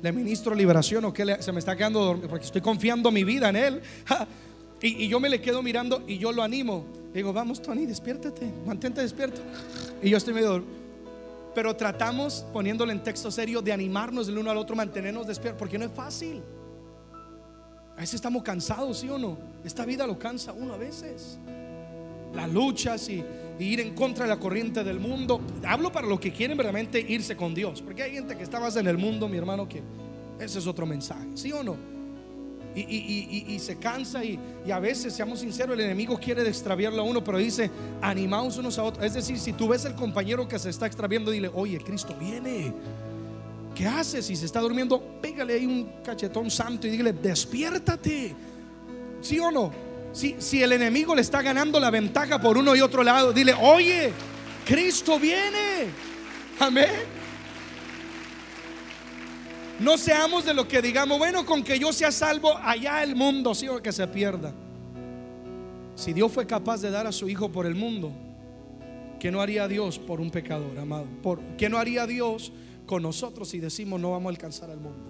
Le 0.00 0.10
ministro 0.10 0.54
liberación 0.54 1.04
o 1.04 1.12
que 1.12 1.42
se 1.42 1.52
me 1.52 1.58
está 1.58 1.76
quedando 1.76 2.02
dormido 2.02 2.30
porque 2.30 2.46
estoy 2.46 2.62
confiando 2.62 3.10
mi 3.10 3.24
vida 3.24 3.50
en 3.50 3.56
él. 3.56 3.82
Y, 4.82 5.08
yo 5.08 5.20
me 5.20 5.28
le 5.28 5.40
quedo 5.40 5.62
mirando 5.62 6.02
y 6.06 6.18
yo 6.18 6.32
lo 6.32 6.42
animo. 6.42 6.84
digo, 7.12 7.32
vamos 7.32 7.60
Tony, 7.60 7.86
despiértate, 7.86 8.50
mantente 8.66 9.00
despierto. 9.00 9.40
Y 10.02 10.10
yo 10.10 10.16
estoy 10.16 10.34
medio... 10.34 10.80
Pero 11.54 11.74
tratamos, 11.74 12.46
poniéndolo 12.52 12.92
en 12.92 13.02
texto 13.02 13.28
serio, 13.30 13.60
de 13.60 13.72
animarnos 13.72 14.28
el 14.28 14.38
uno 14.38 14.52
al 14.52 14.56
otro, 14.56 14.76
mantenernos 14.76 15.26
despiertos, 15.26 15.58
porque 15.58 15.78
no 15.78 15.84
es 15.84 15.90
fácil. 15.90 16.40
A 17.96 18.00
veces 18.00 18.14
estamos 18.14 18.44
cansados, 18.44 19.00
¿sí 19.00 19.08
o 19.08 19.18
no? 19.18 19.36
Esta 19.64 19.84
vida 19.84 20.06
lo 20.06 20.16
cansa 20.16 20.52
uno 20.52 20.74
a 20.74 20.76
veces. 20.76 21.38
Las 22.34 22.48
luchas 22.52 23.08
y, 23.08 23.24
y 23.58 23.64
ir 23.64 23.80
en 23.80 23.96
contra 23.96 24.24
de 24.24 24.30
la 24.30 24.38
corriente 24.38 24.84
del 24.84 25.00
mundo. 25.00 25.40
Hablo 25.66 25.90
para 25.90 26.06
los 26.06 26.20
que 26.20 26.32
quieren 26.32 26.56
verdaderamente 26.56 27.00
irse 27.00 27.36
con 27.36 27.52
Dios, 27.52 27.82
porque 27.82 28.04
hay 28.04 28.12
gente 28.12 28.36
que 28.36 28.44
está 28.44 28.60
más 28.60 28.76
en 28.76 28.86
el 28.86 28.96
mundo, 28.96 29.28
mi 29.28 29.36
hermano, 29.36 29.68
que 29.68 29.82
ese 30.38 30.60
es 30.60 30.66
otro 30.68 30.86
mensaje, 30.86 31.26
¿sí 31.34 31.52
o 31.52 31.64
no? 31.64 31.99
Y, 32.74 33.58
se 33.58 33.76
cansa 33.76 34.24
y, 34.24 34.38
a 34.70 34.78
veces, 34.78 35.14
seamos 35.14 35.40
sinceros, 35.40 35.74
el 35.74 35.84
enemigo 35.84 36.18
quiere 36.18 36.46
extraviarlo 36.48 37.02
a 37.02 37.04
uno, 37.04 37.22
pero 37.22 37.38
dice, 37.38 37.70
animaos 38.00 38.56
unos 38.58 38.78
a 38.78 38.84
otros. 38.84 39.04
Es 39.04 39.14
decir, 39.14 39.38
si 39.38 39.52
tú 39.52 39.68
ves 39.68 39.84
el 39.84 39.94
compañero 39.94 40.46
que 40.46 40.58
se 40.58 40.70
está 40.70 40.86
extraviando, 40.86 41.30
dile, 41.30 41.50
oye, 41.52 41.78
Cristo 41.78 42.14
viene. 42.18 42.72
¿Qué 43.74 43.86
haces? 43.86 44.26
Si 44.26 44.36
se 44.36 44.46
está 44.46 44.60
durmiendo, 44.60 45.02
pégale 45.20 45.54
ahí 45.54 45.66
un 45.66 45.90
cachetón 46.04 46.50
santo 46.50 46.86
y 46.86 46.90
dile, 46.90 47.12
despiértate. 47.12 48.34
¿Sí 49.20 49.38
o 49.38 49.50
no? 49.50 49.72
Si, 50.12 50.36
si 50.38 50.62
el 50.62 50.72
enemigo 50.72 51.14
le 51.14 51.22
está 51.22 51.42
ganando 51.42 51.78
la 51.78 51.90
ventaja 51.90 52.40
por 52.40 52.58
uno 52.58 52.74
y 52.74 52.80
otro 52.80 53.02
lado, 53.02 53.32
dile, 53.32 53.54
oye, 53.54 54.12
Cristo 54.64 55.18
viene. 55.18 55.86
Amén. 56.58 57.19
No 59.80 59.96
seamos 59.96 60.44
de 60.44 60.52
lo 60.52 60.68
que 60.68 60.82
digamos, 60.82 61.18
bueno, 61.18 61.46
con 61.46 61.64
que 61.64 61.78
yo 61.78 61.90
sea 61.90 62.12
salvo, 62.12 62.54
allá 62.58 63.02
el 63.02 63.16
mundo, 63.16 63.54
sí 63.54 63.66
o 63.66 63.80
que 63.80 63.92
se 63.92 64.06
pierda. 64.06 64.52
Si 65.94 66.12
Dios 66.12 66.30
fue 66.30 66.46
capaz 66.46 66.82
de 66.82 66.90
dar 66.90 67.06
a 67.06 67.12
su 67.12 67.30
Hijo 67.30 67.50
por 67.50 67.64
el 67.64 67.74
mundo, 67.74 68.12
¿qué 69.18 69.32
no 69.32 69.40
haría 69.40 69.66
Dios 69.68 69.98
por 69.98 70.20
un 70.20 70.30
pecador, 70.30 70.78
amado? 70.78 71.06
¿Por, 71.22 71.40
¿Qué 71.56 71.70
no 71.70 71.78
haría 71.78 72.06
Dios 72.06 72.52
con 72.84 73.02
nosotros 73.02 73.48
si 73.48 73.58
decimos 73.58 73.98
no 73.98 74.10
vamos 74.10 74.26
a 74.26 74.30
alcanzar 74.30 74.70
al 74.70 74.80
mundo? 74.80 75.02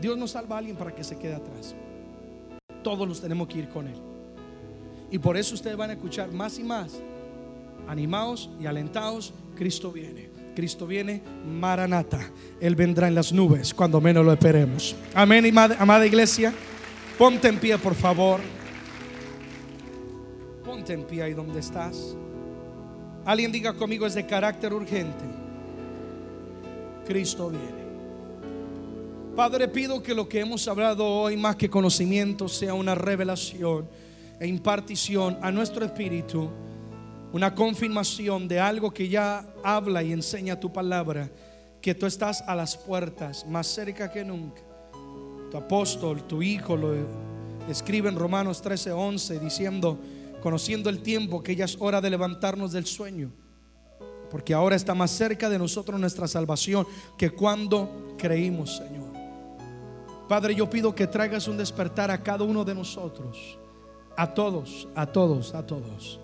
Dios 0.00 0.18
no 0.18 0.26
salva 0.26 0.56
a 0.56 0.58
alguien 0.58 0.76
para 0.76 0.92
que 0.92 1.04
se 1.04 1.16
quede 1.16 1.36
atrás. 1.36 1.76
Todos 2.82 3.06
los 3.06 3.20
tenemos 3.20 3.46
que 3.46 3.58
ir 3.58 3.68
con 3.68 3.86
Él. 3.86 4.00
Y 5.08 5.20
por 5.20 5.36
eso 5.36 5.54
ustedes 5.54 5.76
van 5.76 5.90
a 5.90 5.92
escuchar 5.92 6.32
más 6.32 6.58
y 6.58 6.64
más, 6.64 7.00
animados 7.86 8.50
y 8.60 8.66
alentados, 8.66 9.32
Cristo 9.54 9.92
viene. 9.92 10.33
Cristo 10.54 10.86
viene, 10.86 11.20
Maranata. 11.46 12.20
Él 12.60 12.76
vendrá 12.76 13.08
en 13.08 13.14
las 13.14 13.32
nubes 13.32 13.74
cuando 13.74 14.00
menos 14.00 14.24
lo 14.24 14.32
esperemos. 14.32 14.94
Amén, 15.14 15.52
amada 15.78 16.06
iglesia. 16.06 16.52
Ponte 17.18 17.48
en 17.48 17.58
pie, 17.58 17.78
por 17.78 17.94
favor. 17.94 18.40
Ponte 20.64 20.92
en 20.92 21.04
pie 21.04 21.22
ahí 21.22 21.34
donde 21.34 21.60
estás. 21.60 22.16
Alguien 23.24 23.52
diga 23.52 23.72
conmigo, 23.72 24.06
es 24.06 24.14
de 24.14 24.26
carácter 24.26 24.72
urgente. 24.72 25.24
Cristo 27.06 27.50
viene. 27.50 27.84
Padre, 29.34 29.66
pido 29.68 30.02
que 30.02 30.14
lo 30.14 30.28
que 30.28 30.40
hemos 30.40 30.68
hablado 30.68 31.06
hoy, 31.06 31.36
más 31.36 31.56
que 31.56 31.68
conocimiento, 31.68 32.48
sea 32.48 32.74
una 32.74 32.94
revelación 32.94 33.88
e 34.38 34.46
impartición 34.46 35.38
a 35.42 35.50
nuestro 35.50 35.84
espíritu 35.84 36.50
una 37.34 37.52
confirmación 37.52 38.46
de 38.46 38.60
algo 38.60 38.92
que 38.92 39.08
ya 39.08 39.44
habla 39.64 40.04
y 40.04 40.12
enseña 40.12 40.60
tu 40.60 40.72
palabra, 40.72 41.28
que 41.82 41.92
tú 41.92 42.06
estás 42.06 42.40
a 42.42 42.54
las 42.54 42.76
puertas, 42.76 43.44
más 43.44 43.66
cerca 43.66 44.08
que 44.08 44.24
nunca. 44.24 44.62
Tu 45.50 45.56
apóstol, 45.56 46.22
tu 46.28 46.42
hijo, 46.42 46.76
lo 46.76 46.94
escribe 47.68 48.08
en 48.08 48.14
Romanos 48.14 48.62
13:11 48.62 49.40
diciendo, 49.40 49.98
conociendo 50.40 50.88
el 50.88 51.02
tiempo, 51.02 51.42
que 51.42 51.56
ya 51.56 51.64
es 51.64 51.76
hora 51.80 52.00
de 52.00 52.10
levantarnos 52.10 52.70
del 52.70 52.86
sueño, 52.86 53.32
porque 54.30 54.54
ahora 54.54 54.76
está 54.76 54.94
más 54.94 55.10
cerca 55.10 55.50
de 55.50 55.58
nosotros 55.58 55.98
nuestra 55.98 56.28
salvación 56.28 56.86
que 57.18 57.30
cuando 57.30 58.14
creímos, 58.16 58.76
Señor. 58.76 59.12
Padre, 60.28 60.54
yo 60.54 60.70
pido 60.70 60.94
que 60.94 61.08
traigas 61.08 61.48
un 61.48 61.56
despertar 61.56 62.12
a 62.12 62.22
cada 62.22 62.44
uno 62.44 62.64
de 62.64 62.76
nosotros, 62.76 63.58
a 64.16 64.32
todos, 64.32 64.86
a 64.94 65.04
todos, 65.04 65.52
a 65.52 65.66
todos 65.66 66.20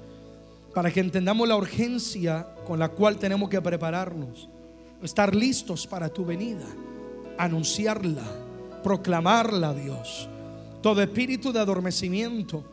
para 0.75 0.91
que 0.91 1.01
entendamos 1.01 1.49
la 1.49 1.57
urgencia 1.57 2.47
con 2.67 2.79
la 2.79 2.89
cual 2.89 3.19
tenemos 3.19 3.49
que 3.49 3.61
prepararnos, 3.61 4.49
estar 5.03 5.35
listos 5.35 5.87
para 5.87 6.09
tu 6.09 6.25
venida, 6.25 6.67
anunciarla, 7.39 8.25
proclamarla, 8.83 9.75
Dios. 9.75 10.29
Todo 10.81 11.03
espíritu 11.03 11.53
de 11.53 11.61
adormecimiento 11.61 12.65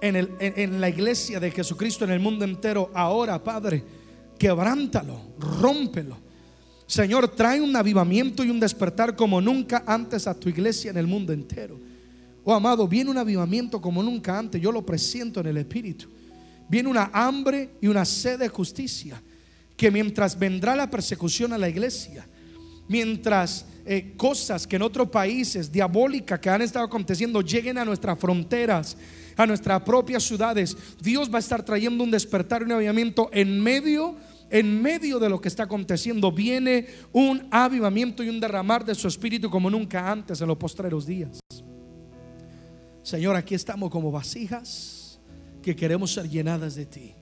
en, 0.00 0.16
el, 0.16 0.30
en, 0.38 0.80
la 0.80 0.88
iglesia 0.88 1.40
de 1.40 1.50
Jesucristo, 1.50 2.04
en 2.04 2.12
el 2.12 2.20
mundo 2.20 2.44
entero, 2.44 2.90
ahora, 2.94 3.42
Padre, 3.42 3.82
quebrántalo, 4.38 5.20
rómpelo. 5.38 6.16
Señor, 6.86 7.28
trae 7.28 7.60
un 7.60 7.74
avivamiento 7.76 8.42
y 8.44 8.50
un 8.50 8.60
despertar 8.60 9.14
como 9.14 9.40
nunca 9.40 9.84
antes 9.86 10.26
a 10.26 10.34
tu 10.34 10.48
iglesia 10.48 10.90
en 10.90 10.96
el 10.96 11.06
mundo 11.06 11.32
entero. 11.32 11.78
Oh 12.44 12.54
amado, 12.54 12.88
viene 12.88 13.10
un 13.10 13.18
avivamiento 13.18 13.80
como 13.80 14.02
nunca 14.02 14.38
antes. 14.38 14.60
Yo 14.60 14.72
lo 14.72 14.84
presiento 14.86 15.40
en 15.40 15.48
el 15.48 15.58
Espíritu 15.58 16.08
viene 16.70 16.88
una 16.88 17.10
hambre 17.12 17.70
y 17.80 17.88
una 17.88 18.04
sed 18.04 18.38
de 18.38 18.48
justicia, 18.48 19.20
que 19.76 19.90
mientras 19.90 20.38
vendrá 20.38 20.76
la 20.76 20.88
persecución 20.88 21.52
a 21.52 21.58
la 21.58 21.68
iglesia, 21.68 22.26
mientras 22.86 23.66
eh, 23.84 24.14
cosas 24.16 24.68
que 24.68 24.76
en 24.76 24.82
otros 24.82 25.08
países 25.08 25.72
diabólicas 25.72 26.38
que 26.38 26.48
han 26.48 26.62
estado 26.62 26.84
aconteciendo 26.84 27.40
lleguen 27.40 27.76
a 27.76 27.84
nuestras 27.84 28.16
fronteras, 28.18 28.96
a 29.36 29.46
nuestras 29.46 29.82
propias 29.82 30.22
ciudades, 30.22 30.76
Dios 31.02 31.28
va 31.32 31.36
a 31.36 31.40
estar 31.40 31.64
trayendo 31.64 32.04
un 32.04 32.10
despertar 32.10 32.62
un 32.62 32.72
avivamiento 32.72 33.28
en 33.32 33.60
medio 33.60 34.16
en 34.52 34.82
medio 34.82 35.20
de 35.20 35.28
lo 35.28 35.40
que 35.40 35.46
está 35.46 35.62
aconteciendo 35.62 36.32
viene 36.32 36.88
un 37.12 37.46
avivamiento 37.52 38.24
y 38.24 38.28
un 38.28 38.40
derramar 38.40 38.84
de 38.84 38.96
su 38.96 39.06
espíritu 39.06 39.48
como 39.48 39.70
nunca 39.70 40.10
antes 40.10 40.40
en 40.40 40.48
los 40.48 40.56
postreros 40.56 41.06
días. 41.06 41.38
Señor, 43.04 43.36
aquí 43.36 43.54
estamos 43.54 43.90
como 43.90 44.10
vasijas 44.10 44.99
que 45.62 45.76
queremos 45.76 46.12
ser 46.12 46.28
llenadas 46.28 46.74
de 46.74 46.86
ti. 46.86 47.14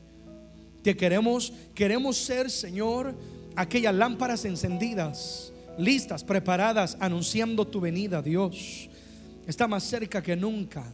Que 0.82 0.97
queremos, 0.97 1.53
queremos 1.74 2.16
ser, 2.16 2.51
Señor, 2.51 3.14
aquellas 3.57 3.95
lámparas 3.95 4.45
encendidas, 4.45 5.53
listas, 5.78 6.24
preparadas, 6.24 6.97
anunciando 7.01 7.66
tu 7.66 7.80
venida, 7.80 8.22
Dios. 8.22 8.89
Está 9.47 9.66
más 9.66 9.84
cerca 9.84 10.22
que 10.22 10.36
nunca. 10.36 10.84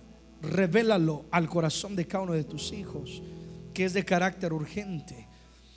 Revélalo 0.43 1.27
al 1.31 1.49
corazón 1.49 1.97
de 1.97 2.07
cada 2.07 2.25
uno 2.25 2.33
de 2.35 2.45
tus 2.45 2.73
hijos, 2.73 3.23
que 3.73 3.85
es 3.85 3.95
de 3.95 4.05
carácter 4.05 4.53
urgente. 4.53 5.27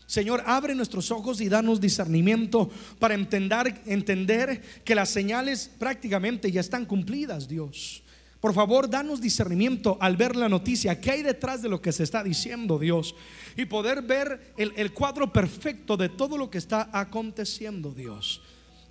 Señor, 0.06 0.42
abre 0.46 0.74
nuestros 0.74 1.12
ojos 1.12 1.42
y 1.42 1.50
danos 1.50 1.82
discernimiento 1.82 2.70
para 2.98 3.14
entender, 3.14 3.82
entender 3.86 4.62
que 4.86 4.96
las 4.96 5.10
señales 5.10 5.70
prácticamente 5.78 6.50
ya 6.50 6.62
están 6.62 6.86
cumplidas, 6.86 7.48
Dios. 7.50 8.04
Por 8.40 8.54
favor, 8.54 8.90
danos 8.90 9.20
discernimiento 9.20 9.98
al 10.00 10.16
ver 10.16 10.36
la 10.36 10.48
noticia, 10.48 11.02
qué 11.02 11.12
hay 11.12 11.24
detrás 11.24 11.62
de 11.62 11.70
lo 11.70 11.82
que 11.82 11.92
se 11.92 12.04
está 12.04 12.24
diciendo, 12.24 12.78
Dios, 12.78 13.16
y 13.56 13.66
poder 13.66 14.04
ver 14.04 14.54
el, 14.58 14.74
el 14.76 14.94
cuadro 14.94 15.34
perfecto 15.34 15.98
de 15.98 16.10
todo 16.10 16.38
lo 16.38 16.50
que 16.50 16.60
está 16.60 16.90
aconteciendo, 16.94 17.92
Dios. 17.92 18.42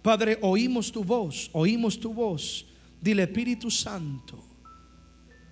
Padre, 0.02 0.38
oímos 0.42 0.90
tu 0.90 1.04
voz, 1.04 1.50
oímos 1.52 1.98
tu 2.00 2.12
voz. 2.12 2.66
Dile, 3.00 3.24
Espíritu 3.24 3.70
Santo, 3.70 4.42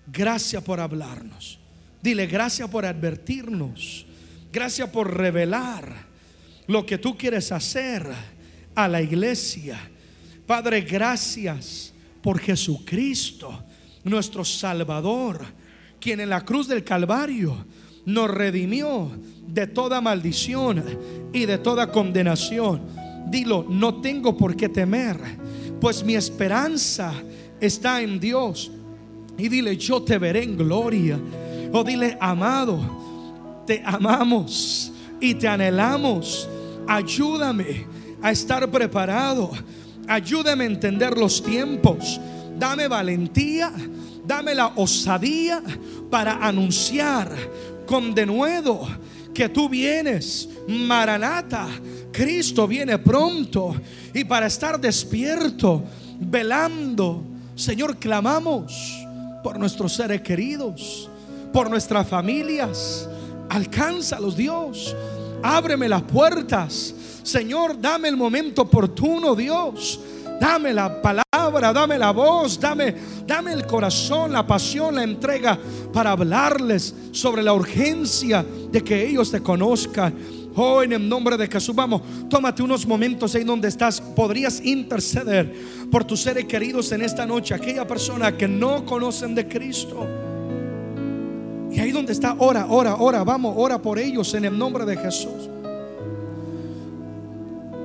gracias 0.07 0.62
por 0.62 0.80
hablarnos. 0.80 1.61
Dile, 2.03 2.26
gracias 2.26 2.68
por 2.68 2.84
advertirnos. 2.84 4.07
Gracias 4.55 4.88
por 4.90 5.12
revelar 5.16 6.07
lo 6.68 6.86
que 6.86 6.97
tú 6.97 7.18
quieres 7.18 7.51
hacer 7.51 8.07
a 8.72 8.86
la 8.86 9.03
iglesia. 9.03 9.76
Padre, 10.47 10.82
gracias 10.82 11.92
por 12.22 12.38
Jesucristo, 12.38 13.64
nuestro 14.05 14.44
Salvador, 14.44 15.40
quien 16.00 16.20
en 16.20 16.30
la 16.30 16.44
cruz 16.44 16.68
del 16.68 16.84
Calvario 16.84 17.64
nos 18.05 18.30
redimió 18.30 19.11
de 19.46 19.66
toda 19.66 20.00
maldición 20.00 20.84
y 21.32 21.46
de 21.46 21.59
toda 21.59 21.90
condenación. 21.90 22.82
Dilo, 23.28 23.66
no 23.68 24.00
tengo 24.00 24.36
por 24.36 24.55
qué 24.57 24.68
temer, 24.68 25.18
pues 25.80 26.05
mi 26.05 26.14
esperanza 26.14 27.12
está 27.61 28.02
en 28.02 28.20
Dios. 28.20 28.70
Y 29.36 29.48
dile, 29.48 29.76
yo 29.76 30.02
te 30.02 30.18
veré 30.18 30.44
en 30.44 30.57
gloria. 30.57 31.18
O 31.72 31.82
dile, 31.82 32.16
amado, 32.20 33.64
te 33.66 33.82
amamos 33.84 34.92
y 35.20 35.34
te 35.34 35.48
anhelamos. 35.48 36.48
Ayúdame 36.86 37.86
a 38.22 38.30
estar 38.30 38.70
preparado. 38.70 39.50
Ayúdame 40.07 40.64
a 40.64 40.68
entender 40.68 41.16
los 41.16 41.42
tiempos. 41.42 42.20
Dame 42.59 42.88
valentía. 42.88 43.72
Dame 44.26 44.55
la 44.55 44.68
osadía 44.76 45.62
para 46.11 46.46
anunciar 46.46 47.30
con 47.86 48.14
denuedo 48.14 48.86
que 49.32 49.48
tú 49.48 49.68
vienes. 49.68 50.48
Maranata. 50.68 51.66
Cristo 52.12 52.66
viene 52.66 52.98
pronto. 52.98 53.74
Y 54.12 54.24
para 54.24 54.46
estar 54.46 54.80
despierto, 54.80 55.82
velando, 56.20 57.24
Señor, 57.55 57.96
clamamos 57.96 59.07
por 59.42 59.59
nuestros 59.59 59.94
seres 59.94 60.22
queridos, 60.22 61.11
por 61.52 61.68
nuestras 61.68 62.09
familias 62.09 63.09
Alcánzalos, 63.48 64.36
Dios. 64.36 64.96
Ábreme 65.42 65.88
las 65.88 66.02
puertas. 66.02 66.94
Señor, 67.22 67.80
dame 67.80 68.09
el 68.09 68.16
momento 68.16 68.62
oportuno, 68.62 69.34
Dios. 69.34 70.00
Dame 70.40 70.72
la 70.72 71.00
dame 71.51 71.99
la 71.99 72.11
voz, 72.11 72.59
dame, 72.59 72.95
dame 73.26 73.53
el 73.53 73.66
corazón, 73.66 74.32
la 74.32 74.47
pasión, 74.47 74.95
la 74.95 75.05
entrega 75.05 75.59
para 75.92 76.12
hablarles 76.12 76.95
sobre 77.12 77.42
la 77.42 77.53
urgencia 77.53 78.45
de 78.70 78.82
que 78.82 79.07
ellos 79.07 79.30
te 79.30 79.40
conozcan. 79.40 80.14
Oh, 80.57 80.82
en 80.82 80.92
el 80.92 81.09
nombre 81.09 81.36
de 81.36 81.49
Jesús, 81.49 81.74
vamos, 81.74 82.03
tómate 82.28 82.62
unos 82.62 82.86
momentos 82.86 83.34
ahí 83.34 83.42
donde 83.42 83.68
estás. 83.68 84.01
Podrías 84.01 84.64
interceder 84.64 85.53
por 85.90 86.05
tus 86.05 86.22
seres 86.22 86.45
queridos 86.45 86.92
en 86.92 87.03
esta 87.03 87.26
noche, 87.26 87.55
aquella 87.55 87.86
persona 87.86 88.36
que 88.36 88.47
no 88.47 88.84
conocen 88.84 89.34
de 89.34 89.49
Cristo. 89.49 90.07
Y 91.72 91.80
ahí 91.80 91.90
donde 91.90 92.12
está, 92.12 92.36
ora, 92.38 92.66
ora, 92.68 92.97
ora, 92.97 93.24
vamos, 93.24 93.55
ora 93.57 93.82
por 93.82 93.99
ellos 93.99 94.32
en 94.34 94.45
el 94.45 94.57
nombre 94.57 94.84
de 94.84 94.97
Jesús. 94.97 95.51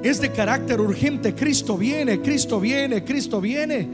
Es 0.02 0.22
de 0.22 0.32
carácter 0.32 0.80
urgente, 0.80 1.36
Cristo 1.36 1.78
viene, 1.78 2.22
Cristo 2.22 2.60
viene, 2.60 3.04
Cristo 3.04 3.42
viene. 3.42 3.88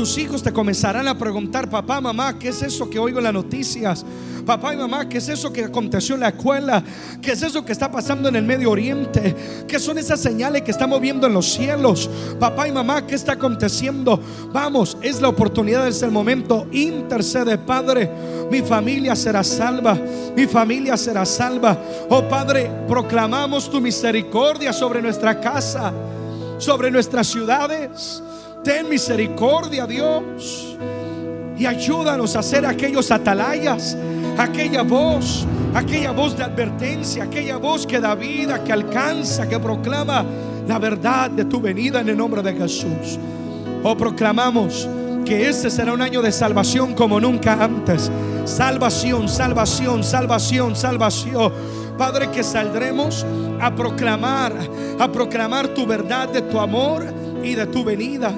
Tus 0.00 0.16
hijos 0.16 0.42
te 0.42 0.50
comenzarán 0.50 1.06
a 1.08 1.18
preguntar, 1.18 1.68
papá, 1.68 2.00
mamá, 2.00 2.38
¿qué 2.38 2.48
es 2.48 2.62
eso 2.62 2.88
que 2.88 2.98
oigo 2.98 3.18
en 3.18 3.24
las 3.24 3.34
noticias? 3.34 4.02
Papá 4.46 4.72
y 4.72 4.78
mamá, 4.78 5.06
¿qué 5.06 5.18
es 5.18 5.28
eso 5.28 5.52
que 5.52 5.64
aconteció 5.64 6.14
en 6.14 6.22
la 6.22 6.28
escuela? 6.28 6.82
¿Qué 7.20 7.32
es 7.32 7.42
eso 7.42 7.62
que 7.66 7.72
está 7.72 7.92
pasando 7.92 8.30
en 8.30 8.36
el 8.36 8.42
Medio 8.42 8.70
Oriente? 8.70 9.36
¿Qué 9.68 9.78
son 9.78 9.98
esas 9.98 10.18
señales 10.18 10.62
que 10.62 10.70
estamos 10.70 11.02
viendo 11.02 11.26
en 11.26 11.34
los 11.34 11.52
cielos? 11.52 12.08
Papá 12.38 12.66
y 12.66 12.72
mamá, 12.72 13.06
¿qué 13.06 13.14
está 13.14 13.32
aconteciendo? 13.32 14.18
Vamos, 14.54 14.96
es 15.02 15.20
la 15.20 15.28
oportunidad, 15.28 15.86
es 15.86 16.00
el 16.00 16.12
momento. 16.12 16.66
Intercede, 16.72 17.58
Padre. 17.58 18.10
Mi 18.50 18.62
familia 18.62 19.14
será 19.14 19.44
salva. 19.44 19.98
Mi 20.34 20.46
familia 20.46 20.96
será 20.96 21.26
salva. 21.26 21.76
Oh 22.08 22.26
Padre, 22.26 22.70
proclamamos 22.88 23.70
tu 23.70 23.82
misericordia 23.82 24.72
sobre 24.72 25.02
nuestra 25.02 25.38
casa, 25.38 25.92
sobre 26.56 26.90
nuestras 26.90 27.26
ciudades. 27.26 28.22
Ten 28.62 28.88
misericordia, 28.88 29.86
Dios. 29.86 30.76
Y 31.56 31.66
ayúdanos 31.66 32.36
a 32.36 32.42
ser 32.42 32.64
aquellos 32.66 33.10
atalayas, 33.10 33.96
aquella 34.38 34.82
voz, 34.82 35.46
aquella 35.74 36.10
voz 36.10 36.36
de 36.36 36.44
advertencia, 36.44 37.24
aquella 37.24 37.56
voz 37.56 37.86
que 37.86 38.00
da 38.00 38.14
vida, 38.14 38.62
que 38.64 38.72
alcanza, 38.72 39.48
que 39.48 39.58
proclama 39.58 40.24
la 40.66 40.78
verdad 40.78 41.30
de 41.30 41.44
tu 41.44 41.60
venida 41.60 42.00
en 42.00 42.08
el 42.08 42.16
nombre 42.16 42.42
de 42.42 42.54
Jesús. 42.54 43.18
Oh, 43.82 43.96
proclamamos 43.96 44.88
que 45.24 45.48
este 45.48 45.70
será 45.70 45.92
un 45.92 46.02
año 46.02 46.22
de 46.22 46.32
salvación 46.32 46.94
como 46.94 47.20
nunca 47.20 47.62
antes. 47.62 48.10
Salvación, 48.44 49.28
salvación, 49.28 50.04
salvación, 50.04 50.76
salvación. 50.76 51.52
Padre, 51.96 52.30
que 52.30 52.42
saldremos 52.42 53.26
a 53.60 53.74
proclamar, 53.74 54.54
a 54.98 55.12
proclamar 55.12 55.68
tu 55.68 55.86
verdad 55.86 56.28
de 56.28 56.42
tu 56.42 56.58
amor 56.58 57.04
y 57.42 57.54
de 57.54 57.66
tu 57.66 57.84
venida. 57.84 58.32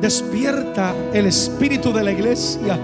Despierta 0.00 0.94
el 1.12 1.26
espíritu 1.26 1.92
de 1.92 2.04
la 2.04 2.12
iglesia. 2.12 2.78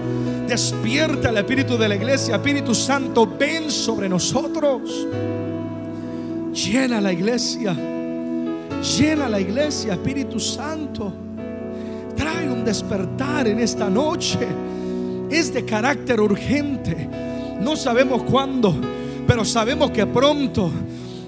Despierta 0.47 1.29
el 1.29 1.37
espíritu 1.37 1.77
de 1.77 1.87
la 1.87 1.95
iglesia. 1.95 2.35
Espíritu 2.35 2.73
Santo, 2.73 3.27
ven 3.39 3.69
sobre 3.69 4.09
nosotros. 4.09 5.07
Llena 6.53 7.01
la 7.01 7.13
iglesia. 7.13 7.73
Llena 7.73 9.29
la 9.29 9.39
iglesia, 9.39 9.93
Espíritu 9.93 10.39
Santo. 10.39 11.13
Trae 12.15 12.49
un 12.49 12.65
despertar 12.65 13.47
en 13.47 13.59
esta 13.59 13.89
noche. 13.89 14.39
Es 15.29 15.53
de 15.53 15.63
carácter 15.63 16.19
urgente. 16.19 17.09
No 17.61 17.75
sabemos 17.75 18.23
cuándo, 18.23 18.75
pero 19.25 19.45
sabemos 19.45 19.91
que 19.91 20.05
pronto. 20.05 20.69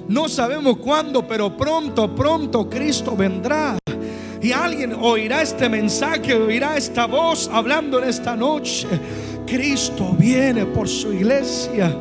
No 0.07 0.27
sabemos 0.27 0.77
cuándo, 0.77 1.25
pero 1.25 1.55
pronto, 1.55 2.13
pronto 2.13 2.69
Cristo 2.69 3.15
vendrá. 3.15 3.77
Y 4.41 4.51
alguien 4.51 4.93
oirá 4.93 5.41
este 5.41 5.69
mensaje, 5.69 6.35
oirá 6.35 6.77
esta 6.77 7.05
voz 7.05 7.49
hablando 7.51 7.99
en 7.99 8.09
esta 8.09 8.35
noche. 8.35 8.87
Cristo 9.45 10.15
viene 10.17 10.65
por 10.65 10.87
su 10.87 11.13
iglesia. 11.13 11.95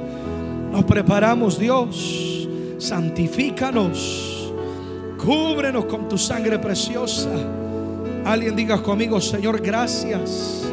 Nos 0.70 0.84
preparamos, 0.84 1.58
Dios. 1.58 2.48
Santifícanos. 2.78 4.52
Cúbrenos 5.18 5.86
con 5.86 6.08
tu 6.08 6.18
sangre 6.18 6.58
preciosa. 6.58 7.30
Alguien 8.24 8.56
diga 8.56 8.82
conmigo, 8.82 9.20
Señor, 9.20 9.60
gracias 9.60 10.64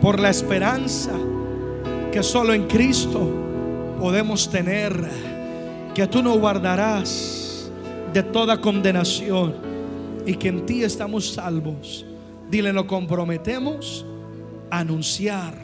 por 0.00 0.20
la 0.20 0.30
esperanza 0.30 1.12
que 2.12 2.22
solo 2.22 2.52
en 2.54 2.66
Cristo 2.66 3.28
podemos 3.98 4.48
tener. 4.50 5.28
Que 5.94 6.06
tú 6.06 6.22
nos 6.22 6.38
guardarás 6.38 7.70
de 8.12 8.22
toda 8.22 8.60
condenación 8.60 9.67
y 10.28 10.34
que 10.34 10.48
en 10.48 10.66
ti 10.66 10.84
estamos 10.84 11.32
salvos. 11.32 12.04
Dile, 12.50 12.70
nos 12.70 12.84
comprometemos 12.84 14.04
a 14.70 14.80
anunciar 14.80 15.54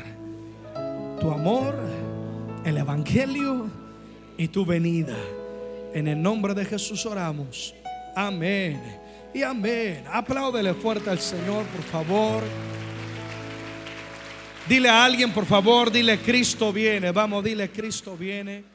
tu 1.21 1.31
amor, 1.31 1.75
el 2.65 2.79
Evangelio 2.79 3.67
y 4.39 4.49
tu 4.49 4.65
venida. 4.65 5.19
En 5.93 6.09
el 6.09 6.23
nombre 6.23 6.55
de 6.55 6.65
Jesús 6.65 7.05
oramos. 7.05 7.75
Amén. 8.17 8.81
Y 9.35 9.43
amén. 9.43 10.03
Apláudele 10.11 10.73
fuerte 10.73 11.11
al 11.11 11.19
Señor, 11.19 11.67
por 11.67 11.83
favor. 11.83 12.43
Dile 14.67 14.89
a 14.89 15.05
alguien, 15.05 15.31
por 15.35 15.45
favor, 15.45 15.93
dile, 15.93 16.19
Cristo 16.21 16.73
viene. 16.73 17.11
Vamos, 17.11 17.45
dile, 17.45 17.71
Cristo 17.71 18.17
viene. 18.17 18.74